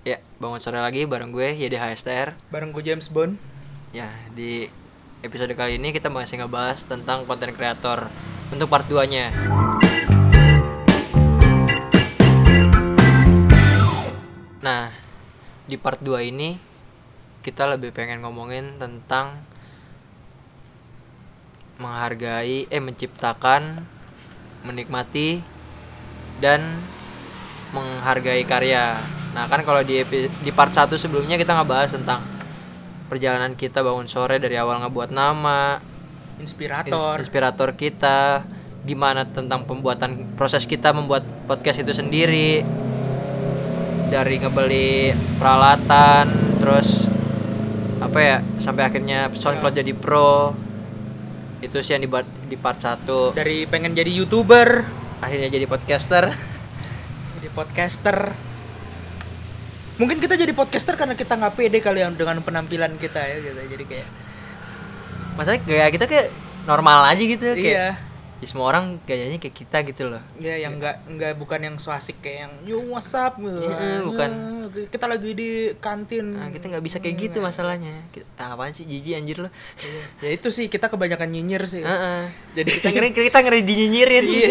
[0.00, 2.32] Ya, bangun sore lagi bareng gue Yedi HSTR.
[2.48, 3.36] Bareng gue James Bond.
[3.92, 4.64] Ya, di
[5.20, 8.08] episode kali ini kita masih ngebahas tentang konten kreator
[8.48, 9.28] untuk part 2-nya.
[14.64, 14.88] Nah,
[15.68, 16.56] di part 2 ini
[17.44, 19.36] kita lebih pengen ngomongin tentang
[21.76, 23.84] menghargai eh menciptakan,
[24.64, 25.44] menikmati
[26.40, 26.80] dan
[27.76, 29.19] menghargai karya.
[29.30, 30.02] Nah, kan kalau di
[30.40, 32.20] di part 1 sebelumnya kita ngebahas tentang
[33.06, 35.78] perjalanan kita bangun sore dari awal ngebuat nama,
[36.36, 37.18] ins- Inspirator.
[37.18, 38.42] inspirator kita,
[38.82, 42.62] gimana tentang pembuatan proses kita membuat podcast itu sendiri.
[44.10, 46.26] Dari ngebeli peralatan,
[46.58, 47.06] terus
[48.02, 50.50] apa ya, sampai akhirnya SoundCloud jadi pro.
[51.60, 53.30] Itu sih yang dibuat di part 1.
[53.30, 56.32] Dari pengen jadi YouTuber, Akhirnya jadi podcaster.
[57.38, 58.32] jadi podcaster.
[60.00, 63.60] Mungkin kita jadi podcaster karena kita nggak pede kali yang dengan penampilan kita ya gitu.
[63.76, 64.08] Jadi kayak
[65.36, 66.28] Masalahnya gaya kita kayak
[66.68, 67.88] normal aja gitu kayak iya.
[68.40, 70.22] ya semua orang gayanya kayak kita gitu loh.
[70.40, 73.68] Ya yang nggak nggak bukan yang so asik kayak yang yo WhatsApp gitu.
[73.68, 74.30] Iya, bukan.
[74.72, 76.40] Ya, Kita lagi di kantin.
[76.40, 78.00] Nah, kita nggak bisa kayak gitu masalahnya.
[78.08, 79.52] Kita, ah, apaan sih jijik anjir lo.
[80.24, 81.84] Ya itu sih kita kebanyakan nyinyir sih.
[81.84, 82.32] Heeh.
[82.56, 84.24] Jadi kita ngeri kita ngeri dinyinyirin.
[84.24, 84.48] Iya.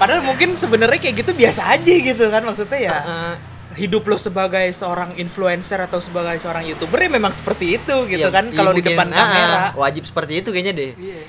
[0.00, 2.96] Padahal mungkin sebenarnya kayak gitu biasa aja gitu kan maksudnya ya.
[2.96, 3.51] Heeh.
[3.76, 8.34] Hidup lo sebagai seorang influencer atau sebagai seorang youtuber ya memang seperti itu gitu Iya,
[8.34, 10.92] kan iya, kalau di depan ah, kamera wajib seperti itu kayaknya deh.
[10.98, 11.22] iya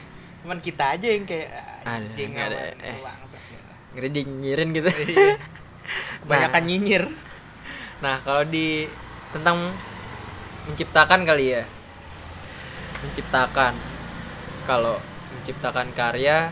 [0.44, 1.50] cuman kita aja yang kayak
[1.88, 3.00] Ada, anjing ada, eh.
[3.00, 3.72] gitu.
[3.96, 4.90] Ngeri dinyinyirin gitu.
[4.92, 5.34] Iya.
[6.24, 6.68] kebanyakan Nah.
[6.68, 7.04] nyinyir
[8.04, 8.84] Nah, kalau di
[9.32, 9.72] tentang
[10.68, 11.64] menciptakan kali ya.
[13.00, 13.72] Menciptakan.
[14.68, 15.00] Kalau
[15.32, 16.52] menciptakan karya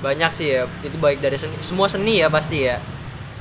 [0.00, 0.64] banyak sih ya.
[0.80, 2.80] Itu baik dari seni, semua seni ya pasti ya.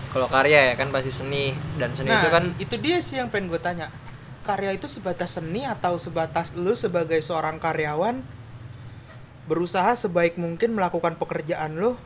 [0.10, 3.30] Kalau karya ya kan pasti seni dan seni nah itu kan itu dia sih yang
[3.30, 3.94] pengen gue tanya
[4.42, 8.26] karya itu sebatas seni atau sebatas lu sebagai seorang karyawan
[9.46, 11.98] berusaha sebaik mungkin melakukan pekerjaan lo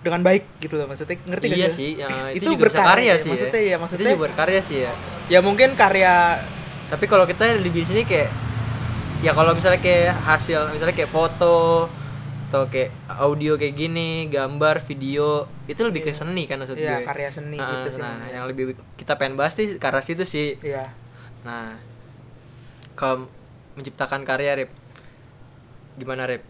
[0.00, 1.74] dengan baik gitu loh maksudnya ngerti gak iya sih?
[1.74, 3.28] sih, ya, itu, Itu juga berkarya karya ya, sih.
[3.28, 4.92] maksudnya ya, maksudnya- itu juga berkarya sih ya.
[5.28, 6.14] ya mungkin karya
[6.88, 8.32] Tapi kalau kita lebih di sini kayak
[9.20, 11.84] ya kalau misalnya kayak hasil misalnya kayak foto
[12.48, 16.18] atau kayak audio kayak gini, gambar, video, itu lebih ke Iya.
[16.18, 17.04] seni kan maksud Iya, gue.
[17.04, 18.32] karya seni Nah, gitu sih Nah, namanya.
[18.32, 18.64] yang lebih
[18.96, 20.56] kita pengen bahas sih ke arah situ sih.
[20.58, 20.88] iya
[21.40, 21.76] Nah,
[22.94, 23.28] kalau
[23.74, 24.72] menciptakan karya, Rip,
[25.94, 26.42] gimana, Rip?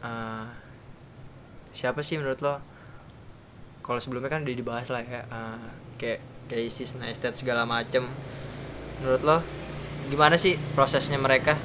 [0.00, 0.44] Eh,
[1.72, 2.60] siapa sih menurut lo?
[3.80, 5.58] Kalau sebelumnya kan udah dibahas lah ya, eh,
[5.96, 8.04] kayak kayak Isis, Neistat segala macem.
[9.00, 9.36] Menurut lo,
[10.06, 11.56] gimana sih prosesnya mereka?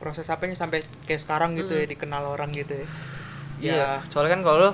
[0.00, 2.88] Proses apanya sampai kayak sekarang gitu ya dikenal orang gitu ya
[3.60, 4.72] Iya, soalnya kan kalau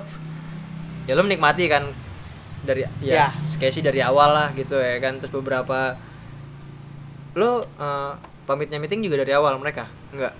[1.03, 1.83] ya lo menikmati kan
[2.63, 3.27] dari ya, Ya.
[3.59, 5.99] kayak sih dari awal lah gitu ya kan, terus beberapa
[7.35, 8.11] lo eh,
[8.43, 10.31] pamitnya meeting juga dari awal mereka, enggak?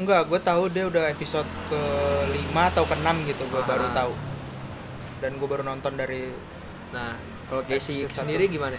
[0.00, 1.82] enggak gue tahu dia udah episode ke
[2.32, 3.92] 5 atau ke 6 gitu gue baru Ah.
[3.94, 4.12] tahu
[5.20, 6.24] dan gue baru nonton dari
[6.90, 7.14] Nah,
[7.46, 8.74] kalau Casey sendiri gimana?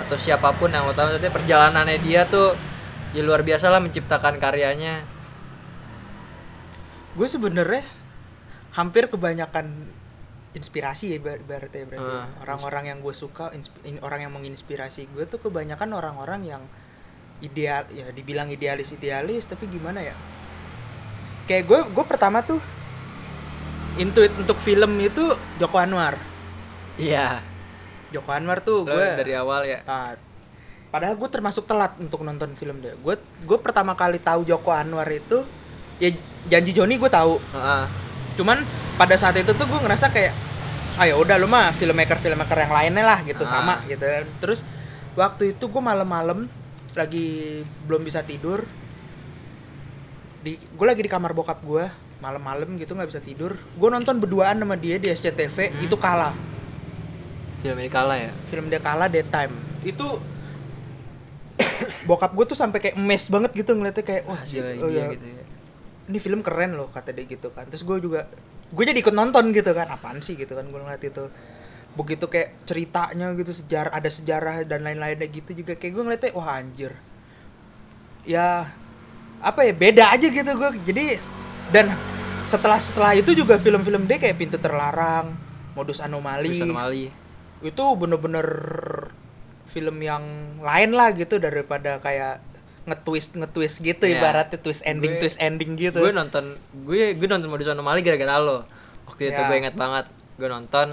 [0.00, 2.58] Atau siapa pun yang lo tahu maksudnya perjalanannya dia tuh
[3.16, 5.00] ya luar biasa lah menciptakan karyanya.
[7.16, 7.80] gue sebenarnya
[8.76, 9.72] hampir kebanyakan
[10.52, 13.48] inspirasi ya bar- berarti ya berarti orang-orang yang gue suka
[14.00, 16.62] orang yang menginspirasi gue tuh kebanyakan orang-orang yang
[17.40, 20.12] ideal ya dibilang idealis idealis tapi gimana ya
[21.46, 22.60] kayak gue gue pertama tuh
[23.96, 25.24] intuit untuk film itu
[25.56, 26.20] Joko Anwar
[26.96, 27.40] Iya.
[28.08, 29.84] Joko Anwar tuh gue dari awal ya.
[29.84, 30.16] Ah,
[30.88, 32.94] padahal gue termasuk telat untuk nonton film dia.
[32.96, 35.42] Gue gue pertama kali tahu Joko Anwar itu
[35.96, 36.10] ya
[36.46, 37.36] janji Joni gue tahu.
[37.52, 37.84] Heeh.
[38.34, 38.60] Cuman
[38.94, 40.32] pada saat itu tuh gue ngerasa kayak
[40.98, 43.50] ayo udah lu mah filmmaker filmmaker yang lainnya lah gitu Ah.
[43.50, 44.04] sama gitu.
[44.38, 44.60] Terus
[45.12, 46.48] waktu itu gue malam-malam
[46.92, 48.64] lagi belum bisa tidur
[50.40, 51.84] di gue lagi di kamar bokap gue
[52.16, 55.84] malam-malam gitu nggak bisa tidur gue nonton berduaan sama dia di SCTV Hmm.
[55.84, 56.32] itu kalah
[57.56, 58.30] Film ini kalah ya.
[58.46, 59.50] film dia kalah daytime
[59.82, 60.06] itu
[62.06, 65.26] bokap gue tuh sampai kayak mes banget gitu ngeliatnya kayak wah gitu, oh ya, gitu
[65.26, 65.42] ya.
[66.06, 67.66] ini film keren loh kata dia gitu kan.
[67.66, 68.30] Terus gue juga
[68.66, 70.38] gue jadi ikut nonton gitu kan apaan sih?
[70.38, 71.24] gitu kan gue ngeliat itu.
[71.96, 76.48] Begitu kayak ceritanya gitu sejarah ada sejarah dan lain-lainnya gitu juga kayak gue ngeliatnya wah
[76.60, 76.92] anjir.
[78.26, 78.70] Ya
[79.42, 81.20] apa ya beda aja gitu gue jadi
[81.68, 81.92] dan
[82.46, 85.34] setelah setelah itu juga film-film dia kayak pintu terlarang
[85.74, 86.54] modus anomali.
[86.54, 87.06] Terus anomali.
[87.64, 88.46] itu bener-bener
[89.66, 90.22] film yang
[90.58, 92.38] lain lah gitu daripada kayak
[92.84, 94.16] nge-twist nge-twist gitu Iya.
[94.16, 95.98] ibaratnya twist ending Gue- twist ending gitu.
[95.98, 98.62] Gue nonton gue gue nonton modus anomali gara-gara lo.
[99.04, 99.46] Waktu itu Ya.
[99.46, 100.88] gue ingat banget gue nonton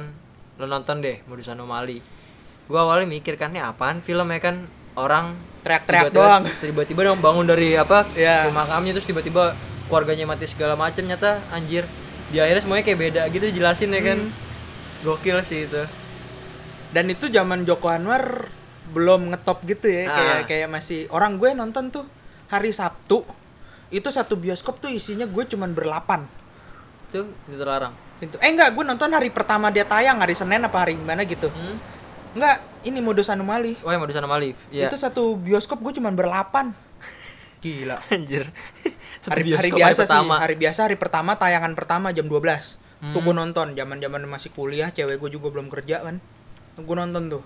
[0.54, 2.00] lo nonton deh modus anomali
[2.64, 6.44] gue awalnya mikir kan ini apaan film ya kan orang Teriak-teriak doang.
[6.60, 8.48] tiba-tiba dong bangun dari apa Iya.
[8.48, 9.52] rumah kami terus tiba-tiba
[9.86, 11.84] keluarganya mati segala macam nyata anjir
[12.30, 14.32] di akhirnya semuanya kayak beda gitu dijelasin ya kan Hmm.
[15.04, 15.84] gokil sih itu
[16.90, 18.48] dan itu zaman Joko Anwar
[18.94, 20.14] belum ngetop gitu ya Ah.
[20.14, 22.06] kayak kayak masih orang gue nonton tuh
[22.48, 23.26] hari Sabtu
[23.90, 26.26] itu satu bioskop tuh isinya gue cuman berlapan.
[27.10, 27.94] Itu itu terlarang?
[28.18, 31.50] Gitu eh enggak gue nonton hari pertama dia tayang hari Senin apa hari gimana gitu.
[31.50, 31.78] Hmm?
[32.34, 33.78] enggak ini modus anomali.
[33.82, 34.86] Oh yang modus anomali iya.
[34.86, 36.74] Itu satu bioskop gue cuman berlapan.
[37.60, 37.98] Gila.
[38.14, 38.50] Anjir.
[39.24, 40.36] Hari, hari biasa pertama.
[40.36, 43.20] sih hari biasa hari pertama tayangan pertama jam 12 tuh Hmm.
[43.20, 46.18] gue nonton zaman zaman masih kuliah cewek gue juga belum kerja kan.
[46.76, 47.44] Gue nonton tuh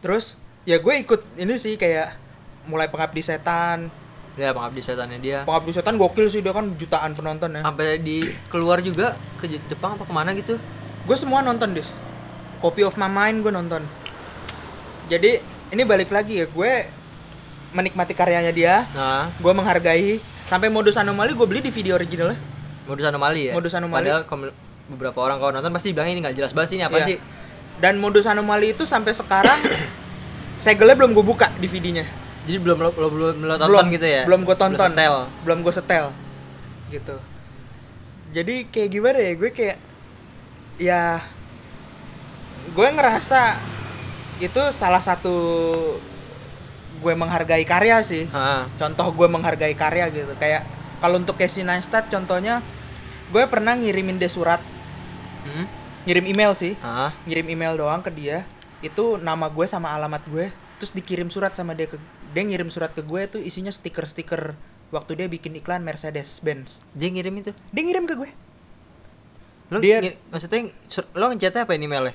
[0.00, 2.16] terus ya gue ikut ini sih kayak
[2.64, 3.88] mulai pengabdi setan.
[4.38, 5.38] Ya pengabdi setannya dia.
[5.44, 7.62] Pengabdi setan gokil sih dia kan jutaan penonton ya.
[7.62, 10.56] Sampai di keluar juga ke Jepang apa ke mana gitu?
[11.04, 11.90] Gue semua nonton dis.
[12.60, 13.82] Copy of my mind gue nonton.
[15.08, 16.72] Jadi ini balik lagi ya gue
[17.72, 18.86] menikmati karyanya dia.
[18.94, 19.28] Nah.
[19.36, 20.20] Gue menghargai.
[20.46, 22.38] Sampai modus anomali gue beli di video originalnya.
[22.86, 23.52] Modus anomali ya?
[23.54, 24.06] Modus anomali.
[24.10, 24.22] padahal
[24.90, 27.06] beberapa orang kalau nonton pasti bilang ini nggak jelas banget sih ini apa Iya.
[27.06, 27.16] sih
[27.80, 29.56] dan modus anomali itu sampai sekarang
[30.56, 32.04] segelnya belum gue buka DVD-nya
[32.44, 34.22] jadi belum lo, lo- belum lo tonton gitu ya?
[34.24, 34.90] Belum gue tonton.
[34.90, 35.14] setel.
[35.44, 36.06] belum gue setel
[36.90, 37.16] gitu.
[38.30, 39.78] Jadi kayak gimana ya gue kayak
[40.80, 41.02] ya
[42.72, 43.60] gue ngerasa
[44.40, 45.36] itu salah satu
[47.00, 48.24] gue menghargai karya sih.
[48.32, 50.32] Ah, contoh gue menghargai karya gitu.
[50.36, 50.64] Kayak
[50.98, 52.64] kalau untuk Casey Neistat contohnya
[53.30, 54.58] gue pernah ngirimin dia surat.
[55.44, 55.68] Hmm?
[56.02, 56.74] Ngirim email sih.
[56.80, 58.44] Ah, ngirim email doang ke dia.
[58.80, 60.48] Itu nama gue sama alamat gue.
[60.76, 62.00] Terus dikirim surat sama dia ke
[62.30, 64.54] dia ngirim surat ke gue tuh isinya stiker-stiker
[64.88, 67.52] waktu dia bikin iklan Mercedes Benz dia ngirim itu?
[67.68, 68.30] Dia ngirim ke gue.
[69.68, 70.72] Lo Dia- ngir- maksudnya
[71.12, 72.14] lo ngecatnya apa ini emailnya?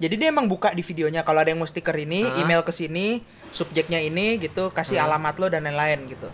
[0.00, 1.20] Jadi dia emang buka di videonya.
[1.22, 2.40] Kalau ada yang mau stiker ini Hah?
[2.40, 3.20] email ke sini
[3.50, 5.06] subjeknya ini gitu kasih Hmm.
[5.08, 6.28] alamat lo dan lain-lain gitu.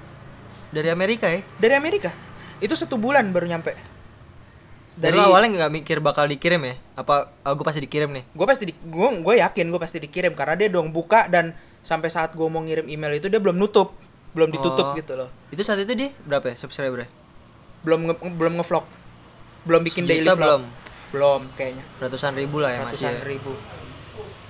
[0.70, 1.42] Dari Amerika ya?
[1.56, 2.10] Dari Amerika.
[2.58, 3.74] Itu satu bulan baru nyampe
[4.96, 6.74] dari lo awalnya nggak mikir bakal dikirim ya?
[6.96, 8.24] Apa oh, gue pasti dikirim nih?
[8.32, 11.52] Gue pasti di, gue gue yakin gue pasti dikirim karena dia dong buka dan
[11.84, 13.92] sampai saat gue mau ngirim email itu dia belum nutup
[14.32, 14.96] belum ditutup Oh.
[14.96, 15.28] gitu loh.
[15.48, 17.08] Itu saat itu dia berapa ya subscriber
[17.84, 18.84] belum nge, belum ngevlog.
[19.62, 20.38] Belum bikin Sejuta daily vlog.
[20.42, 20.62] belum?
[21.14, 21.84] Belum kayaknya.
[22.02, 23.22] Ratusan ribu lah ya masih ratusan ya.
[23.24, 23.52] ribu.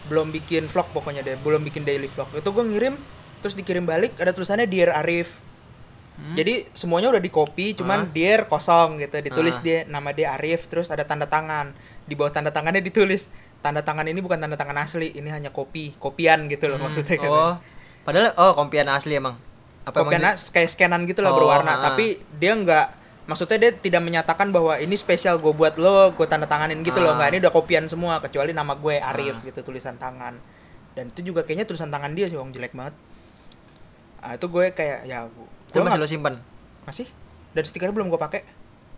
[0.07, 2.31] Belum bikin vlog pokoknya deh belum bikin daily vlog.
[2.33, 2.95] Itu gue ngirim
[3.45, 5.39] terus dikirim balik ada tulisannya dear Arif
[6.17, 6.33] Hmm?
[6.33, 8.09] jadi semuanya udah di copy cuman Ah.
[8.09, 9.63] dear kosong gitu ditulis Ah.
[9.63, 13.29] dia nama dia Arif terus ada tanda tangan di bawah tanda tangannya ditulis
[13.59, 17.17] tanda tangan ini bukan tanda tangan asli ini hanya copy kopian gitu loh Hmm, maksudnya
[17.19, 17.55] kan oh
[18.03, 19.37] padahal oh kompian asli emang
[19.83, 21.79] apa kopian emang as- kayak scanan gitu lah Oh, berwarna ah.
[21.87, 22.87] tapi dia nggak
[23.27, 27.13] maksudnya dia tidak menyatakan bahwa ini spesial gue buat lo gue tanda tanganin gitu loh
[27.13, 27.17] Ah.
[27.19, 29.45] nggak ini udah kopian semua kecuali nama gue Arif Ah.
[29.45, 30.33] gitu tulisan tangan
[30.93, 32.97] dan itu juga kayaknya tulisan tangan dia sih wong jelek banget
[34.19, 35.29] ah itu gue kayak ya
[35.77, 36.35] itu masih lo simpan?
[36.85, 37.07] Masih.
[37.53, 38.41] Dan stikernya belum gue pakai.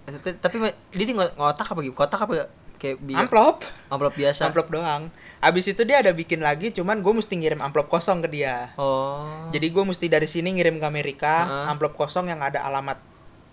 [0.06, 0.56] Maksudnya, tapi
[0.94, 1.92] dia di ngo- ngotak apa gitu?
[1.92, 2.48] Kotak apa
[2.78, 3.66] kayak amplop.
[3.90, 4.48] Amplop biasa.
[4.48, 5.10] Amplop doang.
[5.38, 8.72] Abis itu dia ada bikin lagi cuman gue mesti ngirim amplop kosong ke dia.
[8.74, 9.50] Oh.
[9.50, 11.34] Jadi gue mesti dari sini ngirim ke Amerika
[11.68, 12.98] amplop kosong yang ada alamat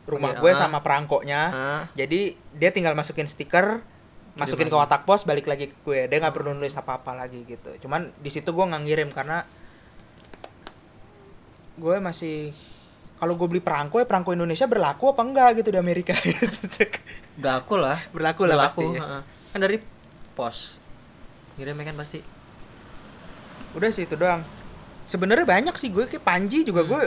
[0.05, 1.41] rumah Oke, gue sama perangkoknya.
[1.93, 3.81] Jadi dia tinggal masukin stiker
[4.35, 5.99] masukin ke kotak pos balik lagi ke gue.
[6.07, 7.69] Dia nggak perlu nulis apa apa lagi gitu.
[7.81, 9.45] Cuman di situ gue nggak ngirim karena
[11.75, 12.55] gue masih
[13.25, 16.13] kalau gue beli perangko ya perangko Indonesia berlaku apa enggak gitu di Amerika?
[17.41, 17.97] Berlaku lah.
[18.13, 18.85] Berlaku lah pasti.
[18.85, 19.25] ya.
[19.25, 19.81] kan dari
[20.37, 20.77] pos.
[21.57, 22.21] Ngirimnya kan pasti.
[23.73, 24.45] Udah sih itu doang.
[25.09, 26.91] Sebenarnya banyak sih gue kayak Panji juga Hmm.
[26.93, 27.03] gue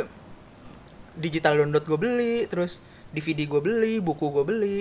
[1.22, 2.82] digital download gue beli terus
[3.14, 4.80] DVD gue beli buku gue beli.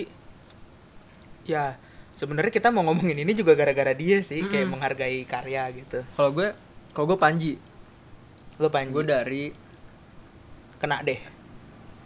[1.46, 1.78] Ya
[2.18, 4.74] sebenarnya kita mau ngomongin ini juga gara-gara dia sih kayak Mm-mm.
[4.74, 6.02] menghargai karya gitu.
[6.18, 6.50] Kalau gue
[6.98, 7.54] kalau gue Panji.
[8.58, 8.90] Lo Panji?
[8.90, 9.44] Gue dari
[10.78, 11.20] kena deh.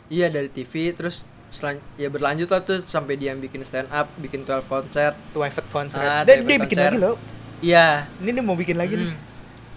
[0.08, 4.08] Iya dari TV terus selan ya berlanjut lah tuh sampai dia yang bikin stand up
[4.16, 6.00] bikin 12 konser Private Concert.
[6.02, 6.88] Ah, dia, Private dia bikin Concert.
[6.90, 7.16] lagi loh
[7.60, 7.88] iya.
[8.18, 9.08] Ini dia mau bikin lagi nih.
[9.08, 9.20] Hmm.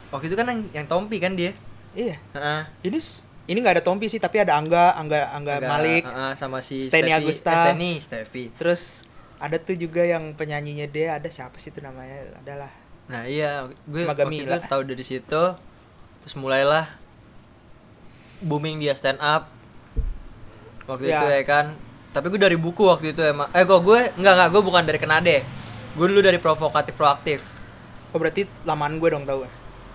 [0.08, 1.50] waktu itu kan yang, yang Tompi kan dia?
[1.92, 2.14] Iya.
[2.32, 2.60] Heeh.
[2.84, 2.98] ini
[3.44, 6.80] ini nggak ada Tompi sih tapi ada Angga Angga Angga Agak, Malik heeh, sama si
[6.80, 7.50] Steny Steffi- Agusta.
[7.50, 8.44] eh, Steny Steffi.
[8.54, 9.02] Terus
[9.36, 12.38] ada tuh juga yang penyanyinya dia ada siapa sih itu namanya?
[12.38, 12.70] Adalah
[13.04, 15.42] nah iya gue Magami waktu itu tahu dari situ
[16.16, 16.88] terus mulailah
[18.44, 19.48] booming dia stand up.
[20.84, 21.18] Waktu Ya.
[21.18, 21.66] itu ya kan.
[22.12, 23.48] Tapi gue dari buku waktu itu emang.
[23.50, 25.36] Eh kok gue enggak enggak gue bukan dari Kenade
[25.94, 27.40] gue dulu dari provokatif proaktif.
[28.10, 29.46] Oh berarti lamaan gue dong tahu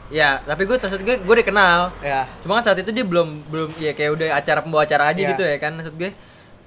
[0.09, 1.93] ya tapi gue maksud gue gue dikenal.
[2.01, 5.21] Ya cuma kan saat itu dia belum belum ya kayak udah acara pembawa acara aja
[5.21, 5.29] Iya.
[5.31, 6.11] gitu ya kan maksud gue.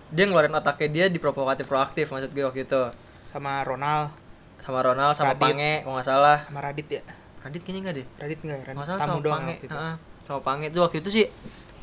[0.09, 2.83] Dia ngeluarin otaknya dia di provokatif proaktif maksud gue waktu itu.
[3.27, 4.13] Sama Ronald.
[4.61, 5.43] Sama Ronald sama Radit.
[5.43, 6.39] Pange kalau nggak salah.
[6.47, 7.03] Sama Radit ya?
[7.43, 8.07] Radit kayaknya nggak deh.
[8.17, 9.51] Radit enggak ya Radit nggak salah tamu sama doang Pange.
[9.51, 9.77] waktu itu.
[10.23, 10.65] Sama Pange.
[10.71, 11.25] Itu waktu itu sih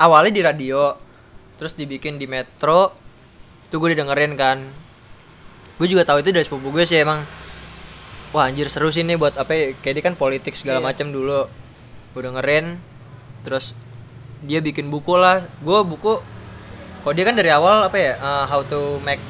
[0.00, 0.96] awalnya di radio
[1.56, 2.96] terus dibikin di Metro
[3.68, 4.58] itu gue didengerin kan
[5.76, 7.20] gue juga tahu itu dari sepupu gue sih emang
[8.32, 10.86] wah anjir seru sih nih buat apa ya kayak dia kan politik segala Iya.
[10.88, 11.40] macam dulu
[12.10, 12.80] gue dengerin
[13.44, 13.76] terus
[14.40, 16.20] dia bikin buku lah gue buku
[17.00, 19.20] kok dia kan dari awal apa ya uh, how to make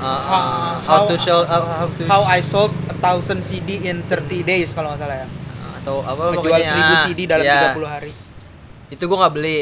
[0.00, 0.42] uh, how,
[0.84, 4.72] how- to sell uh, how to How I sold a thousand CD in 30 days
[4.72, 5.28] kalau nggak salah ya.
[5.82, 7.72] atau apa Menjual pokoknya, 1000 ah, CD dalam iya.
[7.72, 8.10] 30 hari.
[8.90, 9.60] Itu gue nggak beli.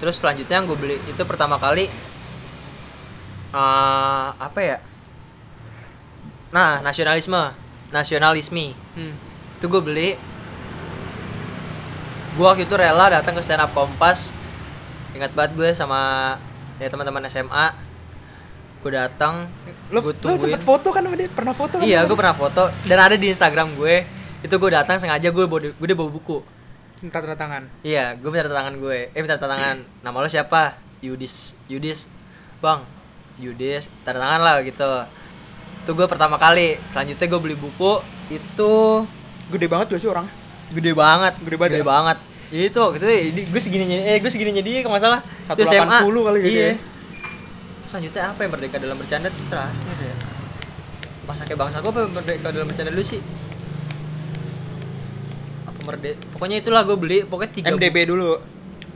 [0.00, 1.88] Terus selanjutnya yang gue beli itu pertama kali
[3.54, 4.78] eh apa ya?
[6.50, 7.54] Nah nasionalisme.
[7.94, 8.74] Nasionalisme.
[8.98, 9.14] Hmm.
[9.58, 10.10] itu gue beli.
[12.34, 14.34] Gue waktu itu rela datang ke stand up kompas.
[15.14, 16.34] Ingat banget gue sama
[16.82, 17.66] ya teman-teman SMA
[18.84, 19.48] gue datang
[19.88, 21.28] Lo, gue lo sempet foto kan sama dia?
[21.32, 21.84] Pernah foto kan?
[21.86, 22.68] iya gue pernah foto.
[22.84, 24.04] Dan ada di Instagram gue.
[24.44, 26.44] Itu gue datang sengaja gue bawa gue udah bawa buku?
[27.04, 27.62] Minta tanda tangan.
[27.84, 29.12] Iya, gue minta tanda tangan gue.
[29.12, 29.76] Eh minta tanda tangan.
[30.00, 30.80] Nama lo siapa?
[30.98, 31.52] Yudis.
[31.68, 32.08] Yudis.
[32.58, 32.80] Bang,
[33.36, 34.88] Yudis, tanda tangan lah gitu.
[35.84, 36.80] Itu gue pertama kali.
[36.88, 38.00] Selanjutnya gue beli buku
[38.32, 38.72] itu
[39.44, 40.24] Gede banget gak sih orang?
[40.72, 41.36] gede banget.
[41.36, 41.86] Gede banget Gede ya?
[41.86, 42.18] banget.
[42.48, 43.04] Itu gitu
[43.52, 45.20] gue segininya eh gue segininya dia kalau nggak salah.
[45.44, 46.64] Itu 180 kali gede Iya.
[46.64, 46.74] ya?
[47.84, 50.14] Selanjutnya apa yang merdeka dalam bercanda terakhir ya?
[51.28, 53.20] Masa kayak bangsa gue apa yang merdeka dalam bercanda dulu sih?
[55.84, 56.18] Merdeka?
[56.32, 57.18] Pokoknya itulah gue beli.
[57.22, 57.66] Pokoknya tiga.
[57.70, 58.40] MDB dulu.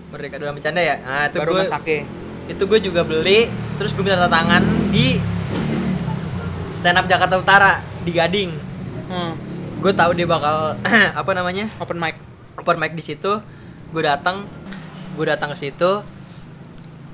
[0.09, 2.09] Merdeka dalam bercanda ya nah itu Baru Masake.
[2.49, 3.45] itu gue juga beli
[3.77, 5.21] terus gue minta tangan di
[6.75, 8.51] stand up Jakarta Utara di Gading
[9.05, 9.33] Hmm.
[9.81, 10.77] gue tahu dia bakal
[11.21, 12.17] apa namanya Open mic.
[12.55, 13.41] open mic di situ
[13.89, 14.45] gue datang
[15.15, 16.05] gue datang ke situ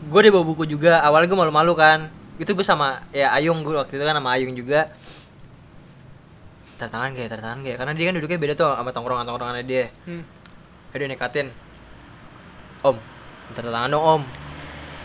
[0.04, 3.74] gue udah bawa buku juga awalnya gue malu-malu kan itu gue sama ya Ayung gue
[3.74, 4.90] waktu itu kan sama Ayung juga
[6.76, 7.76] tanda tangan kayak tanda tangan kayak.
[7.80, 9.84] Karena dia kan duduknya beda tuh sama tongkrongan tongkrongannya dia.
[10.06, 10.22] Hmm.
[10.94, 11.48] Dia nekatin.
[12.84, 12.96] Om
[13.50, 14.22] Minta tangan dong om.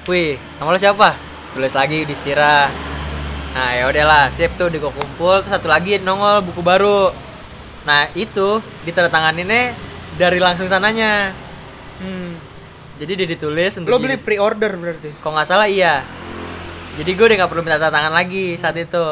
[0.06, 1.10] Wih Nama lo siapa?
[1.54, 2.70] Tulis lagi di Stira
[3.50, 5.42] Nah ya udahlah Sip tuh di kumpul.
[5.42, 7.10] Terus satu lagi nongol buku baru.
[7.86, 9.74] Nah itu Ditandatanganinnya
[10.18, 11.32] Dari langsung sananya.
[12.00, 12.36] Hmm.
[13.00, 15.10] Jadi dia ditulis untuk Lo beli jadi- pre-order berarti.
[15.24, 16.04] Kalau nggak salah iya.
[17.00, 19.06] Jadi gue udah nggak perlu minta tanda tangan lagi saat itu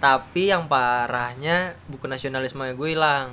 [0.00, 3.30] Tapi yang parahnya Buku nasionalisme gue hilang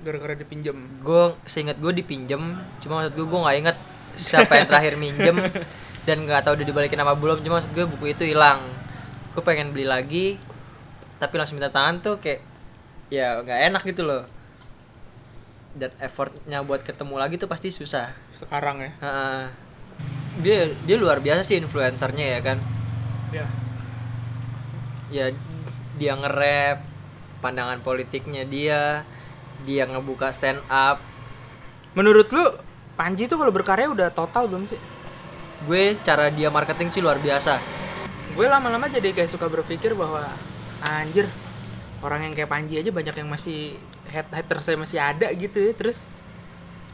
[0.00, 0.76] Gara-gara dipinjem.
[1.00, 2.42] gue seingat gue dipinjem
[2.78, 3.76] cuma maksud gue gue nggak inget
[4.14, 5.32] siapa yang terakhir minjem
[6.06, 8.60] dan nggak tahu udah dibalikin apa belum cuma maksud gue buku itu hilang
[9.32, 10.36] gue pengen beli lagi
[11.16, 12.44] tapi langsung minta tangan tuh kayak
[13.08, 14.28] ya nggak enak gitu loh
[15.72, 18.92] dan effortnya buat ketemu lagi tuh pasti susah Sekarang ya.
[19.00, 19.42] Heeh.
[20.38, 22.58] dia dia luar biasa sih influencernya ya kan
[23.32, 23.46] Ya.
[25.08, 25.24] ya
[26.00, 26.82] dia nge-rap
[27.38, 29.02] pandangan politiknya dia
[29.64, 30.98] dia ngebuka stand up
[31.94, 32.44] Menurut lu
[32.94, 34.78] Panji tuh kalau berkarya udah total belum sih?
[35.64, 37.56] gue cara dia marketing sih luar biasa.
[38.36, 40.20] Gue lama-lama jadi kayak suka berpikir bahwa
[40.84, 41.24] anjir
[42.04, 43.80] orang yang kayak Panji aja banyak yang masih
[44.12, 46.04] head hatersnya masih ada gitu ya terus?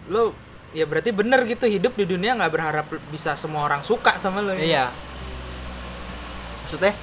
[0.07, 0.33] Lo
[0.71, 4.55] ya berarti bener gitu hidup di dunia nggak berharap bisa semua orang suka sama lo
[4.55, 4.63] ya.
[4.63, 4.87] iya.
[6.65, 6.95] Maksudnya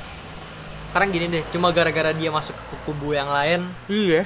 [0.90, 4.26] sekarang gini deh cuma gara-gara dia masuk ke kubu yang lain Iya.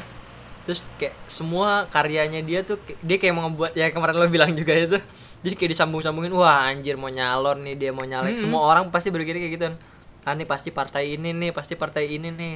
[0.61, 4.71] terus kayak semua karyanya dia tuh dia kayak mau ngebuat ya kemarin lo bilang juga
[4.71, 4.97] itu
[5.41, 8.43] jadi kayak disambung-sambungin wah anjir mau nyalon nih dia mau nyalek Mm-mm.
[8.43, 9.75] semua orang pasti berpikir kayak gitu kan
[10.21, 12.53] ah nih pasti partai ini nih pasti partai ini nih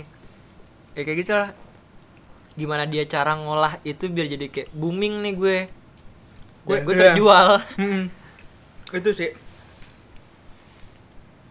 [0.94, 1.50] ya kayak gitu lah
[2.54, 5.58] gimana dia cara ngolah itu biar jadi kayak booming nih gue
[6.64, 7.02] gue Ya, gue iya.
[7.12, 8.04] terjual Mm-mm.
[8.92, 9.34] Itu sih.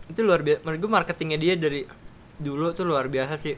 [0.04, 1.82] itu luar biasa menurut gue marketingnya dia dari
[2.36, 3.54] dulu tuh luar biasa sih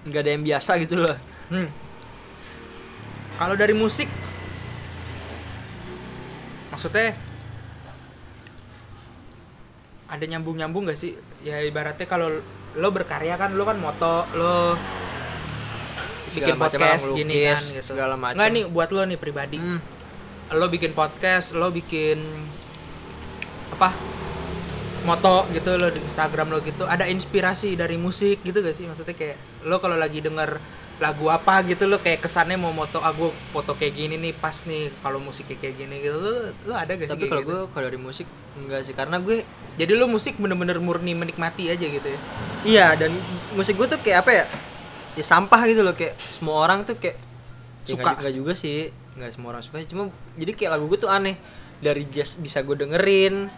[0.00, 1.16] nggak ada yang biasa gitu loh
[1.50, 1.66] Hmm.
[3.34, 4.06] Kalau dari musik
[6.70, 7.10] maksudnya
[10.06, 11.18] ada nyambung-nyambung gak sih?
[11.42, 12.30] Ya ibaratnya kalau
[12.78, 14.78] lo berkarya kan lo kan moto lo
[16.30, 17.86] bikin Segala podcast orang gini kan gitu.
[17.90, 18.36] segala macam.
[18.38, 19.58] Nggak nih buat lo nih pribadi.
[19.58, 19.78] Hmm.
[20.54, 22.18] Lo bikin podcast, lo bikin
[23.74, 23.90] apa?
[25.10, 26.86] Moto gitu lo di Instagram lo gitu.
[26.86, 28.86] Ada inspirasi dari musik gitu gak sih?
[28.86, 29.36] Maksudnya kayak
[29.66, 30.62] lo kalau lagi denger
[31.00, 34.52] lagu apa gitu lo kayak kesannya mau moto ah gue foto kayak gini nih pas
[34.68, 36.32] nih kalau musiknya kayak gini gitu lo,
[36.68, 37.48] lo ada gak sih tapi kalau gitu?
[37.48, 39.40] gue kalau dari musik enggak sih karena gue
[39.80, 42.20] jadi lo musik bener-bener murni menikmati aja gitu ya
[42.68, 43.16] iya dan
[43.56, 44.44] musik gue tuh kayak apa ya
[45.16, 47.16] ya sampah gitu loh kayak semua orang tuh kayak
[47.88, 48.04] ya Suka.
[48.04, 51.40] nggak- nggak juga sih nggak semua orang suka cuma jadi kayak lagu gue tuh aneh
[51.80, 53.48] dari jazz bisa gue dengerin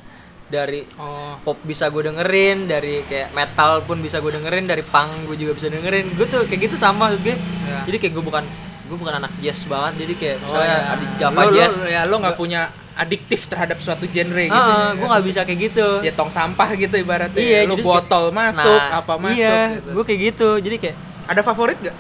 [0.52, 1.40] dari oh.
[1.40, 5.56] pop bisa gue dengerin dari kayak metal pun bisa gue dengerin dari punk gue juga
[5.56, 6.12] bisa dengerin.
[6.12, 7.32] Gue tuh kayak gitu sama gue.
[7.32, 7.88] Ya.
[7.88, 8.44] jadi kayak gue bukan
[8.86, 10.04] gue bukan anak jazz banget.
[10.04, 10.92] Jadi kayak Oh, misalnya ya.
[10.92, 11.72] ada Java lo, jazz.
[11.74, 15.00] lo, ya lo nggak punya adiktif terhadap suatu genre gitu Ah, ya.
[15.00, 15.88] gue nggak bisa kayak gitu.
[16.04, 17.40] Ya tong sampah gitu ibaratnya.
[17.40, 19.90] Iya, lo jadi botol kayak- masuk Nah, apa masuk iya gitu.
[19.96, 20.48] gue kayak gitu.
[20.60, 21.96] Jadi kayak ada favorit gak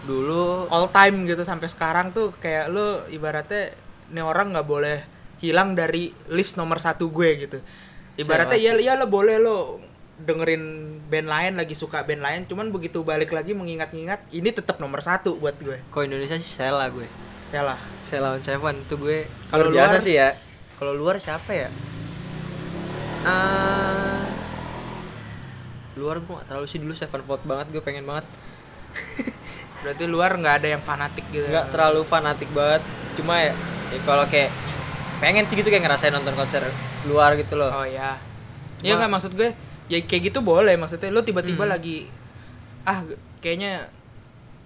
[0.00, 3.76] dulu all time gitu sampai sekarang tuh kayak lo ibaratnya
[4.10, 4.98] ini orang nggak boleh
[5.40, 7.58] hilang dari list nomor satu gue gitu.
[8.20, 9.80] Ibaratnya ya ya lo boleh lo
[10.20, 10.62] dengerin
[11.08, 15.40] band lain lagi suka band lain cuman begitu balik lagi mengingat-ingat ini tetap nomor satu
[15.40, 15.80] buat gue.
[15.88, 17.08] Kalau Indonesia sih Sela gue.
[17.48, 20.04] Salah Sela on Seven tuh gue Kalau biasa luar?
[20.04, 20.36] sih ya.
[20.76, 21.68] Kalau luar siapa ya?
[23.20, 24.24] Ah,
[25.96, 28.28] luar gue gak terlalu sih dulu Seven Vote banget gue pengen banget.
[29.82, 32.84] Berarti luar nggak ada yang fanatik gitu nggak terlalu fanatik banget.
[33.16, 33.52] Cuma ya,
[33.92, 34.52] ya kalau kayak
[35.20, 36.64] pengen sih gitu kayak ngerasain nonton konser
[37.04, 37.68] luar gitu loh.
[37.70, 38.16] Oh ya
[38.80, 39.52] ya Ma- nggak maksud gue
[39.86, 40.74] ya kayak gitu boleh.
[40.74, 41.72] Maksudnya lo tiba-tiba Hmm.
[41.72, 42.08] lagi
[42.82, 43.04] ah
[43.38, 43.86] kayaknya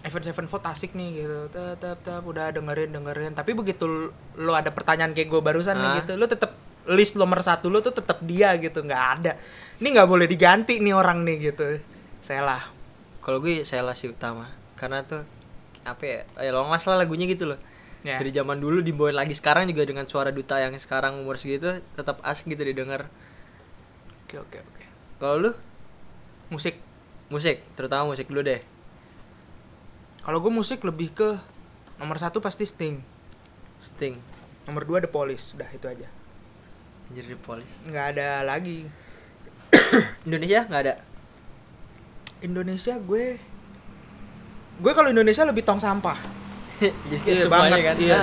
[0.01, 1.39] Event Seven Vote asik nih gitu.
[1.51, 3.33] Tep tep udah dengerin dengerin.
[3.33, 7.67] Tapi begitu lo ada pertanyaan kayak gue barusan nih gitu lo tetap list nomor satu
[7.67, 9.33] lo tuh tetap dia gitu nggak ada.
[9.77, 11.83] Ini nggak boleh diganti nih orang nih gitu.
[12.21, 12.63] Saya lah.
[13.19, 14.47] Kalau gue Sela sih utama.
[14.75, 15.25] Karena tuh
[15.83, 17.61] apa ya ya long last lah lagunya gitu loh
[18.05, 18.21] ya.
[18.21, 19.33] Dari zaman dulu dibawain lagi.
[19.35, 23.09] Sekarang juga dengan suara duta yang sekarang umur segitu tetap asik gitu didengar.
[24.29, 24.85] Oke oke oke.
[25.19, 25.51] Kalau lu?
[26.53, 26.77] Musik.
[27.33, 27.65] Musik.
[27.75, 28.61] Terutama musik dulu deh.
[30.23, 31.41] Kalau gue musik lebih ke
[31.97, 33.01] nomor satu pasti Sting.
[33.81, 34.21] Sting.
[34.69, 35.57] Nomor dua The Police.
[35.57, 36.09] Udah itu aja.
[37.11, 38.89] Anjir di polis nggak ada lagi.
[40.27, 40.95] Indonesia nggak ada?
[42.41, 43.37] Indonesia gue
[44.75, 46.44] gue kalau Indonesia lebih tong sampah
[47.11, 47.97] jadi Iya, banget, kan.
[47.99, 48.19] iya.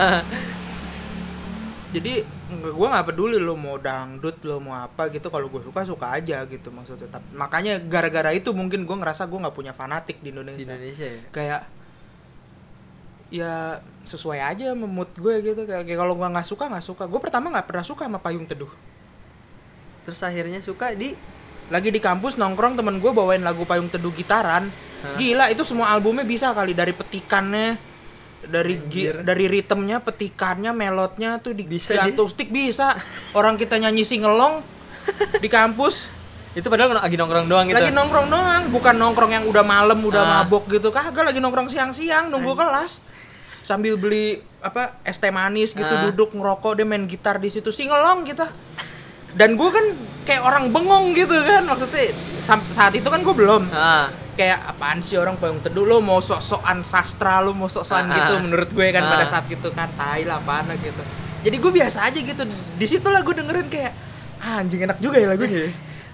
[1.96, 2.14] jadi
[2.52, 6.44] gue nggak peduli lo mau dangdut lo mau apa gitu kalau gue suka suka aja
[6.48, 7.08] gitu maksudnya.
[7.08, 11.08] Tapi- makanya gara-gara itu mungkin gue ngerasa gue nggak punya fanatik di di Indonesia Indonesia
[11.08, 11.22] ya?
[11.32, 11.62] Kayak
[13.32, 13.54] ya
[14.04, 15.64] sesuai aja sama mood gue gitu.
[15.64, 17.04] Kayak, kayak kalau gue nggak suka nggak suka.
[17.08, 18.72] Gue pertama nggak pernah suka sama payung teduh.
[20.04, 21.16] Terus akhirnya suka di?
[21.72, 24.68] Lagi di kampus nongkrong temen gue bawain lagu payung teduh gitaran.
[25.02, 25.18] Hah?
[25.18, 27.74] gila itu semua albumnya bisa kali dari petikannya
[28.44, 32.08] dari gi- dari ritmenya petikannya melodnya tuh di Bisa dia.
[32.08, 32.98] akustik bisa.
[33.32, 34.66] Orang kita nyanyi singelong
[35.38, 36.10] di kampus.
[36.52, 37.78] Itu padahal lagi nongkrong doang gitu.
[37.78, 40.30] Lagi nongkrong doang bukan nongkrong yang udah malam udah Ah.
[40.42, 40.90] mabok gitu.
[40.90, 43.00] Kagak lagi nongkrong siang-siang nunggu kelas.
[43.62, 46.02] Sambil beli apa es teh manis gitu Ah.
[46.04, 47.70] duduk ngerokok dia main gitar di situ.
[47.70, 48.50] Singelong kita.
[49.32, 49.86] Dan gue kan
[50.24, 51.64] kayak orang bengong gitu kan.
[51.64, 52.12] Maksudnya
[52.70, 53.72] saat itu kan gue belum.
[53.72, 55.84] Ah kayak apaan sih orang payung teduh?
[55.84, 58.40] Lo mau sok-sokan sastra lo mau sok-sokan Ah, gitu ah.
[58.40, 59.10] menurut gue kan Ah.
[59.12, 59.88] pada saat gitu kan.
[59.94, 61.04] Tai lah apaan gitu.
[61.42, 62.44] Jadi gue biasa aja gitu.
[62.76, 63.94] Di situ lah gue dengerin kayak
[64.40, 65.72] ah, anjing enak juga ya lagunya ya."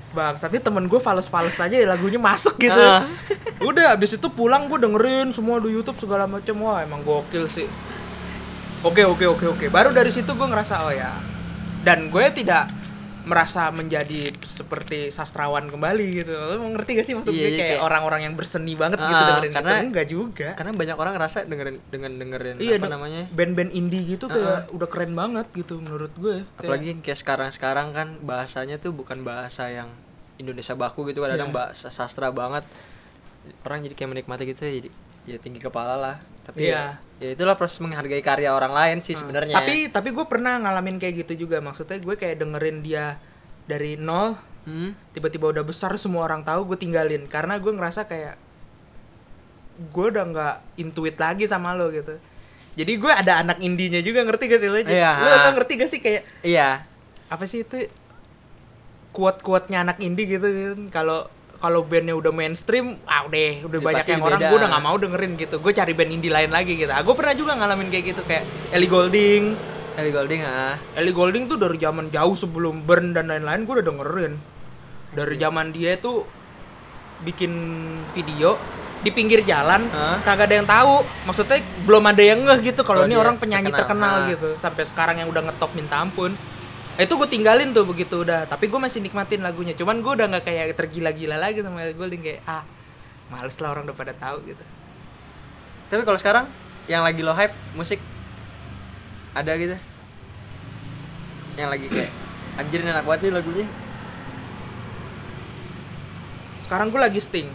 [0.07, 2.73] bang tapi temen gue fals-fals aja ya lagunya masuk gitu.
[2.73, 3.05] Ah.
[3.69, 7.67] udah abis itu pulang gue dengerin semua di YouTube segala macam wah emang gokil sih.
[8.81, 9.65] Oke oke oke oke.
[9.67, 11.11] Baru dari situ gue ngerasa oh ya.
[11.83, 12.69] Dan gue tidak
[13.27, 16.31] merasa menjadi seperti sastrawan kembali gitu.
[16.31, 17.43] Lo mau ngerti gak sih maksud Iya, gue?
[17.43, 20.49] iya, kayak kayak- orang-orang yang berseni banget gitu Ah, dengerin karena- itu enggak juga.
[20.53, 23.21] karena banyak orang ngerasa dengerin dengan dengerin iya apa namanya?
[23.29, 26.41] band-band indie gitu kayak udah keren banget gitu menurut gue.
[26.41, 29.91] Kayak- apalagi kayak sekarang sekarang kan bahasanya tuh bukan bahasa yang
[30.37, 31.57] Indonesia baku gitu kadang-kadang Iya.
[31.57, 32.63] bahasa sastra banget.
[33.61, 34.89] Orang jadi kayak menikmati gitu ya jadi
[35.25, 36.15] ya tinggi kepala lah
[36.47, 36.95] tapi Iya.
[37.19, 39.59] ya, ya itulah proses menghargai karya orang lain sih sebenarnya.
[39.59, 41.59] Tapi tapi gue pernah ngalamin kayak gitu juga.
[41.59, 43.19] Maksudnya gue kayak dengerin dia
[43.67, 45.11] dari nol hmm?
[45.11, 47.27] tiba-tiba udah besar semua orang tahu gue tinggalin.
[47.27, 48.39] Karena gue ngerasa kayak
[49.91, 52.15] gue udah nggak intuit lagi sama lo gitu.
[52.77, 55.11] Jadi gue ada anak indinya juga ngerti gak sih lo Iya.
[55.19, 56.85] lo, lo ngerti gak sih kayak iya.
[57.27, 57.89] apa sih itu
[59.11, 61.25] kuat kuatnya anak indie gitu kan kalau
[61.57, 64.97] kalau bandnya udah mainstream ah udah udah Ya, banyak yang orang gue udah nggak mau
[64.97, 65.55] dengerin gitu.
[65.57, 66.91] Gue cari band indie lain lagi gitu.
[66.93, 69.43] Ah, gue pernah juga ngalamin kayak gitu kayak Ellie Golding.
[69.97, 70.77] Ellie Golding ah.
[70.93, 74.33] Ellie Golding tuh dari zaman jauh sebelum Burn dan lain-lain gue udah dengerin.
[75.17, 76.29] Dari zaman dia tuh
[77.25, 77.53] bikin
[78.13, 78.53] video
[79.01, 80.21] di pinggir jalan Hah?
[80.21, 81.01] kagak ada yang tahu.
[81.25, 81.57] Maksudnya
[81.89, 84.13] belum ada yang ngeh gitu kalau ini orang penyanyi terkenal, terkenal.
[84.13, 84.29] Ah.
[84.29, 84.49] gitu.
[84.61, 86.37] Sampai sekarang yang udah ngetop minta ampun
[86.97, 89.77] itu gue tinggalin tuh begitu udah tapi gue masih nikmatin lagunya.
[89.77, 92.65] Cuman gue udah nggak kayak tergila-gila lagi sama Ellie Goulding kayak ah
[93.29, 94.63] males lah orang udah pada tahu gitu.
[95.93, 96.45] Tapi kalau sekarang
[96.89, 98.01] yang lagi lo hype musik.
[99.37, 99.77] Ada gitu.
[101.53, 102.11] Yang lagi kayak
[102.65, 103.67] anjir enak banget nih lagunya.
[106.57, 107.49] Sekarang gue lagi Sting.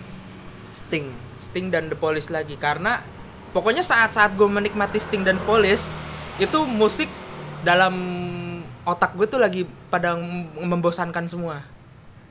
[0.70, 1.10] Sting.
[1.42, 3.02] Sting dan The Police lagi karena
[3.50, 5.90] pokoknya saat-saat gue menikmati Sting dan Police
[6.38, 7.10] itu musik
[7.66, 7.92] dalam
[8.82, 11.62] otak gue tuh lagi pada mem- membosankan semua.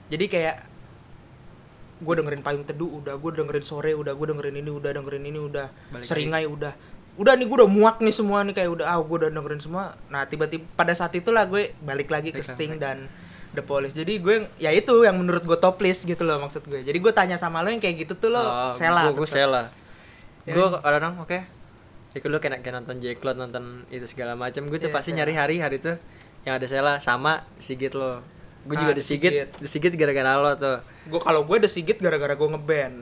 [0.07, 0.67] Jadi kayak
[2.01, 5.39] gue dengerin payung teduh udah gue dengerin sore udah gue dengerin ini udah dengerin ini
[5.39, 6.73] udah Balik seringai udah.
[7.13, 9.93] Udah nih gue udah muak nih semua nih kayak udah ah gue udah dengerin semua.
[10.07, 13.05] Nah tiba-tiba pada saat itulah gue balik lagi ke Sting dan
[13.51, 13.93] The Police.
[13.93, 16.81] Jadi gue ya itu yang menurut gue top list gitu loh maksud gue.
[16.81, 19.37] Jadi gue tanya sama lo yang kayak gitu tuh lo Oh, Sela gue tetep.
[19.37, 19.63] Sela.
[20.43, 20.57] Ya.
[20.57, 21.37] gue kadang oke.
[22.11, 25.13] Ya lu kayak, kayak nonton J Cloud nonton itu segala macam gue tuh Iya, pasti
[25.13, 25.19] Sela.
[25.21, 25.95] nyari hari hari tuh
[26.41, 28.21] yang ada Sela sama Sigit lo.
[28.65, 29.33] Gue Ah, juga The di Sigit.
[29.57, 30.77] Di Sigit gara-gara lo tuh.
[31.09, 32.95] Gue kalau gue The Sigit gara-gara gue ngeband.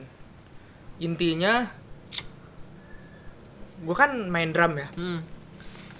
[1.00, 1.68] Intinya
[3.80, 4.88] gue kan main drum ya.
[4.96, 5.20] Hmm.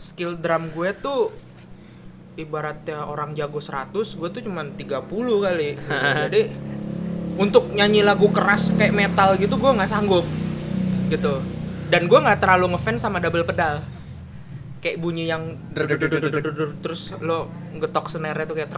[0.00, 1.28] skill drum gue tuh
[2.32, 4.96] ibaratnya orang jago 100 gue tuh cuman 30
[5.44, 5.70] kali.
[6.24, 6.42] Jadi
[7.36, 10.24] untuk nyanyi lagu keras kayak metal gitu gue nggak sanggup.
[11.12, 11.40] Gitu.
[11.92, 13.84] Dan gue nggak terlalu ngefans sama double pedal
[14.80, 15.60] kayak bunyi yang
[16.80, 18.72] terus lo ngetok snare tuh kayak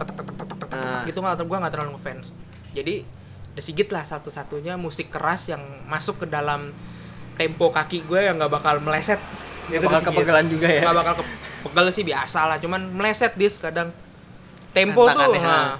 [1.07, 2.35] gitu nggak gue nggak terlalu ngefans
[2.75, 3.07] jadi
[3.53, 6.73] The Sigit lah satu-satunya musik keras yang masuk ke dalam
[7.37, 9.21] tempo kaki gue yang nggak bakal meleset.
[9.69, 10.81] Nggak bakal The kepegelan juga ya?
[10.89, 13.93] nggak bakal kepegel sih biasa lah cuman meleset dis kadang.
[14.73, 15.77] Tempo tuh nah.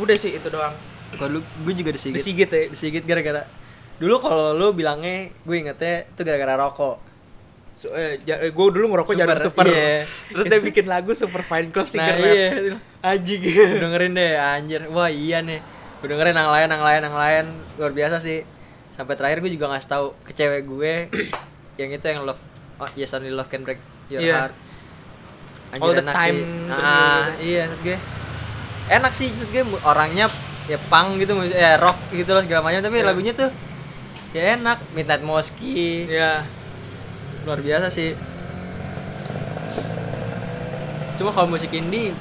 [0.00, 0.72] udah sih itu doang.
[1.20, 2.62] Kalau gue juga The Sigit Sigit ya?
[2.72, 3.44] Sigit gara-gara.
[4.00, 7.09] Dulu kalau lu bilangnya gue ingetnya itu gara-gara rokok
[7.70, 9.64] So, eh, ja- eh, gue dulu ngerokok Super, jarum super.
[9.64, 10.02] iya.
[10.26, 12.76] terus dia bikin lagu super fine club nah cigarette iya.
[13.00, 13.40] anjing.
[13.78, 14.80] Dengerin deh anjir.
[14.90, 15.62] Wah iya nih.
[15.96, 17.44] Gue dengerin yang lain yang lain yang lain.
[17.76, 18.42] Luar biasa sih.
[18.90, 20.92] Sampai terakhir gue juga ngasih tahu ke cewek gue
[21.80, 22.42] yang itu yang love
[22.76, 23.78] oh, yes only love can break
[24.08, 24.50] your Iya.
[24.50, 24.54] heart.
[25.78, 26.42] All the enak time sih.
[26.42, 26.74] gitu.
[26.74, 27.96] ah iya gue.
[28.90, 29.62] Enak sih gue.
[29.80, 30.26] Orangnya
[30.66, 32.82] ya punk gitu ya rock gitu loh segala macam.
[32.82, 33.06] Tapi Iya.
[33.06, 33.48] lagunya tuh
[34.32, 34.82] ya enak.
[34.92, 36.10] Midnight Mosque.
[36.10, 36.42] Ya
[37.44, 38.12] luar biasa sih.
[41.16, 42.16] Cuma kalau musik indie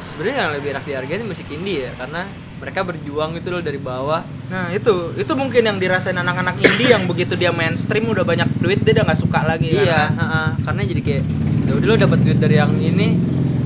[0.00, 2.26] sebenarnya yang lebih enak dihargai musik indie ya karena
[2.60, 4.20] mereka berjuang gitu loh dari bawah.
[4.52, 8.84] Nah itu itu mungkin yang dirasain anak-anak indie yang begitu dia mainstream udah banyak duit
[8.84, 10.48] dia udah nggak suka lagi iya karena- heeh.
[10.66, 11.22] karena jadi kayak
[11.66, 13.08] ya udah lo dapat duit dari yang ini.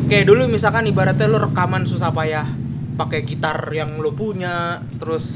[0.04, 2.44] Kayak dulu misalkan ibaratnya lu rekaman susah payah
[2.94, 5.32] pakai gitar yang lu punya terus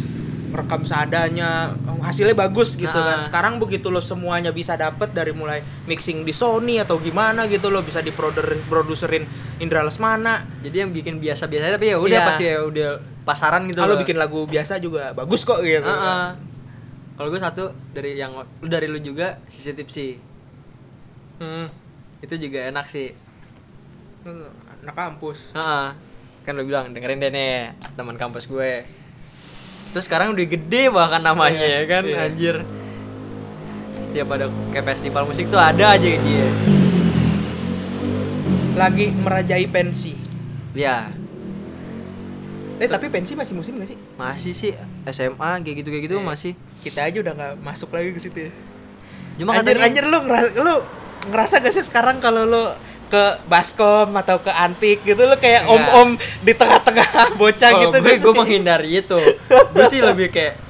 [0.50, 3.04] rekam seadanya hasilnya bagus gitu Nah.
[3.06, 7.68] kan sekarang begitu lo semuanya bisa dapet dari mulai mixing di Sony atau gimana gitu
[7.68, 12.26] lo bisa diproduserin Indra Lesmana jadi yang bikin biasa-biasa tapi ya udah Iya.
[12.26, 12.88] pasti ya udah
[13.22, 16.28] pasaran gitu kalau bikin lagu biasa juga bagus kok gitu Heeh.
[17.14, 20.08] kalau gue satu dari yang lu dari lu juga sisi tipsi
[21.36, 21.70] Hmm.
[22.18, 23.14] itu juga enak sih
[24.80, 25.88] anak kampus Heeh.
[26.40, 27.56] kan lo bilang dengerin deh nih
[27.94, 28.82] teman kampus gue
[29.88, 32.02] terus sekarang udah gede bahkan namanya Iya, ya kan?
[32.04, 32.16] iya.
[32.24, 32.56] anjir.
[33.98, 36.48] Setiap ada kayak festival musik tuh ada aja dia.
[38.74, 40.14] Lagi merajai pensi.
[40.72, 41.10] Ya
[42.78, 43.98] eh tapi pensi masih musim gak sih?
[44.14, 44.70] Masih sih.
[45.04, 46.24] SMA kayak gitu kayak gitu Iya.
[46.24, 46.52] masih.
[46.78, 48.50] Kita aja udah nggak masuk lagi ke situ ya.
[49.34, 50.74] Cuma anjir, katanya anjir lu ngerasa lu
[51.26, 52.62] ngerasa gak sih sekarang kalau lu
[53.08, 55.74] ke baskom atau ke antik gitu lu kayak Enggak.
[55.74, 56.08] om-om
[56.44, 57.08] di tengah-tengah
[57.40, 58.20] bocah oh, gitu gue sih?
[58.20, 59.18] gue menghindari itu.
[59.48, 60.60] Gue sih lebih kayak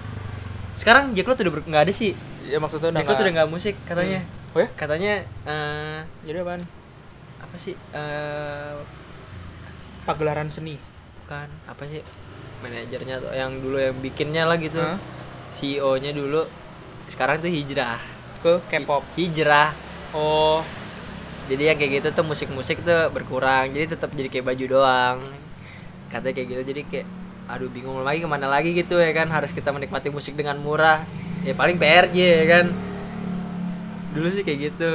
[0.78, 2.14] sekarang Jack Lot udah ber- nggak ada sih.
[2.46, 4.22] Ya maksudnya udah Jack Lot udah nggak musik katanya.
[4.22, 4.54] Hmm.
[4.54, 4.68] oh ya?
[4.78, 5.12] Katanya
[5.44, 6.62] eh jadi apaan?
[7.38, 8.74] apa sih eh
[10.06, 10.78] pagelaran seni.
[11.26, 12.00] Bukan apa sih
[12.62, 14.78] manajernya tuh yang dulu yang bikinnya lah gitu.
[14.78, 14.96] Hah?
[15.52, 16.46] CEO-nya dulu.
[17.10, 17.98] Sekarang tuh hijrah.
[18.38, 19.02] Ke K-pop.
[19.18, 19.74] Hijrah.
[20.14, 20.62] Oh
[21.48, 23.72] jadi yang kayak gitu tuh musik-musik tuh berkurang.
[23.72, 25.18] Jadi tetap jadi kayak baju doang.
[26.12, 26.62] Katanya kayak gitu.
[26.62, 27.06] Jadi kayak
[27.48, 29.32] aduh bingung lagi ke mana lagi gitu ya kan.
[29.32, 31.02] Harus kita menikmati musik dengan murah.
[31.42, 32.66] Ya paling PRJ ya kan.
[34.12, 34.90] Dulu sih kayak gitu.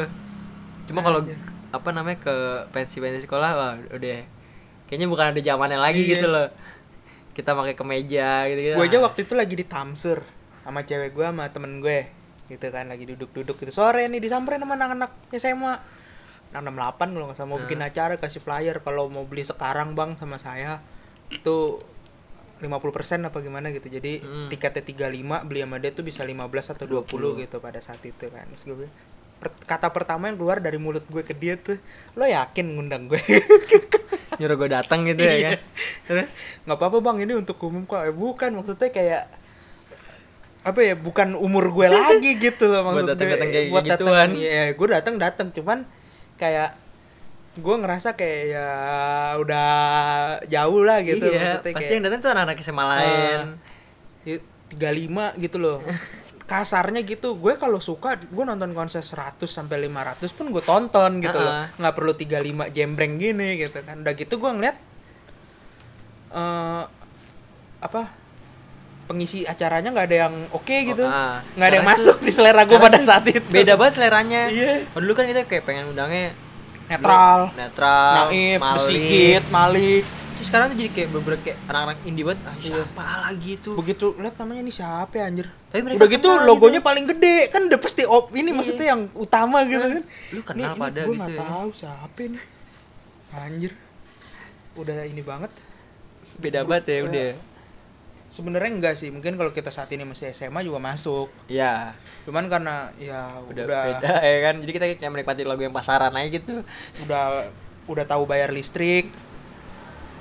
[0.90, 1.26] Cuma kalau
[1.74, 2.36] apa namanya ke
[2.70, 4.22] pensi-pensi sekolah wah udah
[4.86, 6.12] kayaknya bukan ada zamannya lagi Iya.
[6.18, 6.48] gitu loh.
[7.34, 10.22] Kita pakai kemeja gitu gitu gue aja waktu itu lagi di Tamsur
[10.62, 12.06] sama cewek gue sama temen gue.
[12.46, 13.74] Gitu kan lagi duduk-duduk gitu.
[13.74, 15.74] Sore nih disamperin sama anak-anak SMA
[16.54, 17.90] anak 68 kalau nggak salah mau bikin Hmm.
[17.90, 20.80] acara kasih flyer kalau mau beli sekarang bang sama saya
[21.28, 21.82] itu
[22.60, 22.70] 50%
[23.24, 24.48] apa gimana gitu jadi Hmm.
[24.48, 25.12] tiketnya 35
[25.42, 26.40] beli sama dia tuh bisa 15
[26.70, 27.42] atau 20, 20.
[27.42, 28.94] gitu pada saat itu kan terus gue bilang,
[29.36, 31.76] per- kata pertama yang keluar dari mulut gue ke dia tuh
[32.14, 33.20] lo yakin ngundang gue
[34.34, 35.50] nyuruh gue datang gitu ya Iya.
[35.50, 35.60] kan
[36.06, 36.30] terus
[36.64, 39.24] nggak apa-apa bang ini untuk umum kok eh, bukan maksudnya kayak
[40.64, 43.54] apa ya bukan umur gue lagi gitu loh Buat maksud datang-datang gue.
[43.54, 44.00] kayak buat gituan.
[44.00, 45.80] datang ya gue datang datang cuman
[46.38, 46.76] kayak
[47.54, 48.70] gue ngerasa kayak ya
[49.38, 49.70] udah
[50.50, 53.40] jauh lah gitu iya maksudnya pasti kayak yang datang tuh anak-anak SMA lain.
[54.74, 55.78] tiga lima gitu loh.
[56.50, 61.38] Kasarnya gitu gue kalau suka gue nonton konser 100 sampai 500 pun gue tonton gitu
[61.38, 61.54] loh.
[61.54, 61.78] Uh-uh.
[61.78, 64.02] nggak perlu 35 jembreng gini gitu kan.
[64.02, 64.78] Udah gitu gue ngeliat
[66.34, 66.84] eh
[67.84, 68.23] apa
[69.04, 71.44] pengisi acaranya nggak ada yang oke gitu Oh, ah.
[71.54, 74.88] nggak ada yang masuk di selera gue pada saat itu beda banget seleranya Iya.
[74.90, 76.32] oh, dulu kan kita kayak pengen undangnya
[76.86, 78.76] netral netral naif Malik.
[78.78, 82.64] besikit malik terus sekarang tuh jadi kayak bener kayak anak-anak indie banget ah, Iya.
[82.76, 86.80] siapa lagi tuh begitu lihat namanya ini siapa ya anjir Tapi mereka udah gitu logonya
[86.80, 86.86] gitu.
[86.86, 88.56] paling gede kan udah pasti op ini Iya.
[88.56, 91.40] maksudnya yang utama gitu kan lu kenal pada gue gitu nggak ya.
[91.42, 92.40] tahu siapa ini
[93.32, 93.72] anjir
[94.74, 95.52] udah ini banget
[96.36, 97.04] beda banget ya Iya.
[97.04, 97.28] udah
[98.34, 101.30] sebenarnya enggak sih mungkin kalau kita saat ini masih SMA juga masuk.
[101.48, 101.94] Ya
[102.26, 104.56] cuman karena ya udah, udah beda ya kan?
[104.66, 106.66] Jadi kita kayak menikmati lagu yang pasaran aja gitu.
[107.06, 107.48] Udah
[107.86, 109.12] udah tahu bayar listrik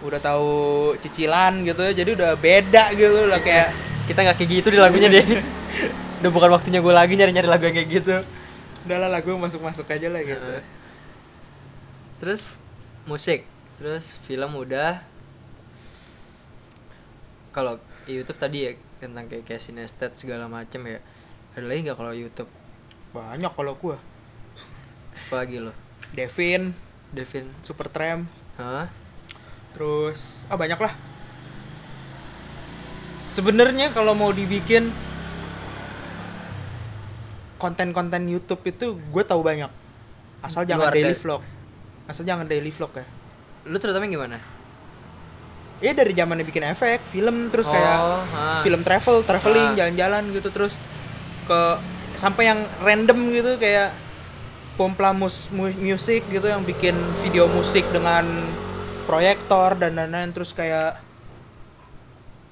[0.03, 0.51] udah tahu
[0.99, 3.71] cicilan gitu jadi udah beda gitu lah kayak
[4.11, 5.23] kita nggak kayak gitu di lagunya deh.
[6.23, 8.17] Udah bukan waktunya gue lagi nyari-nyari lagu yang kayak gitu.
[8.87, 10.63] Udah lah lagu masuk masuk aja lah gitu.
[12.23, 12.55] Terus
[13.11, 13.43] musik.
[13.79, 15.03] Terus film udah.
[17.51, 20.99] Kalau YouTube tadi ya tentang kayak Casey Neistat segala macem ya.
[21.53, 22.51] Ada lagi nggak kalau YouTube?
[23.13, 23.97] Banyak kalau gua.
[25.29, 25.73] Apalagi lo?
[26.13, 26.73] Devin.
[27.11, 27.47] Devin.
[27.63, 28.27] Supertramp.
[28.57, 28.89] Hah?
[29.73, 30.93] terus ah banyak lah
[33.33, 34.93] sebenarnya kalau mau dibikin
[37.57, 39.71] konten-konten YouTube itu gue tahu banyak.
[40.43, 41.43] Asal jangan Luar daily dari- vlog.
[42.11, 43.07] Asal jangan daily vlog ya.
[43.65, 44.43] Lu terutama gimana
[45.83, 48.63] ya dari zamannya bikin efek film terus kayak Oh, ha.
[48.63, 50.73] film travel traveling jalan-jalan gitu terus
[51.43, 51.61] ke
[52.15, 53.91] sampai yang random gitu kayak
[54.73, 58.25] Pompla mus, mu- music gitu yang bikin video musik dengan
[59.05, 60.97] proyektor dan lain-lain terus kayak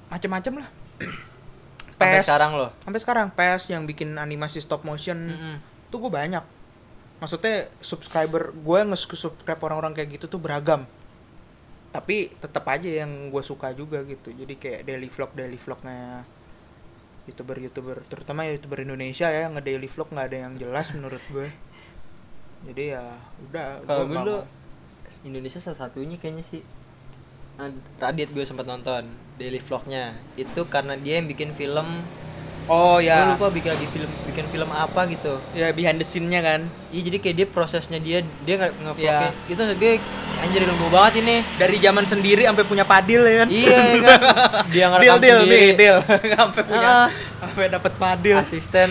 [0.07, 0.69] macem-macem lah.
[1.97, 5.55] Sampai sekarang lo sampai sekarang PES yang bikin animasi stop motion Mm-mm.
[5.87, 6.41] tuh gue banyak.
[7.17, 10.89] Maksudnya subscriber gue nge-subscribe orang-orang kayak gitu tuh beragam
[11.91, 14.31] tapi tetap aja yang gue suka juga gitu.
[14.31, 16.23] Jadi kayak daily vlog daily vlognya
[17.27, 17.97] youtuber youtuber.
[18.07, 21.51] Terutama youtuber Indonesia ya nge daily vlog nggak ada yang jelas menurut gue
[22.61, 23.03] jadi ya
[23.49, 24.41] udah kalau gua gue dulu.
[25.27, 26.61] Indonesia salah satunya kayaknya sih.
[27.59, 30.15] Ad- Radit gue sempat nonton daily vlognya.
[30.37, 32.05] Itu karena dia yang bikin film
[32.71, 35.35] oh gue ya lupa bikin lagi film bikin film apa gitu.
[35.51, 36.61] Ya behind the scene-nya kan.
[36.87, 39.93] Iya jadi kayak dia prosesnya dia dia nggak ngevlognya itu gue
[40.39, 41.43] anjir ilmu banget ini.
[41.55, 43.47] Dari zaman sendiri sampai punya padil ya kan?
[43.51, 44.19] Iya ya kan?
[44.71, 45.59] Dia deal ngerekam deal sendiri.
[45.59, 45.97] deal deal.
[46.39, 47.07] Sampai punya Ah.
[47.39, 48.35] sampai dapat padil.
[48.37, 48.89] Asisten.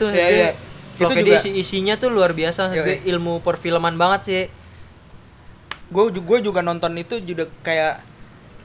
[0.00, 0.56] Tuh iya.
[0.96, 4.42] vlognya Itu juga- isi isinya tuh luar biasa gue ilmu perfilman banget sih.
[5.88, 8.00] Gue gue juga nonton itu juga kayak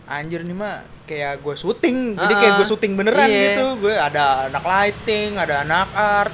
[0.08, 2.16] anjir nih mah kayak gue syuting.
[2.16, 3.44] Jadi kayak gue syuting beneran iya.
[3.54, 3.66] gitu.
[3.84, 6.34] Gue ada anak lighting ada anak art.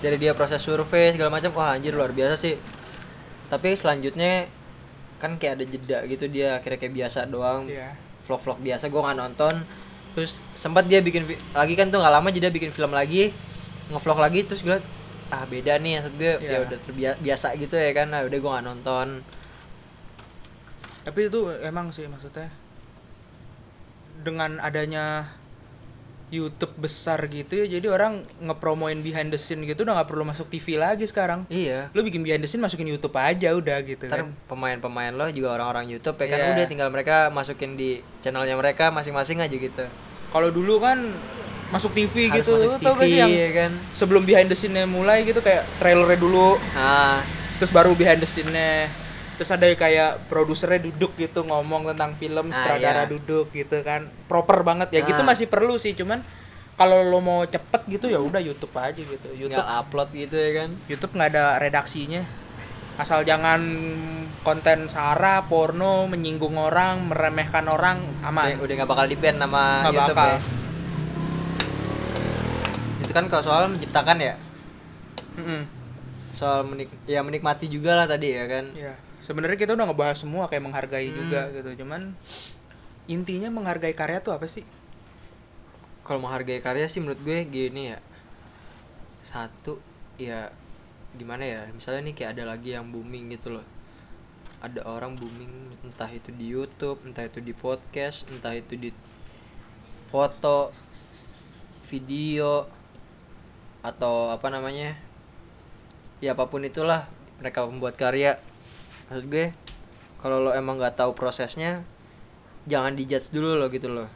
[0.00, 1.52] Dari dia proses survei segala macam.
[1.56, 2.56] Wah anjir luar biasa sih.
[3.52, 4.48] Tapi selanjutnya
[5.20, 6.24] kan kayak ada jeda gitu.
[6.28, 7.68] Dia akhirnya kayak biasa doang.
[7.68, 7.94] Iya.
[8.24, 8.88] vlog-vlog biasa.
[8.88, 9.54] Gue nggak nonton.
[10.16, 13.32] Terus sempat dia bikin lagi kan tuh nggak lama jadi dia bikin film lagi.
[13.90, 14.78] Ngevlog lagi terus gue
[15.28, 16.00] ah beda nih.
[16.00, 16.58] Maksud gue ya Iya.
[16.64, 18.08] udah terbiasa gitu ya kan.
[18.08, 19.08] Nah udah gue nggak nonton
[21.00, 22.52] tapi itu emang sih maksudnya
[24.20, 25.32] dengan adanya
[26.30, 30.46] YouTube besar gitu ya jadi orang ngepromoin behind the scene gitu udah nggak perlu masuk
[30.46, 31.42] TV lagi sekarang.
[31.50, 31.90] Iya.
[31.90, 34.30] Lu bikin behind the scene masukin YouTube aja udah gitu ntar kan.
[34.46, 36.50] pemain-pemain lo juga orang-orang YouTube ya kan Iya.
[36.54, 39.82] udah tinggal mereka masukin di channelnya mereka masing-masing aja gitu.
[40.30, 41.02] Kalau dulu kan
[41.74, 43.72] masuk TV Harus gitu masuk tau gak sih yang ya kan?
[43.90, 46.62] sebelum behind the scene-nya mulai gitu kayak trailernya dulu.
[46.78, 47.26] Nah
[47.58, 48.86] terus baru behind the scene-nya
[49.40, 53.08] terus ada kayak produsernya duduk gitu ngomong tentang film Ah, sutradara iya.
[53.08, 54.04] duduk gitu kan.
[54.28, 54.92] Proper banget.
[54.92, 55.26] Ya gitu Ah.
[55.26, 56.20] masih perlu sih cuman
[56.76, 59.28] kalau lo mau cepet gitu ya udah YouTube aja gitu.
[59.32, 60.68] YouTube tinggal upload gitu ya kan?
[60.86, 62.20] YouTube nggak ada redaksinya.
[62.94, 63.64] Asal jangan
[64.40, 68.60] konten sara porno menyinggung orang meremehkan orang udah, aman.
[68.60, 70.28] Udah nggak bakal di ban sama Nggak YouTube bakal.
[70.28, 70.38] ya
[73.00, 74.34] itu kan kalau soal menciptakan ya?
[75.34, 75.62] Mm-mm.
[76.30, 78.64] soal menik ya menikmati juga lah tadi ya kan?
[78.72, 78.96] Ya,
[79.30, 81.18] sebenarnya kita udah ngebahas semua kayak menghargai Hmm.
[81.22, 81.86] juga gitu.
[81.86, 82.18] Cuman
[83.06, 84.66] intinya menghargai karya tuh apa sih?
[86.00, 88.02] kalau menghargai karya sih menurut gue gini ya
[89.22, 89.78] satu
[90.18, 90.50] ya
[91.14, 93.66] gimana ya misalnya nih kayak ada lagi yang booming gitu loh
[94.58, 98.90] ada orang booming entah itu di YouTube entah itu di podcast entah itu di
[100.10, 100.74] foto
[101.86, 102.66] video
[103.86, 104.98] atau apa namanya
[106.18, 107.06] ya apa pun itulah
[107.38, 108.34] mereka membuat karya
[109.10, 109.50] maksud gue
[110.22, 111.82] kalau lo emang nggak tahu prosesnya
[112.64, 114.06] jangan dijudge dulu lo gitu loh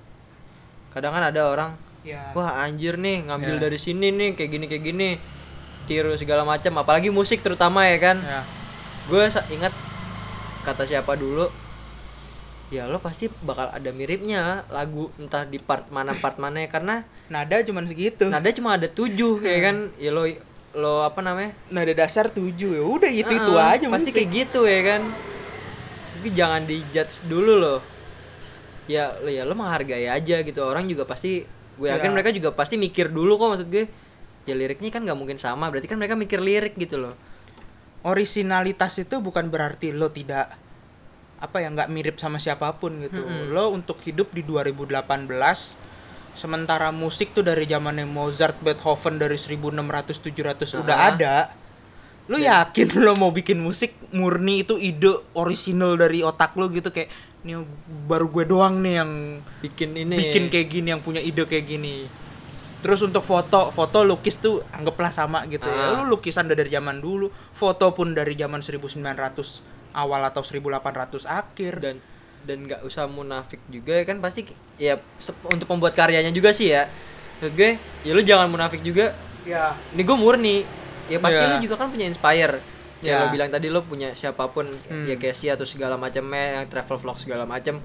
[0.95, 1.75] kadang kan ada orang
[2.07, 3.63] ya wah anjir nih ngambil Ya.
[3.67, 5.09] dari sini nih kayak gini kayak gini
[5.85, 6.73] tiru segala macam.
[6.81, 8.17] Apalagi musik terutama ya kan?
[8.21, 8.41] Ya
[9.05, 9.21] gue
[9.53, 9.73] ingat
[10.65, 11.45] kata siapa dulu
[12.73, 17.05] ya lo pasti bakal ada miripnya lagu entah di part mana part mana ya karena
[17.29, 18.33] nada cuman segitu.
[18.33, 19.77] Nada cuma ada tujuh ya kan?
[20.03, 20.25] Ya lo
[20.75, 21.55] lo apa namanya?
[21.69, 24.15] Nada dasar tujuh ya udah itu itu Ah, aja pasti musik.
[24.17, 25.03] kayak gitu ya kan?
[26.15, 27.81] Tapi jangan dijudge dulu loh.
[28.85, 30.61] Ya lo ya lo menghargai aja gitu.
[30.61, 32.13] Orang juga pasti gue yakin Ya.
[32.13, 33.87] mereka juga pasti mikir dulu kok maksud gue.
[34.45, 37.15] Ya liriknya kan nggak mungkin sama berarti kan mereka mikir lirik gitu loh.
[38.03, 40.53] Originalitas itu bukan berarti lo tidak
[41.39, 43.21] apa ya nggak mirip sama siapa pun gitu.
[43.21, 43.53] Mm-mm.
[43.53, 44.93] lo untuk hidup di 2018
[46.35, 51.09] sementara musik tuh dari zamannya Mozart Beethoven dari 1600 700 udah Ah.
[51.11, 51.35] ada.
[52.27, 56.89] Lo yakin lo mau bikin musik murni itu ide original dari otak lo gitu?
[56.89, 57.11] Kayak
[57.45, 57.61] ini
[58.09, 59.11] baru gue doang nih yang
[59.61, 60.17] bikin ini.
[60.17, 62.09] bikin kayak gini yang punya ide kayak gini.
[62.81, 65.93] Terus untuk foto foto lukis tuh anggaplah sama gitu ya.
[65.93, 66.05] Ah.
[66.05, 69.61] lu lukisan udah dari zaman dulu foto pun dari zaman 1900
[69.93, 71.73] awal atau 1800 akhir.
[71.81, 71.97] Dan
[72.45, 74.45] dan nggak usah munafik juga ya kan pasti
[74.77, 75.01] ya
[75.47, 76.87] untuk pembuat karyanya juga sih ya
[77.35, 77.71] Maksud gue
[78.03, 80.57] ya lu jangan munafik juga ya ini gue murni
[81.07, 81.51] ya pasti Iya.
[81.51, 82.61] lu juga kan punya inspire
[83.01, 83.17] ya Iya.
[83.19, 85.05] lo bilang tadi lo punya siapa pun Hmm.
[85.05, 87.81] ya Casey atau segala macamnya yang travel vlog segala macam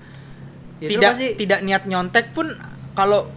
[0.77, 2.47] ya tidak pasti tidak niat nyontek pun
[2.93, 3.27] kalau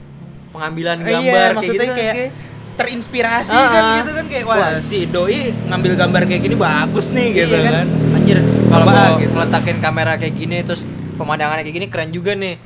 [0.51, 2.31] pengambilan iya, gambar kayak maksudnya gitu kan, kayak kayak
[2.73, 3.95] terinspirasi Ah, kan ah.
[3.99, 4.71] gitu kan kayak wah, Wah.
[4.81, 7.87] si doi ngambil gambar kayak gini bagus nih gitu iya kan.
[8.13, 9.33] anjir kalau mau gitu.
[9.33, 10.83] meletakin kamera kayak gini terus
[11.15, 12.57] pemandangannya kayak gini keren juga nih.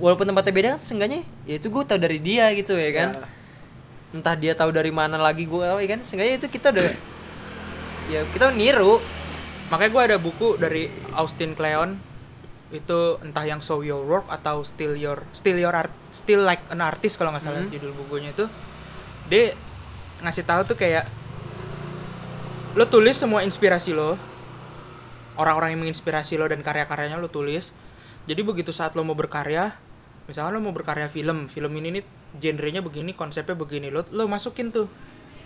[0.00, 3.08] Walaupun tempatnya beda kan seenggaknya ya itu gue tahu dari dia gitu ya kan.
[3.14, 3.26] Ya.
[4.10, 6.00] entah dia tahu dari mana lagi gue ya kan.
[6.02, 6.90] Seenggaknya itu kita udah
[8.08, 8.98] ya kita niru.
[9.70, 11.94] Makanya gue ada buku dari Austin Kleon.
[12.70, 16.82] Itu entah yang show your work atau still your still your art still like an
[16.82, 17.70] artist kalau nggak salah Mhm.
[17.70, 18.50] judul bukunya itu.
[19.30, 19.54] Dia
[20.20, 21.06] ngasih tahu tuh kayak
[22.74, 24.14] lo tulis semua inspirasi lo
[25.34, 27.74] orang-orang yang menginspirasi lo dan karya-karyanya lo tulis
[28.24, 29.72] jadi begitu saat lo mau berkarya
[30.24, 32.04] misalnya lo mau berkarya film film ini nih
[32.36, 34.86] genrenya begini konsepnya begini lo lo masukin tuh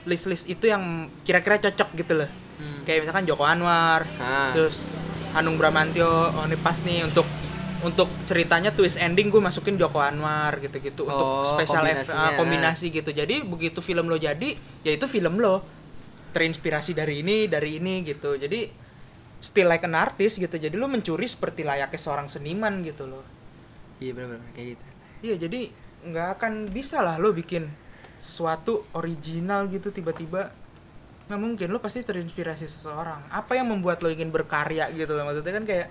[0.05, 0.83] list-list itu yang
[1.23, 2.87] kira-kira cocok gitu loh Hmm.
[2.87, 4.55] kayak misalkan Joko Anwar Ah.
[4.55, 4.87] terus
[5.33, 7.27] Hanung Bramantyo oh ini pas nih untuk
[7.83, 12.23] untuk ceritanya twist ending gue masukin Joko Anwar gitu-gitu untuk Oh, special effect kombinasinya.
[12.25, 15.67] ah, kombinasi gitu jadi begitu film lo jadi ya itu film lo
[16.31, 18.71] terinspirasi dari ini dari ini gitu jadi
[19.45, 23.21] still like an artist gitu jadi lo mencuri seperti layaknya seorang seniman gitu loh
[24.01, 24.85] iya benar-benar kayak gitu
[25.23, 25.61] iya jadi
[26.05, 27.69] nggak akan bisa lah lo bikin
[28.19, 30.49] sesuatu original gitu tiba-tiba
[31.25, 35.53] nggak mungkin lo pasti terinspirasi seseorang apa yang membuat lo ingin berkarya gitu loh maksudnya
[35.53, 35.89] kan kayak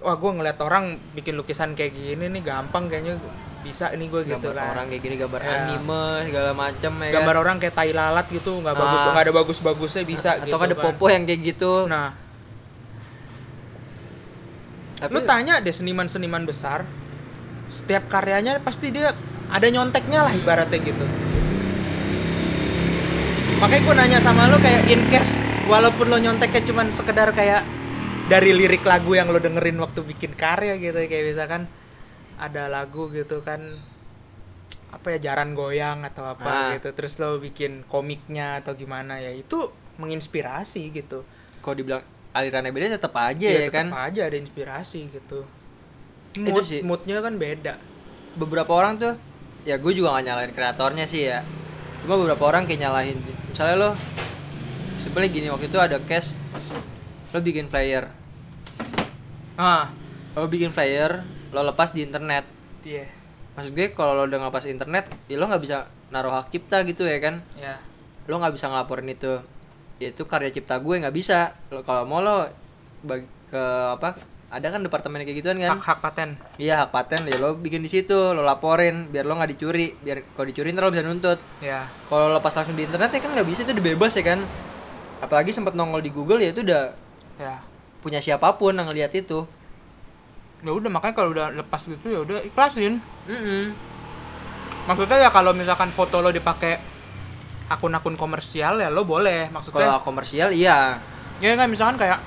[0.00, 3.20] wah gue ngeliat orang bikin lukisan kayak gini nih gampang kayaknya
[3.60, 5.52] bisa nih gue gitu kan orang kayak gini gambar Ya.
[5.62, 7.42] anime segala macam ya gambar kan?
[7.42, 9.08] orang kayak tai lalat gitu nggak bagus Ah.
[9.10, 10.84] nggak ada bagus-bagusnya bisa atau gitu ada kan.
[10.88, 12.16] popo yang kayak gitu nah
[15.00, 16.84] Tapi- lu tanya deh seniman-seniman besar
[17.68, 19.16] setiap karyanya pasti dia
[19.48, 21.06] ada nyonteknya lah ibaratnya gitu
[23.58, 25.36] makanya gue nanya sama lo kayak in case
[25.66, 27.60] walaupun lo nyonteknya cuman sekedar kayak
[28.26, 31.68] dari lirik lagu yang lo dengerin waktu bikin karya gitu kayak misalkan
[32.36, 33.60] ada lagu gitu kan
[34.90, 36.68] apa ya jaran goyang atau apa Ah.
[36.74, 41.22] gitu terus lo bikin komiknya atau gimana ya itu menginspirasi gitu
[41.60, 43.86] kalau dibilang alirannya beda tetap aja Iya, ya, tetep kan?
[43.90, 45.42] aja ada inspirasi gitu.
[46.30, 46.80] Itu mood sih.
[46.82, 47.74] moodnya kan beda.
[48.38, 49.14] Beberapa orang tuh
[49.66, 51.42] ya gue juga gak nyalain kreatornya sih ya.
[52.02, 53.18] Cuma beberapa orang kayak nyalahin
[53.50, 53.90] misalnya lo
[55.02, 56.38] sebenarnya gini waktu itu ada case
[57.30, 58.08] lo bikin flyer.
[59.58, 59.90] Ah.
[60.32, 62.46] Lo bikin flyer lo lepas di internet.
[62.86, 63.10] Iya.
[63.58, 67.02] Maksud gue kalau lo udah ngelepas internet ya lo nggak bisa naruh hak cipta gitu
[67.02, 67.42] ya kan?
[67.58, 67.76] Ya
[68.30, 69.42] lo nggak bisa ngelaporin itu.
[69.42, 69.59] ya
[70.00, 71.52] itu karya cipta gue nggak bisa.
[71.68, 72.48] Lo kalau mau lo
[73.04, 73.62] bagi ke
[74.00, 74.16] apa
[74.50, 75.76] ada kan departemen kayak gituan kan?
[75.76, 76.40] Hak hak paten.
[76.56, 77.28] Iya hak paten.
[77.28, 79.94] Ya lo bikin di situ lo laporin biar lo nggak dicuri.
[80.00, 81.38] Biar kalau dicuri ntar lo bisa nuntut.
[81.60, 84.40] Ya kalau lepas langsung di internet ya kan nggak bisa itu udah bebas ya kan?
[85.20, 86.96] Apalagi sempat nongol di Google ya itu udah
[87.36, 87.60] ya
[88.00, 89.44] punya siapa pun yang ngeliat itu.
[90.64, 92.98] Ya udah makanya kalau udah lepas gitu ya udah ikhlasin.
[93.28, 93.92] Mm-mm.
[94.88, 96.80] maksudnya ya kalau misalkan foto lo dipakai
[97.70, 100.98] akun-akun komersial ya lo boleh maksudnya kalau komersial iya
[101.38, 102.18] ya kan misalkan kayak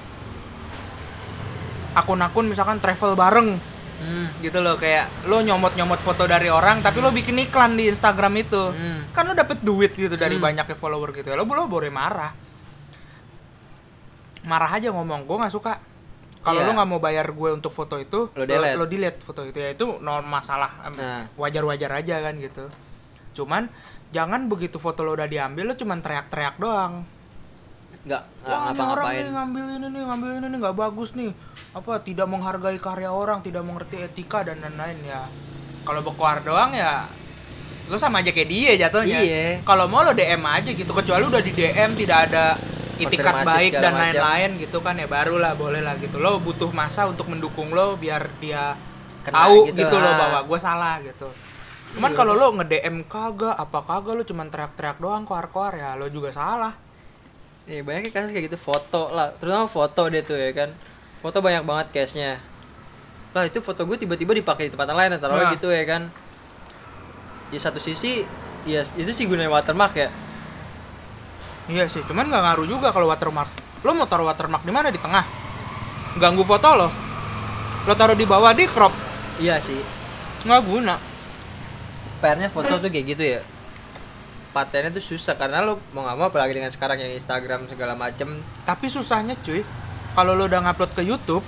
[1.94, 3.60] akun-akun misalkan travel bareng
[3.94, 4.28] Hmm.
[4.42, 8.60] gitu loh kayak lo nyomot-nyomot foto dari orang tapi lo bikin iklan di Instagram itu
[8.68, 9.08] Hmm.
[9.12, 10.44] kan lo dapet duit gitu dari Hmm.
[10.44, 12.36] banyaknya follower gitu ya lo lo boleh marah
[14.44, 15.80] marah aja ngomong gue nggak suka
[16.42, 16.68] kalau Iya.
[16.68, 18.76] lo nggak mau bayar gue untuk foto itu Lo delete.
[18.76, 21.32] lo delete foto itu ya itu normal masalah Nah.
[21.40, 22.68] wajar-wajar aja kan gitu
[23.34, 23.72] cuman
[24.14, 27.04] jangan begitu foto lo udah diambil lo cuman teriak-teriak doang
[28.04, 31.32] nggak Wah, ini orang nih ngambil ini nih, ngambil ini nih nggak bagus nih.
[31.72, 35.24] Apa tidak menghargai karya orang, tidak mengerti etika dan lain-lain ya.
[35.88, 37.08] Kalau berkuar doang ya
[37.88, 39.20] lo sama aja kayak dia jatuhnya.
[39.24, 39.44] Iya.
[39.68, 42.56] Kalau mau lo DM aja gitu, kecuali udah di DM tidak ada
[43.00, 46.20] itikat Konfirmasi baik dan lain-lain gitu kan ya barulah boleh lah gitu.
[46.20, 48.76] Lo butuh masa untuk mendukung lo biar dia
[49.24, 50.16] Kena tahu gitu, gitu, lo ah.
[50.20, 51.28] bahwa gue salah gitu.
[51.94, 52.18] Cuman Iya.
[52.18, 56.74] kalau lo nge-DM kagak, apa kagak lo cuman teriak-teriak doang koar-koar ya lo juga salah.
[57.70, 60.70] Nih banyak kasus kayak gitu foto lah, terutama foto deh tuh ya kan.
[61.22, 62.42] Foto banyak banget case-nya.
[63.32, 65.54] Lah itu foto gue tiba-tiba dipakai di tempat lain taruh Nah.
[65.54, 66.10] gitu ya kan.
[67.54, 68.26] Di satu sisi
[68.66, 70.10] ya itu sih gunanya watermark ya.
[71.70, 73.48] Iya sih, cuman nggak ngaruh juga kalau watermark.
[73.86, 74.92] Lo mau taruh watermark di mana?
[74.92, 75.24] Di tengah.
[76.20, 76.90] Ganggu foto lo.
[77.88, 78.92] Lo taruh di bawah di crop.
[79.40, 79.80] Iya sih.
[80.44, 80.96] Nggak guna.
[82.24, 83.42] PR-nya foto tuh kayak gitu ya.
[84.56, 88.38] Patennya tuh susah karena lo mau nggak mau apalagi dengan sekarang yang Instagram segala macem
[88.64, 89.66] Tapi susahnya cuy,
[90.16, 91.44] kalau lo udah ngupload ke YouTube,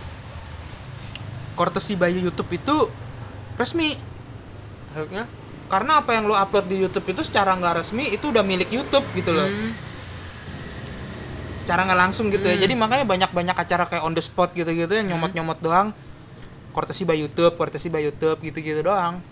[1.55, 2.91] courtesy by YouTube itu
[3.55, 3.95] resmi.
[4.91, 5.23] Maksudnya?
[5.71, 9.05] Karena apa yang lo upload di YouTube itu secara nggak resmi itu udah milik YouTube
[9.15, 9.47] gitu loh.
[9.47, 9.71] Hmm.
[11.63, 12.57] Secara nggak langsung gitu ya.
[12.57, 12.63] Hmm.
[12.67, 15.93] Jadi makanya banyak-banyak acara kayak on the spot gitu-gitu yang nyomot-nyomot doang.
[16.75, 19.23] Courtesy by YouTube, courtesy by YouTube gitu-gitu doang.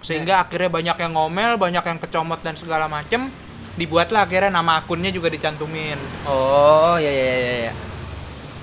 [0.00, 3.28] Sehingga akhirnya banyak yang ngomel, banyak yang kecomot dan segala macem.
[3.76, 5.96] Dibuatlah akhirnya nama akunnya juga dicantumin.
[6.26, 7.72] Oh, ya ya ya ya.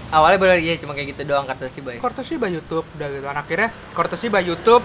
[0.07, 1.99] Awalnya bener ya cuma kayak gitu doang kata si baik.
[1.99, 3.25] Courtesy by YouTube udah gitu.
[3.27, 4.83] Dan akhirnya courtesy by YouTube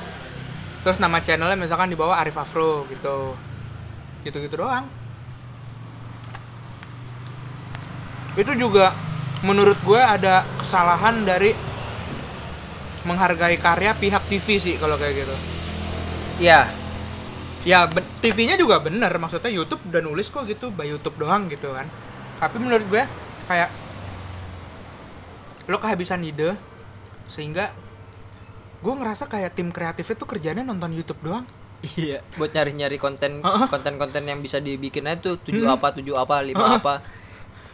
[0.83, 3.39] terus nama channelnya misalkan di bawah Arif Afro gitu.
[4.27, 4.87] Gitu-gitu doang.
[8.35, 8.91] Itu juga
[9.47, 11.55] menurut gue ada kesalahan dari
[13.03, 15.35] menghargai karya pihak TV sih kalau kayak gitu.
[16.39, 16.69] Iya.
[17.63, 21.71] Ya ben- TV-nya juga bener maksudnya YouTube udah nulis kok gitu by YouTube doang gitu
[21.71, 21.87] kan.
[22.39, 23.03] Tapi menurut gue
[23.47, 23.71] kayak
[25.65, 26.59] lo kehabisan ide
[27.31, 27.71] sehingga
[28.83, 31.47] gue ngerasa kayak tim kreatif itu kerjanya nonton YouTube doang.
[31.83, 35.75] Iya, buat nyari-nyari konten konten-konten yang bisa dibikin aja tuh tujuh Hmm.
[35.75, 37.03] apa, tujuh apa, lima apa.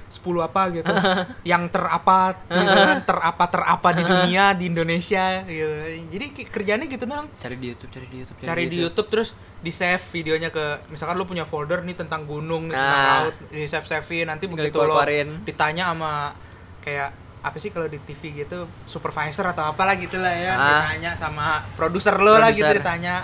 [0.08, 0.92] 10 apa gitu.
[1.50, 5.74] yang terapa gitu kan, terapa terapa di dunia di Indonesia gitu.
[6.08, 7.28] Jadi kerjanya gitu doang.
[7.36, 9.28] Cari di YouTube, cari di YouTube, Cari di YouTube terus
[9.58, 13.16] di save videonya ke misalkan lu punya folder nih tentang gunung, nih, tentang Nah.
[13.26, 14.94] laut, di save savein nanti Tinggal begitu lo
[15.42, 16.30] ditanya sama
[16.78, 20.62] kayak apa sih kalau di TV gitu supervisor atau apalah gitu lah ya Ah.
[20.82, 23.22] ditanya sama produser lo lah gitu ditanya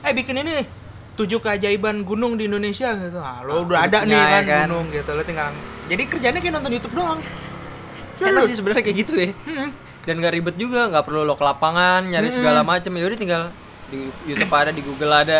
[0.00, 0.64] eh bikin ini
[1.14, 4.66] tujuh keajaiban gunung di Indonesia gitu ah lo Ah, udah ada nih kan, ya kan?
[4.66, 5.48] gunung gitu lo tinggal
[5.90, 7.20] jadi kerjanya kayak nonton YouTube doang
[8.22, 9.30] Enak sih sebenarnya kayak gitu ya.
[9.34, 9.70] Hmm.
[10.04, 12.38] Dan gak ribet juga, nggak perlu lo ke lapangan nyari Mm-mm.
[12.38, 12.92] segala macam.
[12.92, 13.42] Ya udah tinggal
[13.88, 15.38] di YouTube ada, di Google ada.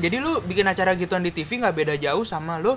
[0.00, 2.76] Jadi lu bikin acara gituan di TV nggak beda jauh sama lu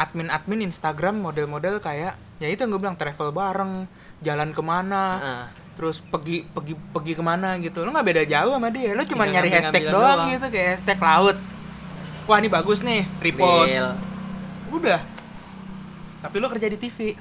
[0.00, 3.84] admin-admin Instagram model-model kayak ya itu yang gue bilang travel bareng,
[4.24, 5.44] jalan ke mana, Nah,
[5.76, 7.84] terus pergi pergi pergi ke mana gitu.
[7.84, 8.96] Lu nggak beda jauh sama dia.
[8.96, 10.32] Lu cuma nyari hashtag doang, doang.
[10.32, 11.36] gitu kayak hashtag laut.
[12.24, 13.76] Wah, ini bagus nih, repost.
[14.72, 15.00] Udah.
[16.22, 17.18] Tapi lu kerja di TV.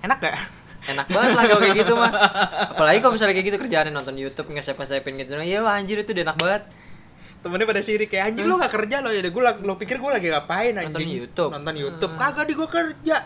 [0.00, 0.36] Enak gak?
[0.94, 2.12] enak banget lah kalau kayak gitu mah.
[2.76, 5.32] Apalagi kalau misalnya kayak gitu kerjaannya nonton YouTube nge-save-savein gitu.
[5.42, 6.62] Ya anjir itu udah enak banget.
[7.44, 10.32] Temennya pada sirik kayak anjir lu gak kerja lo ya gue lo pikir gue lagi
[10.32, 11.50] ngapain anjing Nonton YouTube.
[11.52, 12.32] nonton YouTube Ah.
[12.32, 13.16] kagak di gue kerja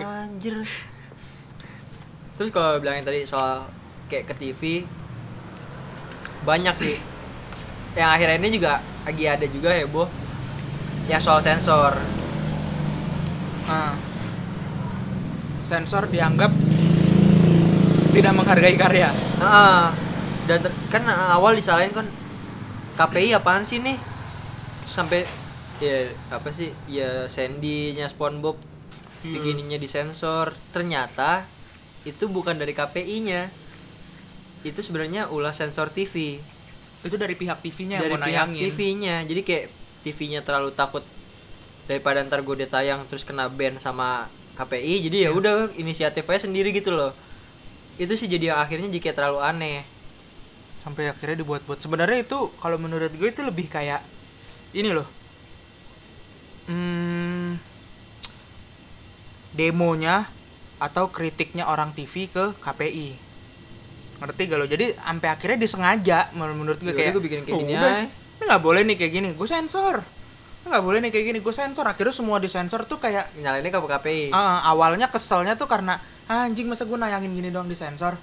[0.00, 0.54] Anjir.
[2.40, 3.68] Terus kalau bilangin tadi soal
[4.08, 4.62] kayak ke TV
[6.40, 6.96] banyak sih.
[7.92, 8.72] Yang akhirnya ini juga
[9.04, 10.08] lagi ada juga ya, Bu.
[11.04, 11.92] Yang soal sensor.
[13.68, 13.92] Nah,
[15.70, 16.50] sensor dianggap
[18.10, 19.14] tidak menghargai karya.
[19.38, 19.94] Ah,
[20.50, 22.10] dan kan awal disalahin kan
[22.98, 23.94] KPI apaan sih nih?
[24.82, 25.22] Sampai
[25.78, 26.74] ya apa sih?
[26.90, 28.58] Ya Sandy-nya SpongeBob
[29.20, 29.36] Hmm.
[29.36, 30.56] bikininya disensor.
[30.72, 31.44] Ternyata
[32.08, 33.52] itu bukan dari KPI-nya.
[34.64, 36.40] Itu sebenarnya ulah sensor TV.
[37.04, 38.46] Itu dari pihak TV-nya yang dari mau pihak.
[38.56, 39.16] TV-nya.
[39.28, 39.64] Jadi kayak
[40.04, 41.04] TV-nya terlalu takut
[41.84, 44.24] daripada ntar gue tayang terus kena ban sama
[44.60, 45.08] KPI.
[45.08, 45.32] Jadi Iya.
[45.32, 47.16] ya udah inisiatif aja sendiri gitu loh.
[47.96, 49.80] Itu sih jadi akhirnya jika terlalu aneh.
[50.80, 51.80] Sampai akhirnya dibuat-buat.
[51.80, 54.00] Sebenarnya itu kalau menurut gue itu lebih kayak
[54.72, 55.08] ini loh.
[56.64, 57.58] Hmm,
[59.52, 60.24] demonya
[60.78, 63.08] atau kritiknya orang TV ke KPI.
[64.20, 64.66] Ngerti gak lo?
[64.68, 67.90] Jadi sampai akhirnya disengaja menur- menurut gue Yaudah, kayak gue bikin kayak "Oh, gini udah,
[67.90, 70.00] aja." Ini nggak boleh nih kayak gini, gue sensor.
[70.60, 71.82] Ini nggak boleh nih kayak gini, gue sensor.
[71.82, 75.96] Akhirnya semua disensor tuh kayak nyalainnya ke KPI Ah, awalnya keselnya tuh karena
[76.26, 78.14] "Ah, anjing masa gue nayangin gini doang disensor.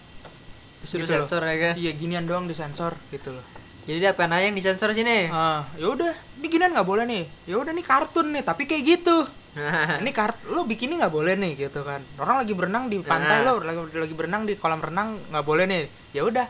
[0.78, 1.26] disuruh gitu loh.
[1.26, 3.42] sensor ya kan Iya ginian doang disensor gitu loh.
[3.84, 5.26] Jadi dia apa yang disensor sini?
[5.28, 8.84] ah ya udah ini ginian nggak boleh nih ya udah nih kartun nih tapi kayak
[8.86, 9.26] gitu
[10.02, 13.58] ini kart lo bikini nggak boleh nih gitu kan orang lagi berenang di pantai Nah.
[13.58, 15.82] lo lagi lagi berenang di kolam renang nggak boleh nih
[16.14, 16.46] ya udah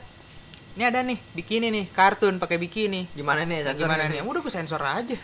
[0.75, 4.11] ini ada nih bikini nih kartun pakai bikini Gimana nih Nah, sensor gimana ini?
[4.11, 5.17] nih udah gue sensor aja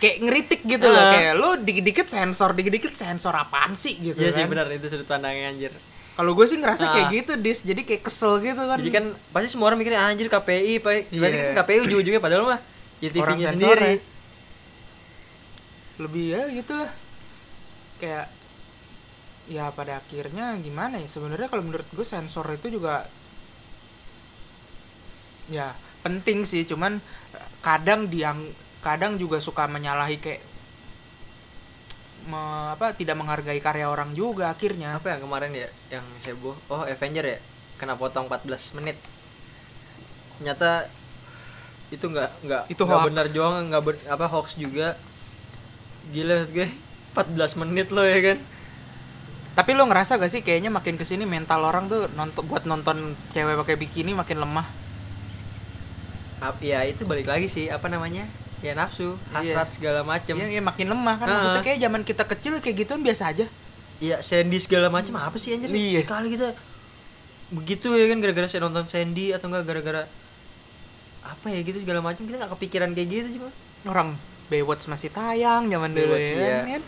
[0.00, 1.12] kayak ngeritik gitu loh Ah.
[1.12, 5.04] kayak lo dikit-dikit sensor dikit-dikit sensor apaan sih gitu Iya sih kan benar itu sudut
[5.04, 5.72] pandangnya anjir.
[6.12, 6.92] kalau gue sih ngerasa Ah.
[6.94, 10.26] kayak gitu dis jadi kayak kesel gitu kan Jadi kan pasti semua orang mikirnya anjir
[10.26, 10.92] KPI, Pak.
[11.06, 11.28] Pasti Iya.
[11.46, 12.60] kan KPI ujung-ujungnya padahal mah
[12.98, 13.92] ya Orang TV-nya sendiri.
[13.94, 14.02] ya.
[15.98, 16.90] lebih ya gitu lah
[17.98, 18.26] kayak
[19.46, 23.04] ya pada akhirnya gimana ya sebenarnya kalau menurut gue sensor itu juga
[25.48, 26.96] ya penting sih cuman
[27.30, 28.40] eh, kadang diang
[28.80, 30.40] kadang juga suka menyalahi kayak
[32.30, 36.54] me- apa tidak menghargai karya orang juga akhirnya Apa yang kemarin ya yang heboh?
[36.72, 37.38] Oh, Avenger ya.
[37.80, 38.96] Kena potong 14 menit.
[40.38, 40.88] Ternyata
[41.90, 44.94] itu nggak nggak Itu nggak benar juga nggak ben- apa hoax juga.
[46.12, 46.68] Gila gue
[47.12, 48.38] 14 menit loh ya kan.
[49.50, 53.12] tapi lo ngerasa gak sih kayaknya makin ke sini mental orang tuh nonton buat nonton
[53.34, 54.64] cewek pakai bikini makin lemah
[56.64, 58.24] ya itu balik lagi sih apa namanya?
[58.60, 59.56] Ya nafsu, Iya.
[59.56, 60.34] hasrat segala macem.
[60.34, 61.26] Iya, iya, makin lemah kan.
[61.26, 61.32] Ah.
[61.34, 63.46] Maksudnya kayak zaman kita kecil kayak gituan biasa aja.
[63.98, 65.68] Iya, Sandy segala macam apa sih anjir?
[65.68, 66.04] Iya.
[66.04, 66.52] Kali kita
[67.50, 70.02] begitu ya kan gara-gara saya nonton Sandy atau enggak gara-gara
[71.20, 73.50] apa ya gitu segala macam kita nggak kepikiran kayak gitu cuma
[73.86, 74.14] Orang
[74.46, 76.22] Baywatch masih tayang zaman dulu ya.
[76.22, 76.56] iya.
[76.70, 76.82] kan?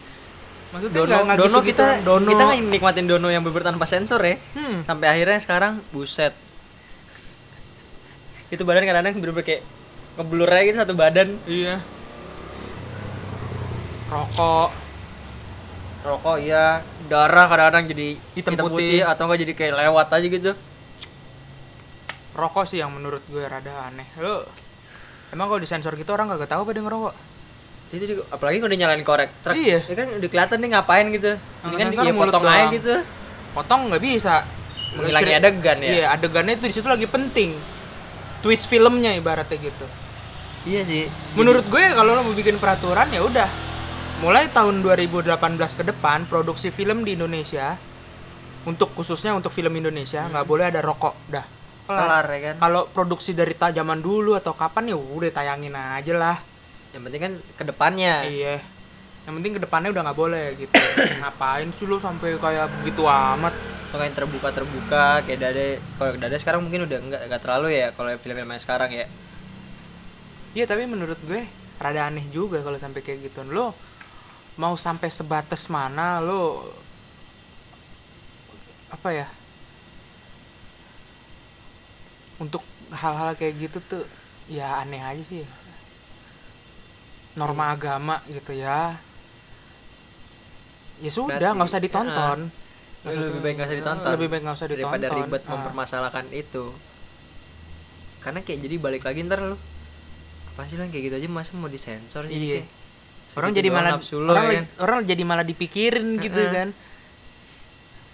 [0.70, 1.98] Maksudnya Dono, nggak- nggak Dono gitu-gitu kita kan.
[2.02, 2.28] Dono.
[2.28, 4.80] kita nggak nikmatin Dono yang beber tanpa sensor ya Hmm.
[4.82, 6.32] sampai akhirnya sekarang buset
[8.48, 9.62] itu badan kadang-kadang bener-bener kayak
[10.14, 11.80] ngeblur aja gitu satu badan Iya.
[14.06, 14.70] Rokok.
[16.02, 19.00] rokok iya darah kadang-kadang jadi Hitam putih.
[19.02, 20.52] atau enggak jadi kayak lewat aja gitu
[22.32, 24.08] Rokok sih yang menurut gue rada aneh.
[24.16, 24.42] Lo
[25.28, 27.14] Emang kalau disensor gitu orang kagak tahu apa dia ngerokok?
[27.92, 29.84] itu juga, apalagi kalau nyalain korek truk Iya.
[29.84, 31.32] ya kan udah kelihatan nih ngapain gitu
[31.62, 32.94] ini kan sensor dia potong aja gitu
[33.52, 34.34] Potong nggak bisa.
[34.92, 35.88] Ciri- adegan ya?
[35.92, 37.52] Iya, adegannya itu di situ lagi penting.
[38.40, 39.84] Twist filmnya ibaratnya gitu.
[40.64, 43.48] Iya sih Menurut gue kalau lo mau bikin peraturan ya udah.
[44.18, 45.26] Mulai tahun 2018
[45.58, 47.74] ke depan produksi film di Indonesia
[48.62, 51.42] untuk khususnya untuk film Indonesia nggak boleh ada rokok dah.
[51.82, 56.14] kelar ya kan Kalau produksi dari ta- zaman dulu atau kapan ya udah tayangin aja
[56.14, 56.38] lah.
[56.94, 58.56] yang penting kan ke depannya Iya.
[59.22, 60.70] Yang penting ke depannya udah nggak boleh gitu.
[61.20, 63.54] Ngapain sih lo sampai kayak begitu amat?
[63.92, 65.66] kayak terbuka terbuka kayak dade
[66.00, 69.04] kalau dade sekarang mungkin udah enggak terlalu ya kalau film-film sekarang ya
[70.52, 71.48] Iya tapi menurut gue
[71.80, 73.40] rada aneh juga kalau sampai kayak gitu.
[73.46, 73.72] Lo
[74.54, 76.60] mau sampai sebatas mana lo
[78.88, 79.26] apa ya?
[82.36, 82.60] Untuk
[82.92, 84.04] hal-hal kayak gitu tuh
[84.46, 85.44] ya aneh aja sih.
[87.32, 88.92] Norma agama gitu ya.
[91.00, 92.52] Ya sudah nggak usah ditonton.
[93.02, 95.00] Usah- lebih baik nggak usah ditonton Lebih baik nggak usah ditonton.
[95.00, 95.50] daripada ribet Ah.
[95.50, 96.70] mempermasalahkan itu
[98.22, 99.58] karena kayak jadi balik lagi ntar lu
[100.52, 102.60] apa sih yang kayak gitu aja masa mau disensor sih Iya.
[103.40, 106.68] orang jadi malah orang ya lagi- orang jadi malah dipikirin gitu kan.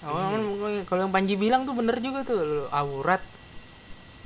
[0.06, 0.30] Oh,
[0.86, 3.18] kalau yang Panji bilang tuh bener juga tuh lo aurat.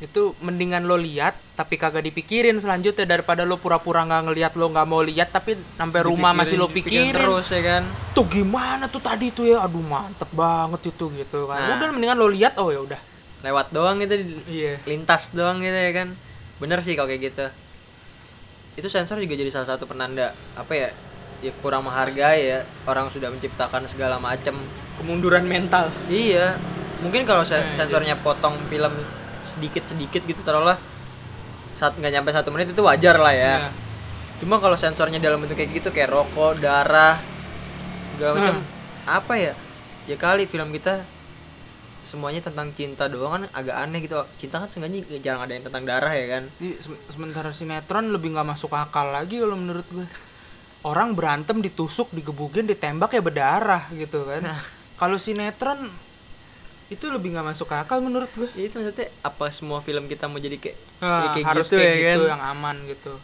[0.04, 3.08] Itu mendingan lo lihat tapi kagak dipikirin selanjutnya.
[3.08, 7.16] Daripada lo pura-pura nggak ngelihat lo nggak mau lihat tapi sampai rumah masih lo pikirin.
[7.16, 7.82] terus ya kan?
[8.12, 9.64] Tuh gimana tuh tadi tuh ya?
[9.64, 11.56] Aduh mantep banget itu gitu kan.
[11.56, 11.80] Nah.
[11.80, 13.00] udah mendingan lo lihat oh ya udah.
[13.40, 14.20] Lewat doang gitu
[14.52, 14.76] iya.
[14.84, 16.12] lintas doang gitu ya kan?
[16.60, 17.48] Bener sih kalau kayak gitu
[18.72, 20.88] itu sensor juga jadi salah satu penanda apa ya
[21.40, 24.54] ya kurang menghargai ya orang sudah menciptakan segala macam
[24.94, 26.54] kemunduran mental iya
[26.98, 28.94] mungkin kalau se- Nah, sensornya potong film
[29.42, 30.78] sedikit sedikit gitu taruhlah
[31.74, 33.70] saat nggak nyampe satu menit itu wajar lah ya Iya.
[34.38, 37.18] cuma kalau sensornya dalam bentuk kayak gitu kayak rokok darah
[38.12, 38.66] segala macam Hmm.
[39.04, 39.52] apa ya
[40.04, 41.02] ya kali film kita
[42.12, 45.82] semuanya tentang cinta doang kan agak aneh gitu cinta kan seenggaknya jarang ada yang tentang
[45.82, 50.04] darah ya kan Di, se- sementara sinetron lebih nggak masuk akal lagi kalau menurut gue.
[50.82, 54.42] Orang berantem ditusuk, digebukin, ditembak ya berdarah gitu kan.
[54.44, 54.60] Nah.
[54.94, 55.78] Kalau sinetron
[56.88, 58.50] itu lebih nggak masuk akal menurut gue.
[58.52, 61.78] Ya itu maksudnya apa semua film kita mau jadi kayak Nah, ya kayak harus gitu
[61.78, 63.14] kayak ya gitu kan yang aman gitu.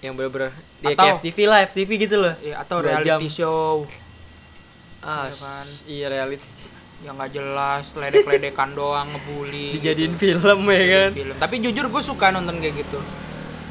[0.00, 0.48] yang bener-bener
[0.80, 3.20] ya Atau- kayak FTV lah FTV gitu loh Ya, atau reality jam.
[3.30, 3.84] show
[5.00, 5.66] ah Iya kan.
[5.86, 6.48] iya reality
[7.00, 9.72] yang nggak jelas, ledek-ledekan doang, ngebully.
[9.74, 11.34] dijadiin film ya kan film.
[11.34, 13.00] Tapi jujur gue suka nonton kayak gitu.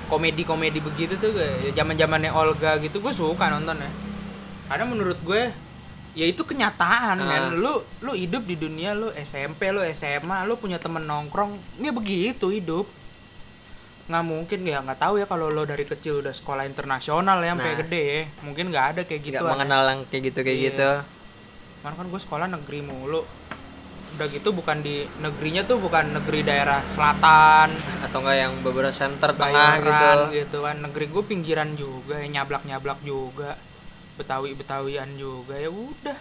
[0.05, 3.91] Komedi-komedi begitu tuh gue, zaman zamannya Olga gitu gue suka nonton ya.
[4.65, 5.53] Karena menurut gue
[6.11, 7.43] ya itu kenyataan men.
[7.55, 12.49] Lu lu hidup di dunia lu SMP, lu SMA, lu punya temen nongkrong, ya begitu
[12.49, 12.89] hidup.
[14.09, 17.69] nggak mungkin ya nggak tahu ya kalau lo dari kecil udah sekolah internasional ya sampai
[17.69, 17.79] Nah.
[17.85, 20.65] gede ya mungkin nggak ada kayak gitu nggak mengenal yang kayak gitu kayak Iya.
[20.73, 20.89] gitu
[21.79, 23.23] Cuman kan gue sekolah negeri mulu.
[24.17, 27.71] Udah gitu bukan di negerinya tuh bukan negeri daerah selatan
[28.03, 30.11] atau enggak yang beberapa center tengah gitu.
[30.35, 30.75] gitu kan.
[30.83, 33.55] Negeri gue pinggiran juga ya nyablak nyablak juga.
[34.19, 36.19] Betawi betawian juga ya udah.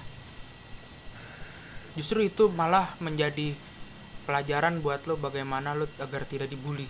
[1.99, 3.59] Justru itu malah menjadi
[4.29, 6.87] pelajaran buat lo bagaimana lo agar tidak dibully.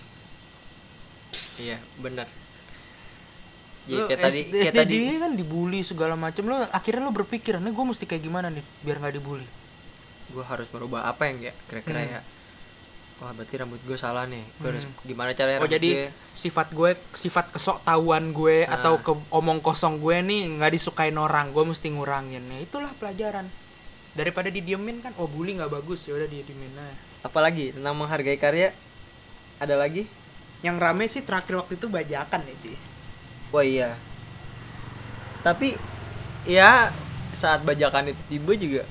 [1.57, 2.27] Iya benar.
[2.27, 2.48] Lo
[3.89, 7.73] Iya kayak tadi kayak tadi dia kan dibully segala macam lo akhirnya lo berpikir nih
[7.73, 9.47] gue mesti kayak gimana nih biar nggak dibully?
[10.29, 12.13] Gue harus merubah apa yang ya kira-kira Hmm.
[12.13, 12.21] ya.
[13.19, 14.45] Wah berarti rambut gue salah nih.
[14.57, 14.95] Gue harus Hmm.
[15.03, 18.77] gimana caranya oh jadi gue sifat gue sifat kesok tahuan gue Ah.
[18.77, 22.45] atau ke omong kosong gue nih nggak disukain orang gue mesti ngurangin.
[22.45, 23.49] Ya itulah pelajaran.
[24.13, 26.05] Daripada didiemin kan oh bully nggak bagus.
[26.05, 26.95] Ya udah didiemin aja.
[27.21, 28.71] Apalagi tentang menghargai karya
[29.59, 30.05] ada lagi?
[30.59, 32.75] Yang rame sih terakhir waktu itu bajakan ya Ci
[33.49, 33.97] wah iya
[35.41, 35.79] tapi
[36.45, 36.91] ya
[37.31, 38.85] saat bajakan itu tiba juga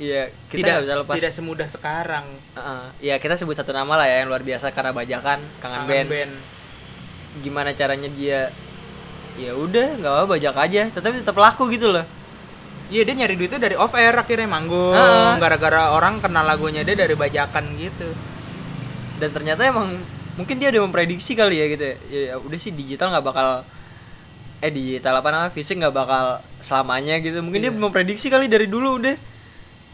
[0.00, 1.14] Iya, kita tidak bisa lepas.
[1.14, 2.24] tidak semudah sekarang
[2.56, 2.82] Heeh.
[3.04, 6.32] Iya, kita sebut satu nama lah ya yang luar biasa karena bajakan, kangen Kangen band.
[7.38, 8.48] Gimana caranya dia
[9.36, 12.08] ya udah nggak apa bajak aja, tetapi tetap laku gitu loh.
[12.88, 15.36] Iya dia nyari duitnya dari off air akhirnya manggung Ah.
[15.36, 18.08] gara-gara orang kenal lagunya dia dari bajakan gitu.
[19.20, 20.00] Dan ternyata emang
[20.40, 21.96] mungkin dia udah memprediksi kali ya gitu ya.
[22.08, 23.48] Ya, ya udah sih digital nggak bakal
[24.60, 26.24] eh digital apa namanya fisik nggak bakal
[26.60, 27.40] selamanya gitu.
[27.40, 27.76] Mungkin dia Iya.
[27.76, 29.16] memprediksi kali dari dulu udah.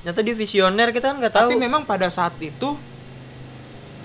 [0.01, 1.51] Ternyata dia visioner kita kan nggak tahu.
[1.51, 2.79] Tapi memang pada saat itu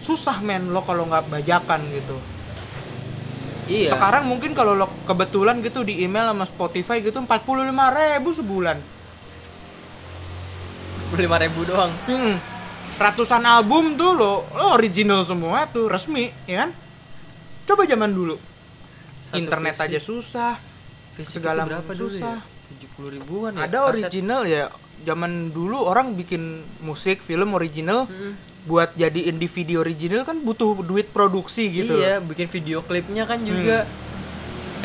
[0.02, 2.18] susah men lo kalau nggak bajakan gitu.
[3.70, 3.94] iya.
[3.94, 7.30] Sekarang mungkin kalau lo kebetulan gitu di email sama Spotify gitu 45
[7.94, 8.78] ribu sebulan.
[11.12, 11.92] lima ribu doang.
[12.08, 12.40] Hmm.
[13.02, 16.72] Ratusan album tuh lo, lo original semua tuh resmi, ya kan?
[17.66, 18.38] Coba zaman dulu.
[18.38, 19.86] Satu Internet fisik.
[19.90, 20.54] aja susah.
[21.18, 22.38] Fisik Segala berapa dulu susah.
[22.38, 22.78] ya?
[23.02, 23.66] 70 ribuan ya.
[23.66, 24.70] Ada original ya.
[25.02, 28.38] Zaman dulu orang bikin musik, film original Mm-mm.
[28.70, 31.98] buat jadiin DVD original kan butuh duit produksi gitu.
[31.98, 33.90] Iya, bikin video klipnya kan juga.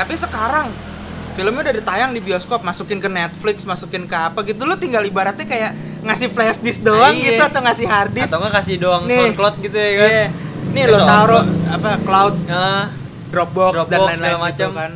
[0.01, 0.73] Tapi sekarang
[1.37, 5.45] filmnya udah ditayang di bioskop, masukin ke Netflix, masukin ke apa gitu, lo tinggal ibaratnya
[5.45, 5.71] kayak
[6.01, 7.29] ngasih flash disk doang Nah, iya.
[7.31, 8.31] gitu atau ngasih hard disk.
[8.31, 9.19] Atau enggak kasih doang Nih.
[9.21, 10.09] SoundCloud gitu ya kan.
[10.09, 10.27] Iya.
[10.67, 12.85] Nih Eh, lo taruh apa cloud, Nah,
[13.27, 14.71] Dropbox, dan Dropbox, lain-lain segala gitu macam.
[14.73, 14.93] kan.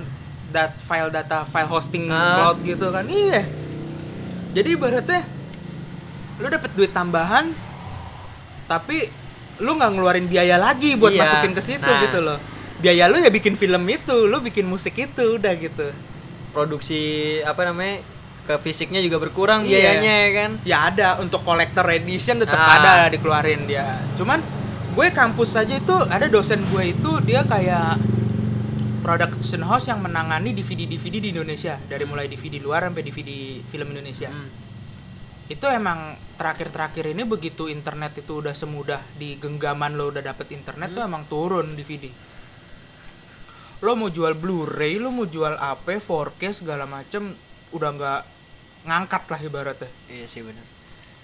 [0.50, 2.34] Dat file data, file hosting Ah.
[2.36, 3.04] cloud gitu kan.
[3.04, 3.40] Iya.
[4.50, 5.20] Jadi ibaratnya
[6.36, 7.52] lu dapet duit tambahan
[8.64, 9.04] tapi
[9.58, 11.20] lu nggak ngeluarin biaya lagi buat Iya.
[11.20, 12.00] masukin ke situ Nah.
[12.00, 12.38] gitu loh.
[12.78, 15.92] Biaya lu ya bikin film itu, lu bikin musik itu udah gitu.
[16.50, 17.00] Produksi
[17.40, 18.02] apa namanya?
[18.40, 19.70] ke fisiknya juga berkurang Iya.
[19.94, 20.50] biayanya ya kan.
[20.64, 22.76] ya ada untuk collector edition tetap Ah.
[22.76, 23.86] ada dikeluarin dia
[24.16, 24.42] cuman
[24.90, 28.00] gue kampus aja itu ada dosen gue itu dia kayak
[29.00, 33.30] production house yang menangani DVD DVD di Indonesia dari mulai DVD luar sampai DVD
[33.62, 34.48] film Indonesia Hmm.
[35.46, 35.98] itu emang
[36.34, 41.22] terakhir-terakhir ini begitu internet itu udah semudah di genggaman lo udah dapet internet tuh emang
[41.24, 42.06] turun DVD
[43.80, 47.32] lo mau jual Blu-ray lo mau jual apa 4K segala macem
[47.70, 48.20] udah nggak
[48.82, 50.64] ngangkat lah ibaratnya Iya sih benar.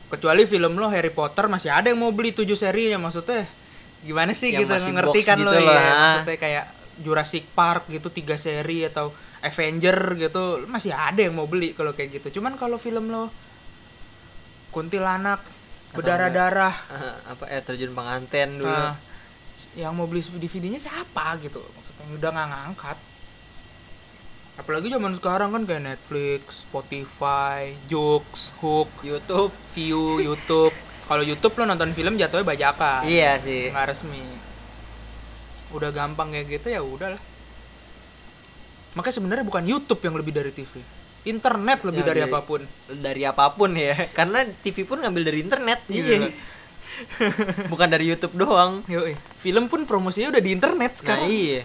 [0.07, 3.45] kecuali film lo Harry Potter masih ada yang mau beli 7 serinya maksudnya
[3.99, 5.75] gimana sih Yang gitu ngerti kan gitu lo lah.
[5.75, 6.65] ya maksudnya kayak
[6.97, 12.17] Jurassic Park gitu tiga seri atau Avenger gitu masih ada yang mau beli kalau kayak
[12.17, 13.29] gitu cuman kalau film lo
[14.71, 18.69] kuntilanak Atau berdarah-darah Ah, apa air terjun penganten dulu.
[18.69, 18.97] nah,
[19.75, 21.61] yang mau beli DVD-nya siapa gitu
[22.13, 22.99] udah nggak ngangkat
[24.57, 29.53] apalagi zaman sekarang kan kayak Netflix, Spotify, Joox, Hook, YouTube.
[29.77, 30.73] view YouTube.
[31.05, 33.05] Kalau YouTube lo nonton film jatuhnya bajakan.
[33.05, 33.69] Iya sih.
[33.69, 34.25] Nggak resmi.
[35.77, 37.23] Udah gampang kayak gitu ya udah lah.
[38.97, 40.73] Makanya sebenarnya bukan YouTube yang lebih dari TV.
[41.29, 42.61] Internet lebih Yang dari dari- apa pun.
[42.89, 43.95] Dari apa pun ya.
[44.19, 46.11] Karena TV pun ngambil dari internet gitu.
[46.17, 46.33] Iya.
[47.73, 48.81] Bukan dari YouTube doang.
[48.89, 49.13] Yoi.
[49.37, 51.29] Film pun promosinya udah di internet Nah, sekarang.
[51.29, 51.63] iya.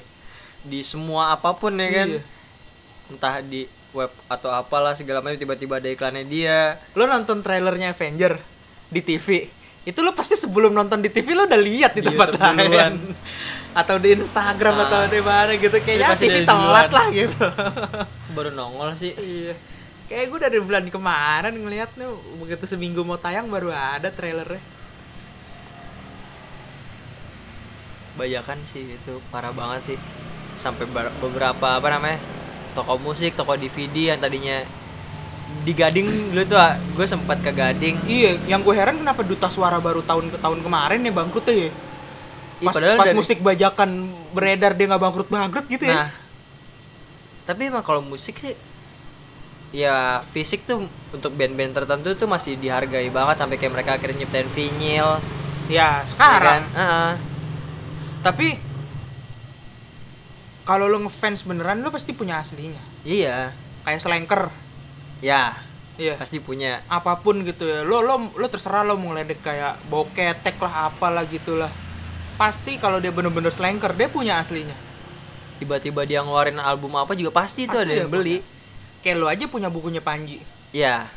[0.61, 2.07] Di semua apa pun ya kan.
[2.11, 2.21] Iya.
[3.09, 6.79] Entah di web atau apalah segala macam tiba-tiba ada iklannya dia.
[6.93, 8.39] Lo nonton trailernya Avenger
[8.87, 9.49] di TV.
[9.81, 12.67] Itu lo pasti sebelum nonton di TV lo udah lihat di Di tempat YouTube lain.
[12.67, 12.93] duluan.
[13.81, 14.83] Atau di Instagram Ah.
[14.83, 16.91] atau di mana gitu kayaknya pasti TV telat duluan.
[16.91, 17.45] lah gitu.
[18.35, 19.11] Baru nongol sih.
[19.11, 19.55] Iya.
[20.05, 22.03] Kayak gue dari bulan kemarin ngeliat nih
[22.37, 24.59] begitu seminggu mau tayang baru ada trailernya.
[28.13, 29.97] Bajakan sih itu parah banget sih.
[30.61, 32.21] Sampai ber- beberapa apa namanya?
[32.71, 34.63] toko musik, toko DVD yang tadinya
[35.61, 36.55] di Gading dulu tuh
[36.95, 40.63] gue sempat ke Gading Iya, yang gue heran kenapa duta suara baru tahun ke tahun
[40.63, 41.67] kemarin ya bangkrut ya.
[41.67, 41.69] Ih,
[42.61, 43.89] pas padahal pas dari- musik bajakan
[44.31, 46.09] beredar dia nggak bangkrut bangkrut gitu ya Nah,
[47.43, 48.53] tapi emang kalau musik sih
[49.71, 54.47] ya fisik tuh untuk band-band tertentu tuh masih dihargai banget sampai kayak mereka akhirnya nyiptain
[54.47, 55.19] vinyl
[55.67, 56.77] ya ya sekarang kan?
[56.77, 57.11] Heeh.
[58.21, 58.47] tapi
[60.63, 62.79] kalau lo ngefans beneran lo pasti punya aslinya.
[63.01, 63.49] Iya.
[63.81, 64.43] Kayak slanker.
[65.21, 65.57] Ya
[65.97, 66.17] iya.
[66.17, 66.81] pasti punya.
[66.89, 67.81] Apa pun gitu ya.
[67.85, 71.69] Lo lo lo terserah lo mau ngeledek kayak bau ketek lah apalah gitulah
[72.41, 74.73] pasti kalau dia bener-bener slanker dia punya aslinya.
[75.61, 78.41] Tiba-tiba dia ngeluarin album apa juga pasti itu ada yang beli.
[79.01, 80.41] kayak lo aja punya bukunya Panji.
[80.73, 81.09] Ya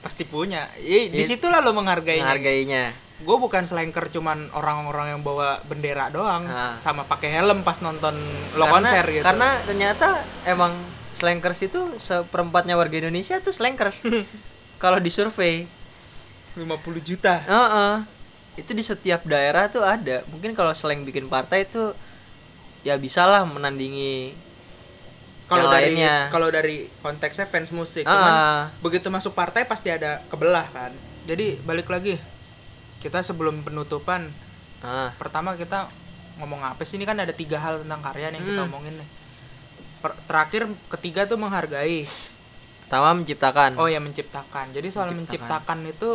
[0.00, 0.66] pasti punya.
[0.80, 1.14] Iya, Iya.
[1.14, 2.26] di situlah lo menghargainya.
[2.26, 2.84] Menghargainya
[3.20, 6.80] gue bukan slanker cuman orang-orang yang bawa bendera doang Ah.
[6.80, 8.16] sama pakai helm pas nonton
[8.54, 9.24] lo karena, konser gitu.
[9.24, 10.08] karena ternyata
[10.42, 10.72] emang
[11.12, 14.00] slankers itu seperempatnya warga Indonesia tuh slankers
[14.82, 15.68] kalau disurvei
[16.50, 16.64] 50
[17.00, 17.40] juta.
[17.40, 17.94] Heeh.
[18.56, 20.20] itu di setiap daerah tuh ada.
[20.28, 21.94] Mungkin kalau slang bikin partai itu
[22.82, 24.34] ya bisalah menandingi
[25.46, 25.94] kalau dari
[26.28, 28.10] kalau dari konteksnya fans musik Ah.
[28.10, 28.32] cuman
[28.80, 30.90] begitu masuk partai pasti ada kebelah kan.
[31.24, 32.16] Jadi balik lagi
[33.00, 34.28] kita sebelum penutupan
[34.80, 35.92] Ah, pertama kita
[36.36, 36.96] ngomong apa sih?
[36.96, 38.72] Ini kan ada tiga hal tentang karya yang kita Hmm.
[38.72, 39.08] omongin nih.
[40.00, 42.08] Per- terakhir ketiga tuh menghargai.
[42.84, 43.76] Pertama menciptakan.
[43.76, 44.72] Oh ya menciptakan.
[44.72, 45.76] Jadi soal Menciptakan.
[45.76, 46.10] menciptakan itu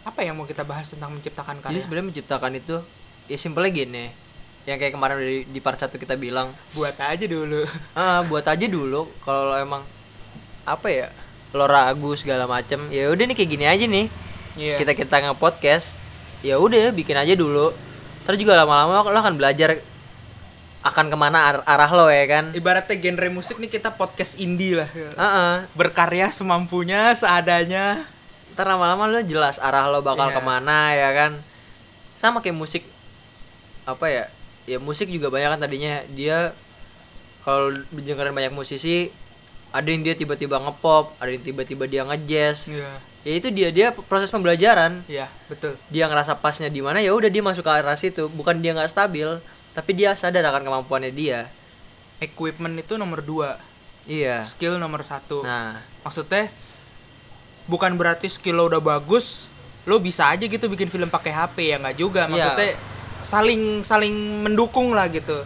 [0.00, 1.80] apa yang mau kita bahas tentang menciptakan jadi karya?
[1.80, 2.76] sebenarnya menciptakan itu
[3.26, 4.04] ya simpelnya gini
[4.64, 6.50] yang kayak kemarin di, di part satu kita bilang.
[6.72, 7.62] Buat aja dulu.
[7.94, 9.86] Ah buat aja dulu kalau emang
[10.62, 11.08] apa ya
[11.50, 12.78] lo ragu segala macem.
[12.88, 14.06] Ya udah nih kayak gini aja nih.
[14.50, 14.82] Iya.
[14.82, 15.94] kita kita nge podcast
[16.42, 17.70] ya udah bikin aja dulu.
[18.26, 19.78] Terus juga lama-lama lo akan belajar
[20.80, 22.44] akan ke mana ar- arah lo ya kan?
[22.50, 24.88] Ibaratnya genre musik nih kita podcast indie lah.
[24.90, 25.54] Heeh.
[25.74, 28.04] berkarya semampunya seadanya.
[28.54, 30.36] Ntar lama-lama lo jelas arah lo bakal Iya.
[30.36, 31.32] ke mana ya kan?
[32.16, 32.82] Sama kayak musik
[33.84, 34.24] apa ya?
[34.64, 36.00] Ya musik juga banyak kan tadinya.
[36.10, 36.52] Dia
[37.40, 39.08] kalau dengerin banyak musisi
[39.70, 42.90] ada yang dia tiba-tiba ngepop ada yang tiba-tiba dia ngejazz iya.
[43.20, 45.04] Ya itu dia dia proses pembelajaran.
[45.04, 45.76] Iya betul.
[45.92, 48.32] Dia ngerasa pasnya di mana ya udah dia masuk ke arah situ.
[48.32, 49.28] Bukan dia nggak stabil
[49.76, 51.44] tapi dia sadar akan kemampuannya dia.
[52.24, 53.60] Equipment itu nomor dua.
[54.08, 54.48] Iya.
[54.48, 55.44] Skill nomor satu.
[55.44, 55.76] Nah.
[56.00, 56.48] Maksudnya
[57.68, 59.46] bukan berarti skill lo udah bagus
[59.88, 62.24] lo bisa aja gitu bikin film pakai HP ya nggak juga.
[62.24, 62.32] Iya.
[62.32, 62.70] maksudnya
[63.20, 64.16] saling saling
[64.48, 65.44] mendukung lah gitu.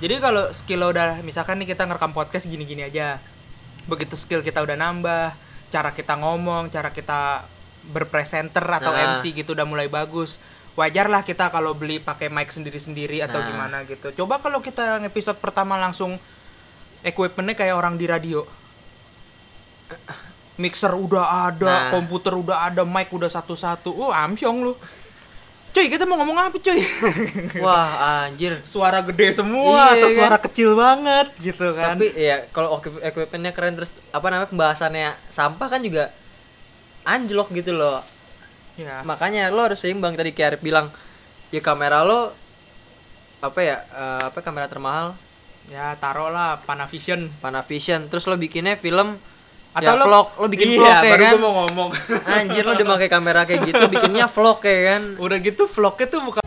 [0.00, 3.20] Jadi kalau skill lo udah misalkan nih kita ngerekam podcast gini-gini aja
[3.86, 5.34] begitu skill kita udah nambah
[5.72, 7.42] cara kita ngomong cara kita
[7.90, 9.16] berpresenter atau Nah.
[9.16, 10.38] MC gitu udah mulai bagus
[10.72, 13.48] wajar lah kita kalau beli pakai mic sendiri-sendiri atau Nah.
[13.50, 16.14] gimana gitu coba kalau kita yang episode pertama langsung
[17.02, 18.46] equipmentnya kayak orang di radio
[20.60, 21.90] mixer udah ada, Nah.
[21.90, 23.88] komputer udah ada, mic udah satu-satu.
[23.88, 24.76] Oh, amsyong lu.
[25.72, 26.84] Cuy, kita mau ngomong apa, cuy?
[27.64, 27.88] wah
[28.28, 28.60] anjir.
[28.62, 30.16] Suara gede semua Iya, atau kan?
[30.20, 31.96] suara kecil banget gitu kan.
[31.96, 36.12] tapi ya kalau equip- equipmentnya keren terus apa namanya pembahasannya sampah kan juga
[37.02, 38.04] anjlok gitu loh.
[38.76, 40.12] Ya, makanya lo harus seimbang.
[40.12, 40.92] Tadi kayak Arif bilang
[41.48, 42.36] ya kamera lo
[43.40, 45.16] apa ya eh, apa kamera termahal.
[45.72, 47.32] Ya taruh lah Panavision.
[47.40, 48.12] Panavision.
[48.12, 49.16] Terus lo bikinnya film
[49.72, 50.26] atau ya, lo vlog.
[50.36, 51.32] lo bikin iya, vlog ya baru kan?
[51.32, 51.90] gua mau ngomong.
[52.28, 55.02] anjir lo udah pakai kamera kayak gitu bikinnya vlog ya kan?
[55.16, 56.42] Udah gitu vlognya tuh bukan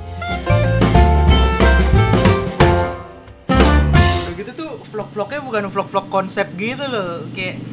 [3.50, 7.26] Udah gitu tuh vlog-vlognya bukan vlog-vlog konsep gitu loh.
[7.34, 7.66] Kayak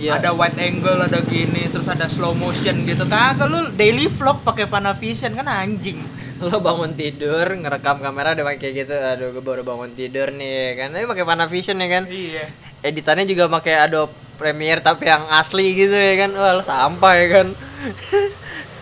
[0.00, 3.04] ya ada wide angle ada gini terus ada slow motion gitu.
[3.04, 6.00] Kagak lu daily vlog pakai Panavision kan anjing.
[6.40, 8.94] Lo bangun tidur ngerekam kamera udah pakai kayak gitu.
[8.96, 10.96] Aduh gue baru bangun tidur nih ya kan?
[10.96, 12.08] Tapi pakai Panavision ya kan?
[12.08, 12.48] Iya.
[12.80, 16.30] Editannya juga pakai Adobe Premiere tapi yang asli gitu ya kan.
[16.32, 17.48] Wah lo sampah ya kan.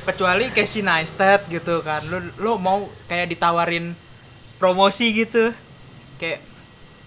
[0.07, 2.05] Kecuali Casey Neistat gitu kan.
[2.05, 3.97] Lu lu mau kayak ditawarin
[4.57, 5.51] promosi gitu.
[6.17, 6.45] Kayak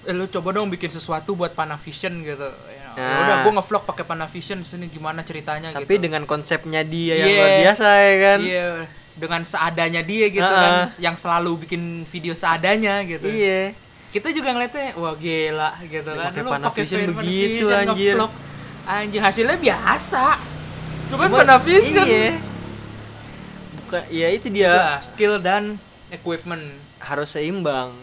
[0.03, 2.49] eh, lu coba dong bikin sesuatu buat Panavision gitu.
[2.67, 3.21] Ya, Nah.
[3.21, 6.03] udah gua ngevlog pakai Panavision sini gimana ceritanya tapi gitu.
[6.03, 7.37] dengan konsepnya dia yang Iya.
[7.37, 8.39] luar biasa ya kan.
[8.41, 8.67] Iya.
[9.13, 10.59] Dengan seadanya dia gitu Ah.
[10.59, 13.23] kan yang selalu bikin video seadanya gitu.
[13.23, 13.71] Iya
[14.09, 16.31] kita juga ngeliatnya wah gila gitu kan.
[16.31, 18.15] pakai Panavision begitu, Panavision, anjir.
[18.17, 18.31] ngevlog.
[18.83, 20.25] anjir hasilnya biasa.
[21.07, 22.33] Cuman Cuma- Panavision iya.
[23.79, 24.65] Bukan ya itu dia.
[24.67, 25.77] Ya, skill dan
[26.09, 26.61] equipment.
[26.99, 27.95] harus seimbang.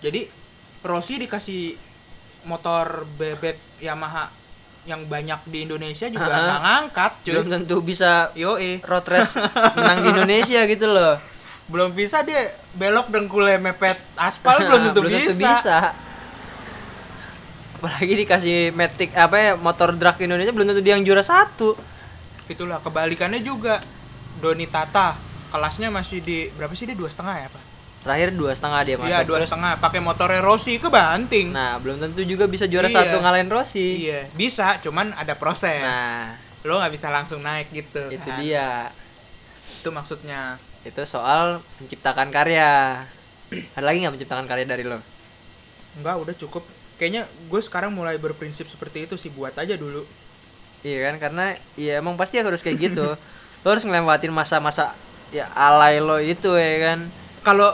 [0.00, 0.30] Jadi
[0.80, 1.74] Rossi dikasih
[2.46, 4.30] motor bebek Yamaha
[4.88, 7.32] yang banyak di Indonesia juga nggak ngangkat, cuy.
[7.36, 9.36] belum tentu bisa Yo road race
[9.76, 11.20] menang di Indonesia gitu loh
[11.70, 15.94] belum bisa dia belok dengkulnya mepet aspal belum tentu bisa.
[17.80, 21.72] apalagi dikasih matic apa ya motor drag Indonesia belum tentu dia yang juara satu.
[22.44, 23.80] Itulah kebalikannya juga.
[24.40, 25.16] Doni Tata
[25.52, 27.64] kelasnya masih di berapa sih dia dua setengah ya pak?
[28.00, 29.72] Terakhir dua setengah dia masuk iya dua setengah.
[29.76, 31.52] Pakai motornya Rossi kebanting.
[31.52, 32.96] Nah belum tentu juga bisa juara Iya.
[33.04, 34.08] satu ngalahin Rossi.
[34.08, 35.80] Iya bisa cuman ada proses.
[35.84, 36.36] Nah.
[36.64, 38.40] Lo nggak bisa langsung naik gitu itu kan.
[38.40, 38.88] dia.
[39.80, 43.04] Itu maksudnya itu soal menciptakan karya.
[43.76, 44.98] Ada lagi nggak menciptakan karya dari lo?
[46.00, 46.62] Enggak udah cukup.
[46.96, 50.04] Kayaknya gue sekarang mulai berprinsip seperti itu sih buat aja dulu.
[50.80, 51.44] Iya kan karena
[51.76, 53.06] ya emang pasti harus kayak gitu.
[53.64, 54.96] Lo harus ngelewatin masa-masa
[55.32, 56.98] ya alay lo itu ya kan.
[57.44, 57.72] Kalau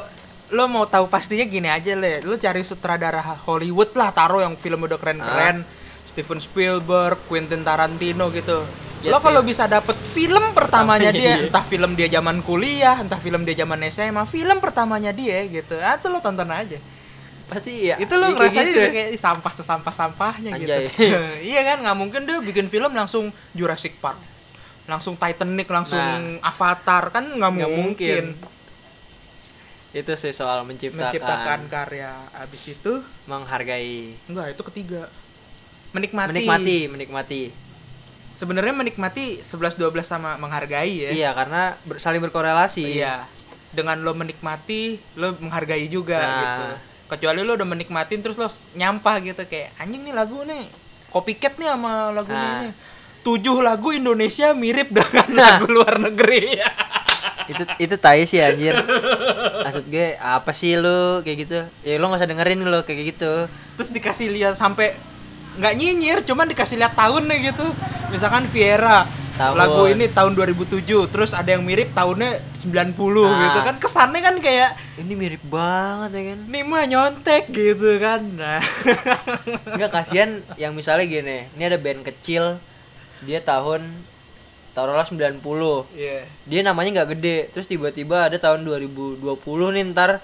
[0.54, 2.22] lo mau tahu pastinya gini aja le.
[2.22, 5.62] Lo cari sutradara Hollywood lah taruh yang film udah keren-keren.
[6.10, 8.64] Steven Spielberg Quentin Tarantino gitu
[9.04, 11.46] Ya, lo kalau bisa dapet film pertamanya dia dia.
[11.46, 15.76] entah film dia zaman kuliah entah film dia zaman SMA film pertamanya dia gitu.
[15.78, 16.80] Ah tuh lo tonton aja.
[17.46, 18.78] Pasti ya itu lo iya, ngerasanya gitu.
[18.80, 20.72] juga kayak "Ih, sampah sesampah sampahnya gitu.
[20.72, 20.84] Anjay.
[21.52, 21.76] iya kan?
[21.84, 24.18] Nggak mungkin dia bikin film langsung Jurassic Park.
[24.88, 26.42] Langsung Titanic langsung Nah.
[26.42, 28.24] Avatar kan nggak Nggak mungkin.
[29.96, 32.12] itu sih soal menciptakan, menciptakan karya.
[32.36, 33.00] Abis itu?
[33.24, 34.12] Menghargai.
[34.28, 35.08] Enggak itu ketiga.
[35.96, 36.30] Menikmati.
[36.32, 37.42] Menikmati menikmati
[38.36, 43.24] sebenarnya menikmati 11 12 sama menghargai ya iya karena ber- saling berkorelasi Iya.
[43.70, 46.36] dengan lo menikmati lo menghargai juga Nah.
[46.36, 46.64] gitu
[47.08, 50.68] kecuali lo udah menikmatin terus lo nyampah gitu kayak anjing nih lagu nih
[51.08, 52.62] copycat nih sama lagu Nah.
[52.62, 52.68] ini
[53.22, 55.40] tujuh lagu Indonesia mirip dengan Nah.
[55.56, 56.56] lagu luar negeri
[57.46, 58.74] itu itu tai sih anjir
[59.60, 63.46] maksud gue apa sih lu kayak gitu ya lu nggak usah dengerin lu kayak gitu
[63.76, 64.98] terus dikasih lihat sampai
[65.56, 67.66] nggak nyinyir cuman dikasih lihat tahunnya gitu
[68.08, 69.04] misalkan Viera
[69.36, 69.52] Tahun.
[69.52, 73.36] lagu ini tahun 2007 terus ada yang mirip tahunnya 90 Nah.
[73.42, 78.24] gitu kan kesannya kan kayak ini mirip banget ya kan ini mah nyontek gitu kan
[78.32, 78.64] nah
[79.76, 82.56] nggak kasihan yang misalnya gini ini ada band kecil
[83.20, 83.84] dia tahun
[84.72, 85.40] taruhlah 90
[85.92, 86.24] Iya.
[86.44, 89.20] dia namanya nggak gede terus tiba-tiba ada tahun 2020
[89.70, 90.20] nih ntar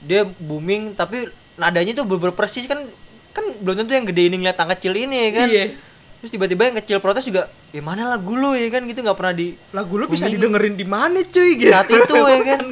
[0.00, 2.82] dia booming tapi nadanya tuh bener persis kan
[3.30, 5.48] kan belum tentu yang gede ini ngeliat yang kecil ini ya kan?
[5.48, 5.66] Iya.
[6.20, 8.84] terus tiba-tiba yang kecil protes juga ya mana lagu lu ya kan?
[8.84, 11.72] Gitu nggak pernah di lagu lu bisa didengerin di mana cuy gitu.
[11.72, 12.62] Saat itu ya kan?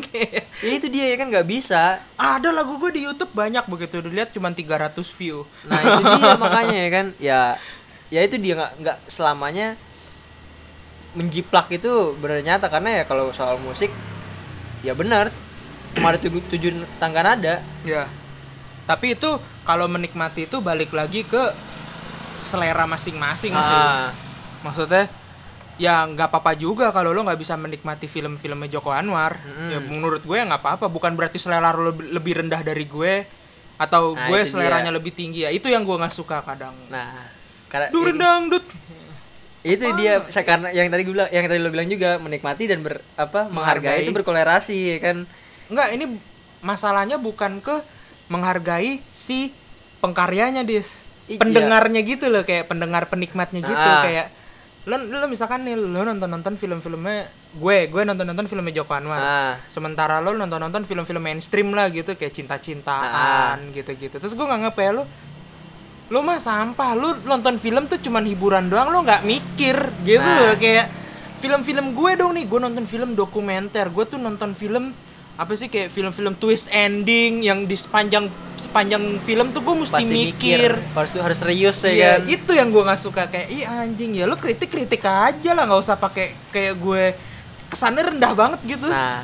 [0.61, 1.27] Ya itu dia ya kan?
[1.33, 1.97] Nggak bisa.
[2.15, 5.49] Ada lagu gue di YouTube banyak begitu dilihat cuma 300 view.
[5.65, 7.07] Nah itu dia makanya ya kan?
[7.17, 7.41] Ya
[8.13, 9.77] ya itu dia nggak nggak selamanya
[11.17, 13.89] menjiplak itu benar nyata karena ya kalau soal musik
[14.85, 15.33] ya benar.
[15.97, 17.65] Cuma ada tujuh, tujuh tangga nada.
[17.81, 18.05] Ya
[18.89, 21.53] tapi itu kalau menikmati itu balik lagi ke
[22.43, 23.79] selera masing-masing sih.
[23.85, 24.09] Ah,
[24.65, 25.05] maksudnya
[25.77, 29.37] ya nggak apa-apa juga kalau lo nggak bisa menikmati film-filmnya Joko Anwar.
[29.37, 29.69] Mm-mm.
[29.69, 30.89] ya menurut gue ya nggak apa-apa.
[30.89, 33.29] Bukan berarti selera lo lebih, rendah dari gue
[33.79, 34.97] atau Nah, gue seleranya dia.
[34.97, 35.45] lebih tinggi.
[35.45, 36.73] Ya itu yang gue nggak suka kadang.
[36.89, 37.13] Nah
[37.69, 37.93] karena
[38.49, 38.65] dut
[39.61, 42.81] itu dia saya karena yang tadi gue bilang yang tadi lo bilang juga menikmati dan
[42.81, 44.01] ber apa menghargai, Menghargai.
[44.01, 45.17] itu berkolerasi kan?
[45.69, 46.05] Enggak, ini
[46.65, 47.77] masalahnya bukan ke
[48.29, 49.51] menghargai si
[49.99, 50.95] pengkaryanya, Dis.
[51.27, 51.41] Iya.
[51.41, 54.01] Pendengarnya gitu loh, kayak pendengar penikmatnya gitu, Ah.
[54.01, 54.27] kayak
[54.85, 59.19] lo, lo misalkan nih lo nonton-nonton film-filmnya gue, gue nonton-nonton filmnya Joko Anwar.
[59.19, 64.17] nah Sementara lo nonton-nonton film-film mainstream lah gitu, kayak cinta-cintaan gitu-gitu.
[64.17, 65.05] Terus gue nggak ngepe lo
[66.09, 70.41] lo mah sampah lu nonton film tuh cuman hiburan doang lo nggak mikir gitu Nah.
[70.43, 70.89] loh kayak
[71.39, 74.89] film-film gue dong nih gue nonton film dokumenter gue tuh nonton film
[75.39, 78.27] apa sih kayak film-film twist ending yang di sepanjang
[78.59, 80.73] sepanjang film tuh gue mesti pasti mikir, mikir.
[80.93, 82.21] Harus harus serius ya Iya, kan?
[82.27, 83.23] itu yang gue nggak suka.
[83.27, 87.15] Kayak ih anjing ya lo kritik kritik aja lah nggak usah pakai kayak gue.
[87.71, 88.91] Kesannya rendah banget gitu.
[88.91, 89.23] Nah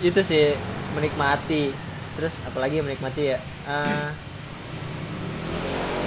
[0.00, 0.58] itu sih
[0.92, 1.70] menikmati.
[2.14, 3.38] Terus apalagi menikmati ya?
[3.64, 4.08] Eh,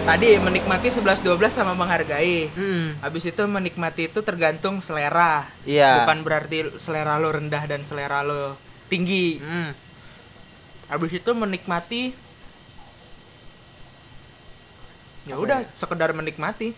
[0.03, 2.47] tadi menikmati 11 12 sama menghargai.
[2.51, 5.47] Hmm, Habis itu menikmati itu tergantung selera.
[5.63, 6.03] Iya.
[6.03, 8.55] Bukan berarti selera lo rendah dan selera lo
[8.87, 9.39] tinggi.
[9.39, 9.71] hmm.
[10.87, 12.15] Habis itu menikmati
[15.27, 15.69] ya udah ya?
[15.75, 16.71] sekedar menikmati.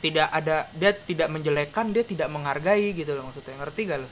[0.00, 3.58] Tidak ada dia tidak menjelekkan, dia tidak menghargai gitu loh maksudnya.
[3.60, 4.08] Ngerti gak lo?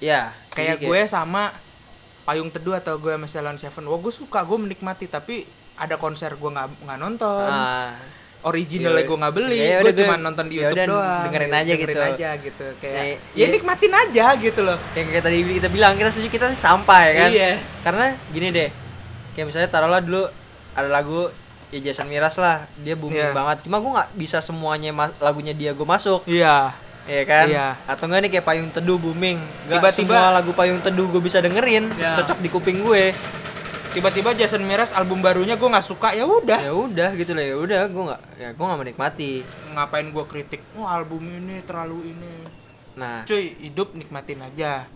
[0.00, 1.52] ya Kayak gue sama
[2.24, 3.84] Payung Teduh atau gue sama Salon Seven.
[3.86, 5.44] Wah, gue suka, gue menikmati tapi
[5.80, 7.48] ada konser gue nggak nggak nonton.
[7.48, 7.96] ah,
[8.42, 11.22] originalnya Iya, gue nggak beli, ya gue cuma nonton di ya YouTube doang.
[11.24, 11.80] dengerin gitu, aja gitu.
[11.86, 12.64] dengerin aja gitu.
[12.78, 14.78] Kayak Ya, ya, ya- nikmatin aja gitu loh.
[14.92, 17.50] yang kayak tadi kita bilang kita setuju kita sampah ya kan Iya.
[17.80, 18.68] karena gini deh
[19.30, 20.24] kayak misalnya taruhlah dulu
[20.72, 21.28] ada lagu
[21.68, 23.30] ya Jason Miraz lah dia booming Iya.
[23.30, 26.72] banget cuma gue nggak bisa semuanya lagunya dia gue masuk Iya.
[27.02, 27.66] ya kan Iya.
[27.84, 31.92] atau enggak nih kayak Payung Teduh booming Tiba-tiba- semua lagu Payung Teduh gue bisa dengerin
[31.92, 32.16] Iya.
[32.16, 33.12] cocok di kuping gue
[33.90, 36.60] Tiba-tiba Jason Mraz album barunya gue nggak suka ya udah.
[36.60, 39.32] ya udah gitu lah ya udah gue nggak ya gue nggak menikmati
[39.72, 40.60] Ngapain gue kritik?
[40.72, 42.34] Oh album ini terlalu ini.
[42.92, 44.86] nah Cuy hidup nikmatin aja.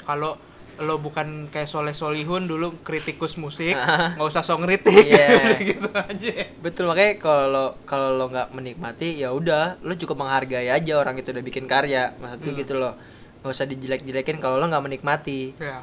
[0.00, 0.38] kalau
[0.74, 4.10] lo bukan kayak Soleh Solihun dulu kritikus musik Ah.
[4.12, 5.54] nggak usah song kritik Iya.
[5.70, 10.92] gitu aja betul makanya kalau kalau lo nggak menikmati ya udah lo cukup menghargai aja
[10.94, 12.60] orang itu udah bikin karya maksudnya Hmm.
[12.60, 12.94] gitu loh
[13.40, 15.78] nggak usah dijelek-jelekin kalau lo nggak menikmati ya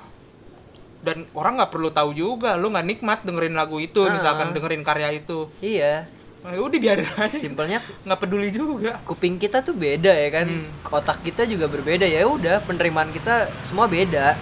[1.02, 4.12] dan orang nggak perlu tahu juga lo nggak nikmat dengerin lagu itu Ah.
[4.12, 5.50] misalkan dengerin karya itu.
[5.58, 6.06] Iya.
[6.42, 7.34] Nah, udah biarin aja.
[7.34, 8.98] Simpelnya nggak peduli juga.
[9.04, 10.46] kuping kita tuh beda ya kan?
[10.46, 10.70] Hmm.
[10.92, 12.04] otak kita juga berbeda.
[12.04, 14.34] Ya udah penerimaan kita semua beda.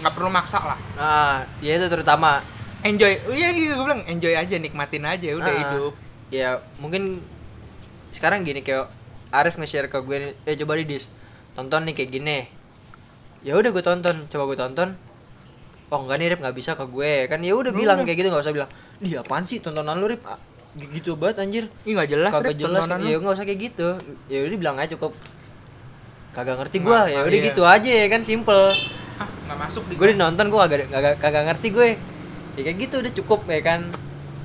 [0.00, 0.78] Nggak perlu maksa lah.
[0.94, 2.40] Nah ya itu terutama.
[2.80, 5.92] Enjoy iya iya gue bilang enjoy aja nikmatin aja udah Ah, hidup.
[6.28, 7.24] Ya mungkin
[8.10, 8.92] sekarang gini kayak
[9.30, 11.08] Arif nge-share ke gue eh coba di dis
[11.52, 12.38] tonton nih kayak gini
[13.44, 14.88] ya udah gue tonton coba gue tonton.
[15.92, 17.28] Oh enggak nih Rip nggak bisa ke gue.
[17.28, 18.08] Kan ya udah bilang Udah.
[18.08, 20.24] kayak gitu nggak usah bilang dia apaan sih tontonan lu Rip?
[20.74, 21.64] Gitu banget anjir.
[21.84, 22.88] Ih nggak jelas kagak Rip, jelas.
[22.88, 23.88] ya nggak usah kayak gitu.
[24.32, 25.12] Ya udah bilang aja cukup.
[26.34, 27.06] Kagak ngerti gua.
[27.06, 27.46] Ya udah iya.
[27.52, 28.72] gitu aja ya kan simple.
[29.20, 31.88] Ah nggak masuk di gue nonton gue kagak kagak kagak ngerti gue.
[32.56, 33.80] Ya kayak gitu udah cukup ya kan.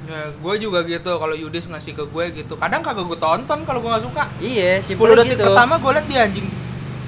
[0.10, 2.54] Ya, gue juga gitu kalau Yudis ngasih ke gue gitu.
[2.60, 4.24] Kadang kagak gue tonton kalau gue nggak suka.
[4.44, 5.48] Iya 10 simple detik gitu.
[5.48, 6.48] pertama gue liat dia anjing.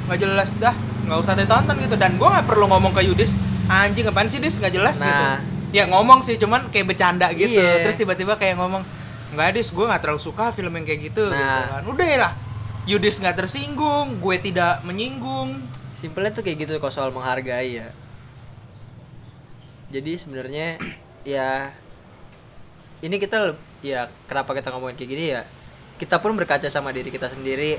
[0.07, 0.75] Nggak jelas dah
[1.11, 1.99] nggak usah ditonton gitu.
[1.99, 3.35] Dan gue nggak perlu ngomong ke Yudis
[3.67, 4.55] anjing apaan sih dis?
[4.55, 5.11] Nggak jelas gitu.
[5.11, 5.43] Nah.
[5.75, 7.59] ya ngomong sih cuman kayak bercanda gitu.
[7.59, 7.83] Iya.
[7.83, 8.83] terus tiba-tiba kayak ngomong
[9.35, 11.79] nggak dis gue nggak terlalu suka film yang kayak gitu, gitu Nah.
[11.79, 11.83] kan.
[11.83, 12.33] Udah lah.
[12.87, 15.59] Yudis nggak tersinggung gue tidak menyinggung.
[15.99, 17.91] Simpelnya tuh kayak gitu kok soal menghargai ya.
[19.91, 20.79] Jadi sebenarnya
[21.27, 21.75] ya
[23.03, 23.51] ini kita
[23.83, 25.43] ya kenapa kita ngomongin kayak gini ya?
[25.99, 27.77] Kita pun berkaca sama diri kita sendiri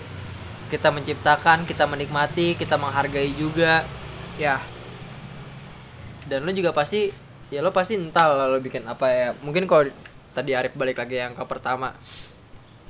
[0.72, 3.84] kita menciptakan kita menikmati kita menghargai juga.
[4.40, 4.56] Ya.
[6.24, 7.12] Dan lo juga pasti
[7.52, 9.28] ya lo pasti entah lah lo bikin apa ya.
[9.44, 9.92] Mungkin kalau
[10.32, 11.92] tadi Arif balik lagi yang ke pertama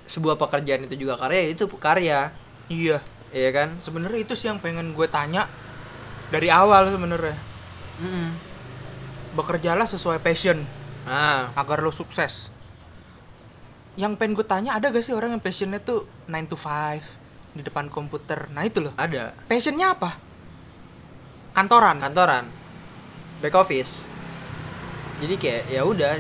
[0.07, 2.31] sebuah pekerjaan itu juga karya itu karya.
[2.71, 3.03] Iya.
[3.35, 3.69] Iya kan?
[3.83, 5.51] Sebenarnya itu sih yang pengen gue tanya
[6.31, 7.35] dari awal sebenarnya.
[7.93, 8.31] Mm-mm.
[9.33, 10.59] bekerjalah sesuai passion
[11.03, 12.47] nah agar lo sukses.
[13.99, 17.22] Yang pengen gue tanya ada gak sih orang yang passionnya tuh 9 to 5
[17.53, 18.49] di depan komputer.
[18.53, 18.93] Nah itu loh.
[18.97, 19.37] Ada.
[19.47, 20.17] Passionnya apa?
[21.53, 22.01] Kantoran.
[22.01, 22.49] Kantoran.
[23.45, 24.09] Back office.
[25.21, 26.19] Jadi kayak ya udah.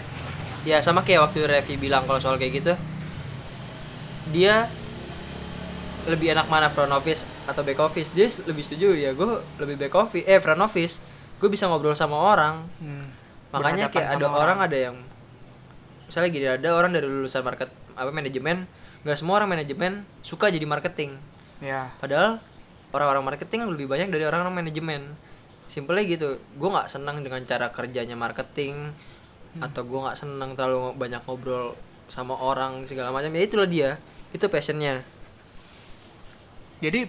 [0.62, 2.74] Ya sama kayak waktu Revi bilang kalau soal kayak gitu.
[4.30, 4.68] Dia
[6.06, 8.10] lebih enak mana front office atau back office?
[8.12, 11.02] Dia lebih setuju ya gue lebih back office eh front office.
[11.38, 12.62] Gue bisa ngobrol sama orang.
[12.78, 13.10] Hmm,
[13.50, 14.58] makanya berhadapan kayak ada sama orang.
[14.62, 14.96] ada yang
[16.06, 18.68] misalnya gini ada orang dari lulusan market apa manajemen
[19.02, 21.18] nggak semua orang manajemen suka jadi marketing
[21.62, 22.42] ya Padahal
[22.92, 25.02] orang-orang marketing lebih banyak dari orang-orang manajemen.
[25.70, 26.28] Simpelnya gitu.
[26.58, 28.92] Gue nggak senang dengan cara kerjanya marketing
[29.62, 31.72] atau gue nggak senang terlalu banyak ngobrol
[32.10, 33.32] sama orang segala macam.
[33.32, 33.96] Ya itulah dia.
[34.34, 35.00] Itu passionnya.
[36.82, 37.06] jadi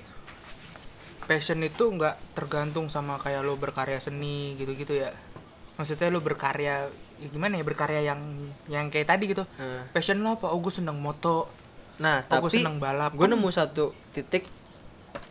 [1.26, 5.10] passion itu nggak tergantung sama kayak lo berkarya seni gitu-gitu ya
[5.80, 6.86] maksudnya lo berkarya
[7.18, 8.22] ya gimana ya berkarya yang
[8.70, 11.50] yang kayak tadi gitu Nah, passion lo apa oh gue seneng moto
[12.04, 13.16] Nah, Oh, tapi seneng balap.
[13.16, 14.44] gue nemu satu titik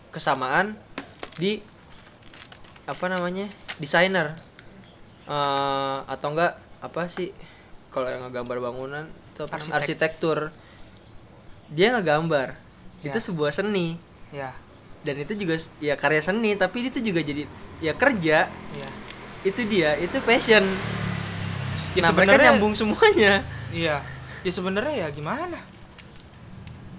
[0.08, 0.72] kesamaan
[1.36, 1.60] di
[2.84, 3.46] apa namanya
[3.76, 4.32] desainer
[5.22, 7.30] Eh, atau enggak apa sih
[7.88, 9.54] kalau yang ngegambar bangunan itu apa?
[9.54, 9.76] Arsitek.
[9.76, 10.38] arsitektur
[11.68, 12.58] dia ngegambar
[13.00, 13.06] Ya.
[13.08, 14.50] itu sebuah seni ya
[15.00, 17.46] dan itu juga ya karya seni tapi itu juga jadi
[17.78, 18.88] ya kerja ya
[19.42, 20.66] itu dia itu passion
[21.92, 24.02] Ya, nah sebenarnya- nyambung semuanya Iya,
[24.42, 25.60] ya sebenarnya ya gimana?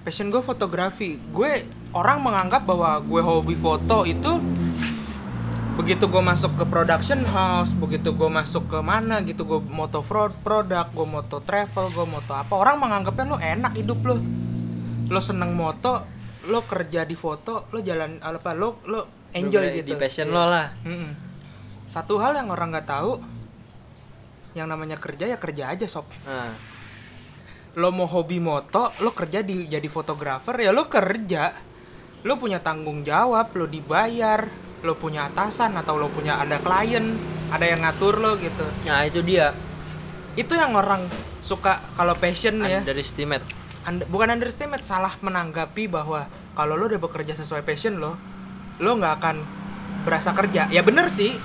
[0.04, 1.16] Passion gue fotografi.
[1.32, 4.32] Gue orang menganggap bahwa gue hobi foto itu
[5.74, 10.30] begitu gue masuk ke production house, begitu gue masuk ke mana gitu, gue moto fraud
[10.40, 14.22] produk, gue moto travel, gue moto apa, orang menganggapnya lo enak hidup lo,
[15.10, 16.06] lo seneng moto,
[16.46, 19.02] lo kerja di foto, lo jalan apa, lo lo
[19.34, 19.90] enjoy Bener-bener gitu.
[19.90, 20.36] di passion Iya.
[20.36, 21.12] lo lah Mm-mm.
[21.90, 23.18] Satu hal yang orang nggak tahu,
[24.54, 26.54] yang namanya kerja ya kerja aja sob nah
[27.74, 31.54] lo mau hobi moto lo kerja di jadi fotografer ya lo kerja.
[32.24, 34.46] Lo punya tanggung jawab lo dibayar
[34.84, 37.16] lo punya atasan atau lo punya ada klien
[37.50, 38.66] ada yang ngatur lo gitu.
[38.86, 39.56] Nah itu dia.
[40.38, 41.08] Itu yang orang
[41.42, 42.84] suka kalau passion ya.
[42.84, 43.46] Underestimate.
[43.84, 48.16] And- bukan underestimate salah menanggapi bahwa kalau lo udah bekerja sesuai passion lo
[48.80, 49.36] lo nggak akan
[50.06, 50.70] berasa kerja.
[50.70, 51.36] Ya bener sih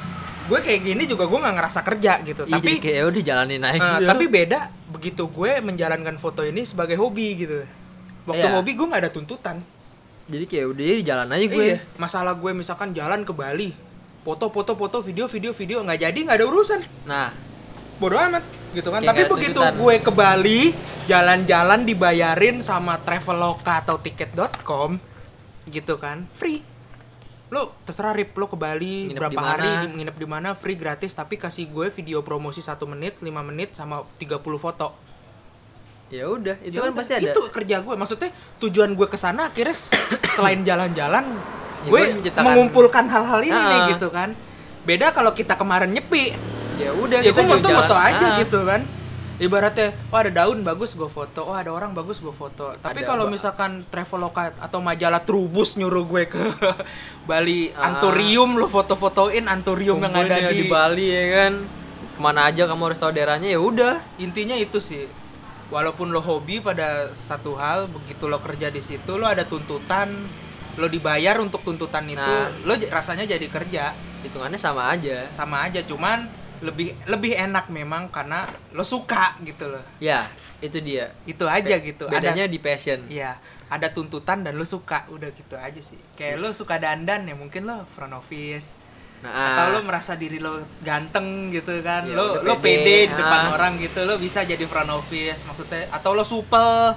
[0.49, 2.43] gue kayak gini juga gue nggak ngerasa kerja gitu.
[2.49, 4.01] Iya, tapi kayak ya udah jalanin aja.
[4.01, 4.09] Gitu.
[4.09, 7.61] tapi beda begitu gue menjalankan foto ini sebagai hobi gitu.
[8.25, 8.55] Waktu Iya.
[8.57, 9.59] hobi gue nggak ada tuntutan.
[10.29, 11.79] jadi kayak udah ya jalan aja gue Iya.
[11.97, 13.73] Masalah gue misalkan jalan ke Bali,
[14.21, 16.81] foto foto foto video video video nggak jadi nggak ada urusan.
[17.05, 17.33] nah
[17.97, 19.01] Bodoh amat gitu kan.
[19.01, 19.75] Kayak Tapi begitu tuntutan.
[19.75, 20.61] gue ke Bali,
[21.05, 25.01] jalan-jalan dibayarin sama Traveloka atau tiket.com
[25.67, 26.63] gitu kan, free.
[27.49, 28.33] Lo terserah rip.
[28.33, 29.51] Lo ke Bali Nginep berapa di mana.
[29.51, 31.13] hari nginep di mana free gratis.
[31.13, 34.93] Tapi kasih gue video promosi satu menit 5 menit sama 30 foto.
[36.09, 37.25] Ya udah itu Ya kan pasti ada.
[37.27, 37.95] itu kerja gue.
[37.95, 39.77] Maksudnya tujuan gue ke sana akhirnya
[40.35, 41.25] selain jalan-jalan
[41.79, 43.89] Ya, gue menciptakan- mengumpulkan hal-hal ini nih Ah.
[43.93, 44.33] gitu kan.
[44.83, 46.33] Beda kalau kita kemarin nyepi.
[46.77, 48.39] Ya udah ya gue jalan- aja Ah.
[48.39, 48.83] gitu kan
[49.39, 51.47] ibaratnya oh ada daun bagus gue foto.
[51.47, 52.75] Oh ada orang bagus gue foto.
[52.75, 56.43] Tapi kalau misalkan Traveloka atau majalah Trubus nyuruh gue ke
[57.31, 57.95] Bali Ah.
[57.95, 61.53] Anturium lo foto-fotoin Anturium yang ada ya di, Bali ya kan?
[62.15, 64.03] Ke mana aja kamu harus tahu daerahnya ya udah.
[64.19, 65.07] Intinya itu sih.
[65.69, 70.11] Walaupun lo hobi pada satu hal begitu lo kerja di situ lo ada tuntutan.
[70.79, 72.51] Lo dibayar untuk tuntutan itu Nah.
[72.67, 73.95] lo rasanya jadi kerja.
[74.25, 75.31] Hitungannya sama aja.
[75.31, 76.27] Sama aja cuman
[76.61, 78.43] lebih lebih enak memang karena
[78.73, 80.27] lo suka gitu loh ya
[80.59, 83.39] itu dia itu aja gitu bedanya ada di passion Iya,
[83.71, 85.95] ada tuntutan dan lo suka, udah gitu aja sih.
[86.19, 88.75] Kayak lo suka dandan ya mungkin lo front office.
[89.23, 92.03] nah Atau lo merasa diri lo ganteng gitu kan.
[92.03, 92.75] Iya, lo lo pede.
[92.81, 93.55] pede di depan Ah.
[93.55, 96.97] orang gitu, lo bisa jadi front office maksudnya atau lo supel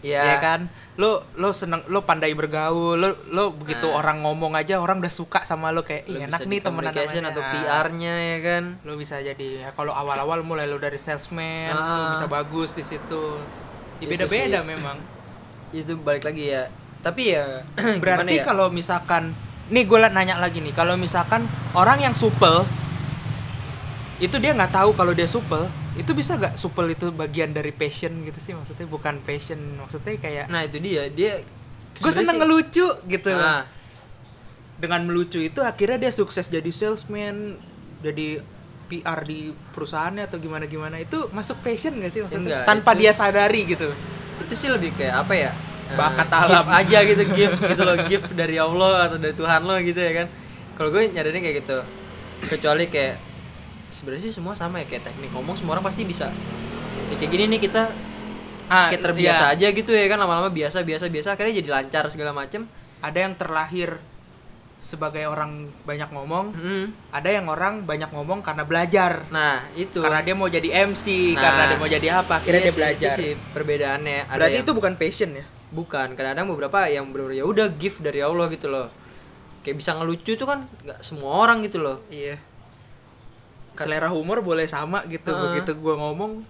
[0.00, 0.60] ya, ya kan.
[0.94, 3.98] Lo lo seneng lo pandai bergaul, lo lo begitu Nah.
[3.98, 6.92] orang ngomong aja orang udah suka sama lo kayak Lo Ih, enak bisa nih temenan
[6.92, 7.42] namanya." atau.
[7.42, 12.10] PR-nya ya kan Lo bisa jadi ya kalau awal-awal mulai lo dari salesman, lo Ah.
[12.12, 13.42] bisa bagus di situ.
[13.98, 14.66] Ya, beda-beda sih.
[14.68, 14.96] memang.
[15.74, 16.70] itu balik lagi ya
[17.00, 17.66] tapi ya
[18.00, 18.44] Berarti ya?
[18.44, 19.34] kalau misalkan
[19.66, 21.42] nih gue nanya lagi nih, kalau misalkan
[21.72, 22.62] orang yang supel
[24.16, 28.22] itu dia nggak tahu kalau dia supel, itu bisa gak supel itu bagian dari passion
[28.22, 28.52] gitu sih?
[28.52, 31.06] Maksudnya bukan passion maksudnya kayak nah itu dia.
[31.08, 31.38] Dia
[31.94, 33.62] gue seneng sih- ngelucu gitu Nah,
[34.74, 37.56] dengan melucu itu akhirnya dia sukses jadi salesman
[38.00, 38.42] jadi
[38.84, 42.42] PR di perusahaannya atau gimana gimana itu masuk passion gak sih maksudnya?
[42.42, 43.88] Enggak, tanpa itu- dia sadari gitu.
[44.40, 45.50] Itu sih lebih kayak apa ya?
[45.84, 46.66] Eh, Bakat gift alam.
[46.80, 47.96] aja gitu gift gitu loh.
[48.04, 50.26] Gift dari Allah atau dari Tuhan lo gitu ya kan.
[50.74, 51.78] Kalau gue nyadarinnya kayak gitu.
[52.50, 53.14] Kecuali kayak
[53.94, 56.26] sebenarnya sih semua sama ya kayak teknik ngomong semua orang pasti bisa.
[57.06, 57.82] Ya, kayak gini nih kita
[58.66, 59.54] ah kayak terbiasa iya.
[59.54, 62.66] aja gitu ya kan lama-lama biasa biasa biasa akhirnya jadi lancar segala macem.
[62.98, 64.00] Ada yang terlahir
[64.76, 66.86] sebagai orang banyak ngomong Hmm.
[67.08, 69.24] ada yang orang banyak ngomong karena belajar.
[69.30, 70.00] Nah itu.
[70.00, 72.78] Karena dia mau jadi MC Nah, karena dia mau jadi apa akhirnya Iya dia sih,
[72.78, 73.00] belajar.
[73.00, 74.18] itu sih perbedaannya.
[74.24, 75.44] Ada berarti yang- itu bukan passion ya?
[75.70, 78.92] Bukan kadang-kadang beberapa yang benar ya udah gift dari Allah gitu loh.
[79.60, 82.04] Kayak bisa ngelucu itu kan nggak semua orang gitu loh.
[82.08, 82.36] Iya
[83.74, 85.42] selera humor boleh sama gitu Heeh.
[85.50, 86.46] begitu gua ngomong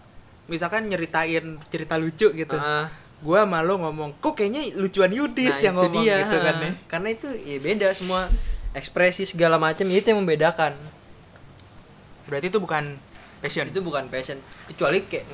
[0.49, 2.57] misalkan nyeritain cerita lucu gitu.
[2.57, 2.93] Ah,
[3.25, 6.71] gua malu ngomong kok kayaknya lucuan Yudis nah, yang ngomong dia, gitu kan ya.
[6.89, 8.29] Karena itu ya beda semua.
[8.75, 10.75] Ekspresi segala macam itu yang membedakan.
[12.27, 12.99] Berarti itu bukan
[13.39, 13.71] passion?
[13.71, 14.43] Itu bukan passion.
[14.67, 15.25] Kecuali kayak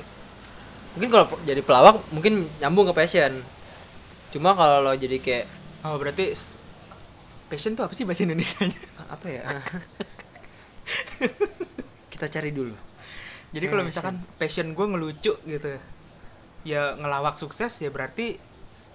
[0.93, 3.41] mungkin kalau jadi pelawak mungkin nyambung ke passion.
[4.29, 5.45] Cuma kalau lo jadi kayak
[5.83, 6.37] oh berarti
[7.51, 8.63] passion tuh apa sih bahasa Indonesia
[9.11, 9.43] apa ya
[12.13, 12.75] kita cari dulu.
[13.51, 13.91] Jadi kalau Passion.
[13.91, 15.69] misalkan passion gue ngelucu gitu
[16.61, 18.39] ya ngelawak sukses ya berarti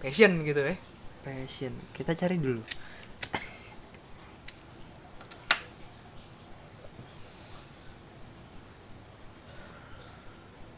[0.00, 0.76] passion gitu ya
[1.26, 1.74] passion.
[1.90, 2.62] Kita cari dulu.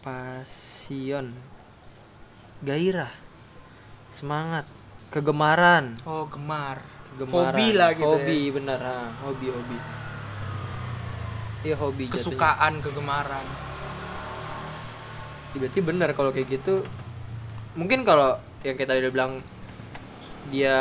[0.01, 1.37] Passion.
[2.65, 3.13] Gairah.
[4.17, 4.65] Semangat.
[5.13, 6.01] Kegemaran.
[6.09, 6.81] Oh gemar.
[7.13, 7.53] Kegemaran.
[7.53, 8.55] Hobi lah gitu hobi ya.
[8.57, 8.81] bener.
[8.81, 9.77] Ah, hobi hobi
[11.61, 12.15] iya hobi jatuhnya.
[12.15, 13.47] kesukaan kegemaran
[15.49, 16.85] Ya, berarti benar kalau kayak gitu
[17.73, 19.33] mungkin kalau yang kita udah bilang
[20.49, 20.77] dia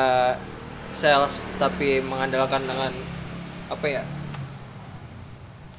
[0.89, 2.91] sales tapi mengandalkan dengan
[3.67, 4.03] apa ya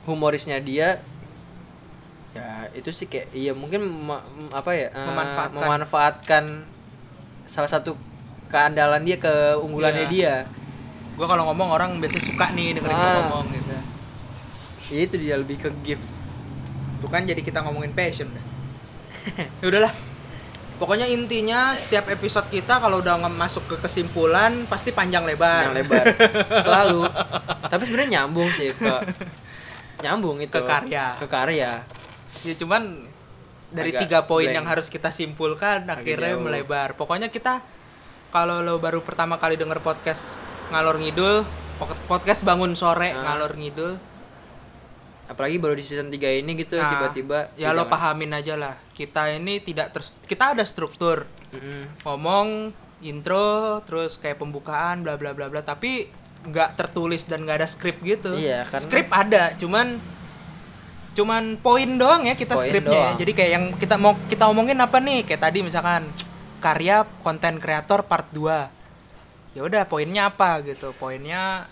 [0.05, 1.01] humorisnya dia
[2.31, 5.53] ya itu sih kayak iya mungkin ma- apa ya eh, Memanfaatkan.
[5.55, 6.45] memanfaatkan
[7.45, 7.97] salah satu
[8.49, 10.13] keandalan dia keunggulannya Iya.
[10.13, 10.35] dia
[11.13, 13.17] gue kalau ngomong orang biasanya suka nih dengerin gue Ah.
[13.23, 13.68] ngomong gitu
[14.89, 16.05] ya itu dia lebih ke gift
[16.99, 18.45] Tuh kan jadi kita ngomongin passion dah.
[19.61, 19.95] ya udahlah.
[20.77, 25.69] Pokoknya intinya setiap episode kita kalau udah masuk ke kesimpulan pasti panjang lebar.
[25.69, 26.07] yang lebar
[26.65, 27.03] selalu
[27.65, 28.95] tapi sebenarnya nyambung sih ke
[30.01, 31.07] nyambung itu Ke karya.
[31.17, 31.73] ke karya
[32.41, 33.07] Ya cuman
[33.69, 36.43] dari Agak tiga poin yang harus kita simpulkan akhirnya jauh.
[36.43, 36.95] melebar.
[36.95, 37.59] Pokoknya kita
[38.29, 40.39] kalau lo baru pertama kali denger podcast
[40.69, 41.43] ngalor ngidul,
[42.07, 43.23] podcast bangun sore Ah.
[43.25, 43.99] ngalor ngidul,
[45.29, 48.75] apalagi baru di season 3 ini gitu Nah, tiba-tiba ya lo pahamin aja lah.
[48.91, 51.29] Kita ini tidak terus kita ada struktur.
[51.49, 52.05] Mm-mm.
[52.05, 56.05] ngomong intro terus kayak pembukaan bla bla bla bla tapi
[56.45, 59.97] nggak tertulis dan nggak ada skrip gitu Iya, karena- skrip ada cuman
[61.17, 63.11] cuman poin doang ya kita skripnya ya.
[63.17, 66.07] jadi kayak yang kita mau kita omongin apa nih kayak tadi misalkan
[66.61, 71.67] karya konten kreator part 2 ya udah poinnya apa gitu poinnya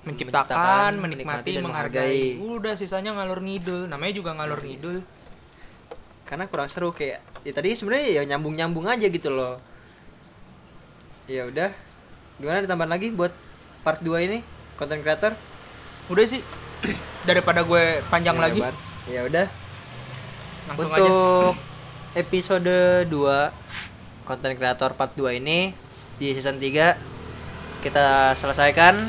[0.00, 2.20] menciptakan, Menciptakan, menikmati, menikmati, dan menghargai.
[2.34, 2.56] menghargai.
[2.56, 3.82] Udah sisanya ngalur ngidul.
[3.86, 4.98] Namanya juga ngalur ngidul.
[6.22, 9.58] karena kurang seru kayak ya tadi sebenarnya ya nyambung nyambung aja gitu loh
[11.26, 11.74] ya udah
[12.38, 13.34] gimana ditambah lagi buat
[13.82, 14.38] part 2 ini
[14.74, 15.34] konten creator
[16.06, 16.38] Udah sih
[17.28, 18.60] daripada gue panjang Ya, lagi
[19.06, 19.46] ya udah
[20.66, 21.02] langsung aja.
[21.02, 21.54] untuk
[22.14, 22.70] episode
[23.06, 23.10] 2
[24.22, 25.74] konten creator part 2 ini
[26.14, 26.94] di season 3
[27.82, 29.02] kita selesaikan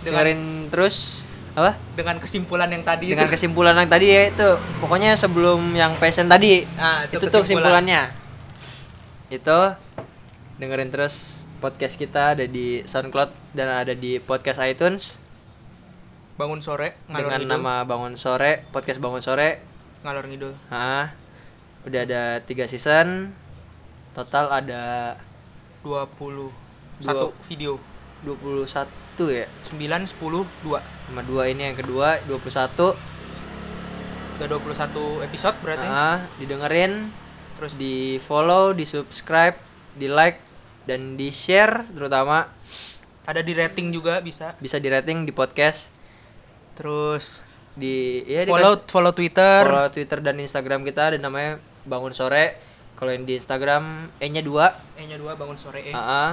[0.00, 3.34] Dengan- dengerin terus apa Dengan kesimpulan yang tadi dengan itu.
[3.34, 4.48] kesimpulan yang tadi ya itu
[4.78, 8.14] pokoknya sebelum yang passion tadi Nah, itu, tuh kesimpulannya
[9.28, 9.58] itu
[10.56, 11.14] dengerin terus
[11.58, 15.18] podcast kita ada di SoundCloud dan ada di podcast iTunes
[16.34, 17.52] Bangun sore ngalur dengan ngidul.
[17.52, 19.58] nama Bangun Sore podcast Bangun Sore
[20.00, 20.54] ngalur ngidul.
[20.70, 21.10] ah
[21.82, 23.34] udah ada tiga season
[24.12, 25.14] total ada
[25.80, 26.50] 20 Dua.
[27.00, 27.78] satu video.
[28.22, 28.66] 21
[29.28, 29.78] ya 9
[30.08, 30.18] 10
[30.64, 30.80] 2.
[31.06, 32.94] sama dua ini yang kedua 21
[34.38, 35.86] Udah 21 episode berarti.
[35.86, 37.10] ah didengerin
[37.56, 39.58] Terus di follow di subscribe
[39.92, 40.38] di like
[40.84, 42.46] dan di share terutama
[43.24, 44.54] ada di rating juga bisa.
[44.56, 45.90] bisa di rating di podcast
[46.74, 47.42] Terus
[47.74, 49.60] di ya follow dikasih- follow Twitter.
[49.64, 52.58] follow Twitter dan Instagram kita ada namanya bangun sore
[52.94, 55.90] kalau yang di Instagram e nya dua E-nya 2 bangun sore E.
[55.90, 56.30] Ah, ah.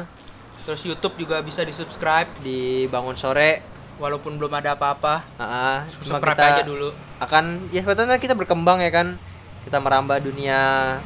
[0.65, 3.61] Terus YouTube juga bisa di-subscribe di bangun sore
[3.95, 5.21] walaupun belum ada apa-apa.
[5.37, 5.85] Ah.
[6.01, 6.89] cuma Subscribe kita aja dulu.
[7.15, 9.15] akan ya sebetulnya kita berkembang ya kan
[9.63, 10.59] kita merambah dunia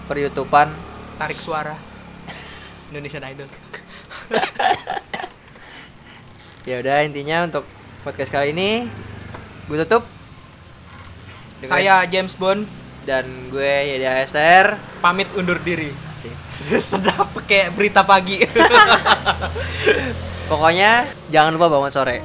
[0.07, 0.71] per YouTubean
[1.19, 1.75] Tarik suara.
[2.89, 3.49] Indonesian Idol.
[6.65, 7.63] ya udah intinya untuk
[8.01, 8.85] podcast kali ini
[9.65, 10.03] gue tutup
[11.59, 12.63] Dengan- Saya James Bond
[13.03, 15.91] dan gue Yedi Esther pamit undur diri.
[16.19, 16.35] Asik.
[16.91, 18.43] Sedap kayak berita pagi.
[20.51, 22.19] pokoknya jangan lupa bangun sore